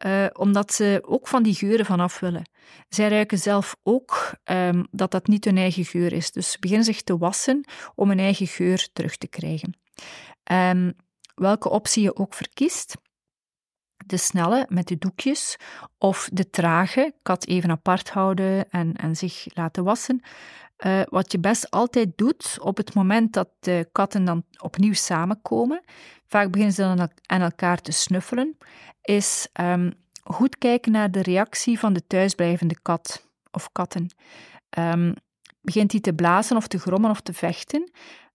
uh, 0.07 0.27
omdat 0.33 0.73
ze 0.73 1.03
ook 1.07 1.29
van 1.29 1.43
die 1.43 1.55
geuren 1.55 1.87
vanaf 1.87 2.21
willen. 2.21 2.51
Zij 2.89 3.09
ruiken 3.09 3.39
zelf 3.39 3.77
ook 3.83 4.35
um, 4.45 4.87
dat 4.91 5.11
dat 5.11 5.27
niet 5.27 5.45
hun 5.45 5.57
eigen 5.57 5.85
geur 5.85 6.13
is. 6.13 6.33
Dus 6.33 6.51
ze 6.51 6.59
beginnen 6.61 6.87
zich 6.87 7.03
te 7.03 7.19
wassen 7.19 7.65
om 7.95 8.09
hun 8.09 8.19
eigen 8.19 8.47
geur 8.47 8.89
terug 8.93 9.17
te 9.17 9.29
krijgen. 9.29 9.75
Um, 10.53 10.93
welke 11.35 11.69
optie 11.69 12.03
je 12.03 12.17
ook 12.17 12.35
verkiest, 12.35 12.97
de 14.07 14.17
snelle 14.17 14.67
met 14.69 14.89
de 14.89 14.99
doekjes 14.99 15.57
of 15.99 16.29
de 16.33 16.51
trage, 16.51 17.15
kat 17.23 17.47
even 17.47 17.71
apart 17.71 18.11
houden 18.11 18.71
en, 18.71 18.97
en 18.97 19.17
zich 19.17 19.47
laten 19.55 19.85
wassen. 19.85 20.23
Uh, 20.87 21.03
wat 21.09 21.33
je 21.33 21.39
best 21.39 21.71
altijd 21.71 22.17
doet 22.17 22.59
op 22.61 22.77
het 22.77 22.95
moment 22.95 23.33
dat 23.33 23.49
de 23.59 23.89
katten 23.93 24.25
dan 24.25 24.45
opnieuw 24.59 24.93
samenkomen, 24.93 25.85
vaak 26.27 26.51
beginnen 26.51 26.75
ze 26.75 26.83
dan 26.83 27.11
aan 27.27 27.41
elkaar 27.41 27.81
te 27.81 27.93
snuffelen, 27.93 28.57
is 29.03 29.49
um, 29.61 29.93
goed 30.23 30.59
kijken 30.59 30.93
naar 30.93 31.11
de 31.11 31.23
reactie 31.23 31.79
van 31.79 31.93
de 31.93 32.07
thuisblijvende 32.07 32.81
kat 32.83 33.29
of 33.51 33.73
katten. 33.73 34.07
Um, 34.79 35.15
begint 35.61 35.93
hij 35.93 36.01
te 36.01 36.15
blazen 36.15 36.57
of 36.57 36.67
te 36.67 36.79
grommen 36.79 37.11
of 37.11 37.21
te 37.21 37.33
vechten, 37.33 37.91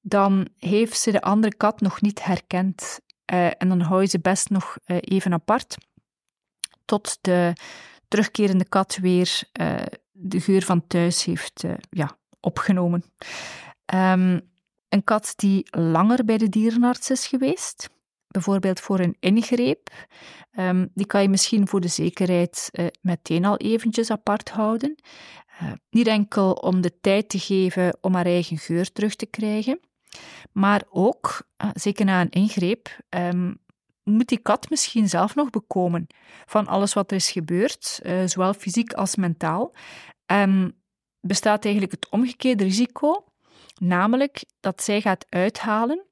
dan 0.08 0.47
heeft 0.58 0.99
ze 0.99 1.12
de 1.12 1.22
andere 1.22 1.56
kat 1.56 1.82
nog 1.82 2.01
niet 2.01 2.24
herkend. 2.24 2.99
Uh, 3.34 3.45
en 3.45 3.70
dan 3.70 3.82
hou 3.82 4.01
je 4.01 4.08
ze 4.08 4.20
best 4.20 4.49
nog 4.49 4.78
uh, 4.86 4.97
even 5.01 5.34
apart, 5.34 5.78
tot 6.86 7.18
de 7.22 7.53
terugkerende 8.08 8.66
kat 8.66 8.97
weer 8.97 9.41
uh, 9.62 9.76
de 10.12 10.39
geur 10.39 10.62
van 10.62 10.88
thuis 10.88 11.24
heeft 11.24 11.64
ja, 11.89 12.18
opgenomen. 12.39 13.03
Um, 13.93 14.53
een 14.89 15.03
kat 15.03 15.34
die 15.36 15.68
langer 15.70 16.26
bij 16.26 16.38
de 16.38 16.49
dierenarts 16.49 17.10
is 17.10 17.28
geweest, 17.28 17.89
bijvoorbeeld 18.28 18.80
voor 18.80 18.99
een 18.99 19.18
ingreep, 19.20 19.89
um, 20.60 20.89
die 20.93 21.06
kan 21.06 21.22
je 21.22 21.30
misschien 21.30 21.68
voor 21.68 21.82
de 21.82 21.88
zekerheid 21.88 22.72
meteen 23.01 23.45
al 23.45 23.58
eventjes 23.58 24.12
apart 24.12 24.49
houden. 24.49 24.95
niet 25.89 26.08
enkel 26.08 26.51
om 26.53 26.82
de 26.82 26.99
tijd 26.99 27.30
te 27.30 27.39
geven 27.39 27.97
om 28.01 28.14
haar 28.14 28.26
eigen 28.26 28.58
geur 28.58 28.91
terug 28.91 29.16
te 29.16 29.26
krijgen, 29.26 29.80
maar 30.51 30.84
ook, 30.89 31.47
eh, 31.57 31.70
zeker 31.74 32.05
na 32.05 32.22
een 32.22 32.30
ingreep, 32.30 32.97
ehm, 33.09 33.53
moet 34.03 34.28
die 34.28 34.39
kat 34.39 34.70
misschien 34.70 35.09
zelf 35.09 35.36
nog 35.36 35.49
bekomen 35.49 36.07
van 36.45 36.68
alles 36.68 36.93
wat 36.93 37.11
er 37.11 37.18
is 37.18 37.32
gebeurd, 37.32 37.99
uh, 38.03 38.26
zowel 38.26 38.53
fysiek 38.53 38.93
als 38.93 39.16
mentaal. 39.16 39.74
Um, 40.26 40.84
bestaat 41.20 41.63
eigenlijk 41.63 41.93
het 41.93 42.09
omgekeerde 42.09 42.63
risico, 42.63 43.26
namelijk 43.80 44.43
dat 44.59 44.84
zij 44.84 45.01
gaat 45.01 45.26
uithalen 45.30 46.05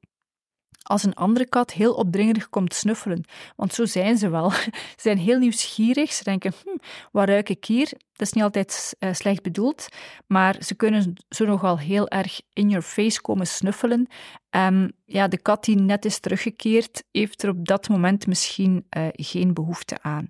als 0.83 1.03
een 1.03 1.13
andere 1.13 1.45
kat 1.45 1.71
heel 1.71 1.93
opdringerig 1.93 2.49
komt 2.49 2.73
snuffelen. 2.73 3.23
Want 3.55 3.73
zo 3.73 3.85
zijn 3.85 4.17
ze 4.17 4.29
wel. 4.29 4.51
Ze 4.51 4.69
zijn 4.95 5.17
heel 5.17 5.39
nieuwsgierig. 5.39 6.13
Ze 6.13 6.23
denken, 6.23 6.53
hm, 6.63 6.77
wat 7.11 7.27
ruik 7.27 7.49
ik 7.49 7.65
hier? 7.65 7.89
Dat 7.89 8.27
is 8.27 8.33
niet 8.33 8.43
altijd 8.43 8.95
uh, 8.99 9.13
slecht 9.13 9.41
bedoeld, 9.41 9.87
maar 10.27 10.55
ze 10.59 10.75
kunnen 10.75 11.13
zo 11.29 11.45
nogal 11.45 11.79
heel 11.79 12.07
erg 12.07 12.41
in 12.53 12.69
your 12.69 12.83
face 12.83 13.21
komen 13.21 13.47
snuffelen. 13.47 14.07
Um, 14.49 14.91
ja, 15.05 15.27
de 15.27 15.37
kat 15.37 15.63
die 15.63 15.75
net 15.75 16.05
is 16.05 16.19
teruggekeerd, 16.19 17.03
heeft 17.11 17.43
er 17.43 17.49
op 17.49 17.65
dat 17.65 17.89
moment 17.89 18.27
misschien 18.27 18.85
uh, 18.97 19.07
geen 19.11 19.53
behoefte 19.53 20.01
aan. 20.01 20.29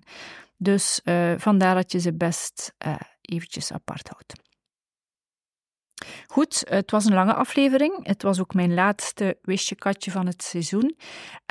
Dus 0.56 1.00
uh, 1.04 1.32
vandaar 1.38 1.74
dat 1.74 1.92
je 1.92 2.00
ze 2.00 2.14
best 2.14 2.74
eventjes 3.20 3.72
apart 3.72 4.08
houdt. 4.08 4.43
Goed, 6.26 6.62
het 6.68 6.90
was 6.90 7.04
een 7.04 7.14
lange 7.14 7.34
aflevering. 7.34 8.06
Het 8.06 8.22
was 8.22 8.40
ook 8.40 8.54
mijn 8.54 8.74
laatste 8.74 9.38
wistje 9.42 9.74
katje 9.74 10.10
van 10.10 10.26
het 10.26 10.42
seizoen. 10.42 10.96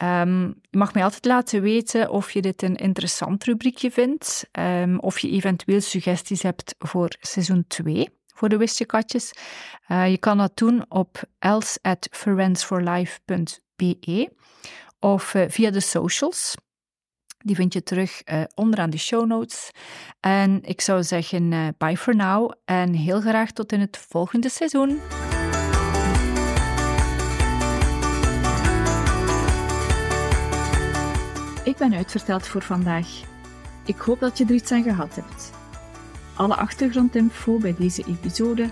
Um, 0.03 0.45
je 0.69 0.77
mag 0.77 0.93
mij 0.93 1.03
altijd 1.03 1.25
laten 1.25 1.61
weten 1.61 2.09
of 2.09 2.31
je 2.31 2.41
dit 2.41 2.61
een 2.61 2.75
interessant 2.75 3.43
rubriekje 3.43 3.91
vindt, 3.91 4.49
um, 4.51 4.99
of 4.99 5.19
je 5.19 5.29
eventueel 5.29 5.81
suggesties 5.81 6.41
hebt 6.41 6.75
voor 6.79 7.15
seizoen 7.19 7.65
2 7.67 8.09
voor 8.33 8.49
de 8.49 8.57
wistje 8.57 8.85
katjes. 8.85 9.31
Uh, 9.87 10.09
je 10.09 10.17
kan 10.17 10.37
dat 10.37 10.57
doen 10.57 10.85
op 10.89 11.21
else@friendsforlife.be 11.39 14.29
of 14.99 15.33
uh, 15.33 15.43
via 15.47 15.71
de 15.71 15.79
socials. 15.79 16.55
Die 17.43 17.55
vind 17.55 17.73
je 17.73 17.83
terug 17.83 18.21
uh, 18.25 18.43
onderaan 18.55 18.89
de 18.89 18.97
show 18.97 19.25
notes. 19.25 19.71
En 20.19 20.59
ik 20.63 20.81
zou 20.81 21.03
zeggen, 21.03 21.51
uh, 21.51 21.67
bye 21.77 21.97
for 21.97 22.15
now 22.15 22.51
en 22.65 22.93
heel 22.93 23.21
graag 23.21 23.51
tot 23.51 23.71
in 23.71 23.79
het 23.79 24.05
volgende 24.09 24.49
seizoen. 24.49 24.99
Ik 31.63 31.77
ben 31.77 31.93
uitverteld 31.93 32.47
voor 32.47 32.61
vandaag. 32.61 33.07
Ik 33.85 33.97
hoop 33.97 34.19
dat 34.19 34.37
je 34.37 34.45
er 34.45 34.51
iets 34.51 34.71
aan 34.71 34.83
gehad 34.83 35.15
hebt. 35.15 35.51
Alle 36.35 36.55
achtergrondinfo 36.55 37.57
bij 37.57 37.75
deze 37.77 38.03
episode 38.07 38.69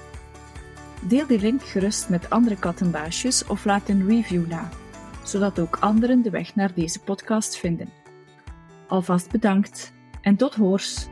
Deel 1.08 1.26
die 1.26 1.40
link 1.40 1.62
gerust 1.62 2.08
met 2.08 2.30
andere 2.30 2.56
kattenbaasjes 2.56 3.46
of 3.46 3.64
laat 3.64 3.88
een 3.88 4.08
review 4.08 4.46
na, 4.46 4.68
zodat 5.24 5.58
ook 5.58 5.76
anderen 5.80 6.22
de 6.22 6.30
weg 6.30 6.54
naar 6.54 6.74
deze 6.74 7.00
podcast 7.00 7.56
vinden. 7.56 7.88
Alvast 8.88 9.30
bedankt 9.30 9.92
en 10.20 10.36
tot 10.36 10.54
hoors! 10.54 11.06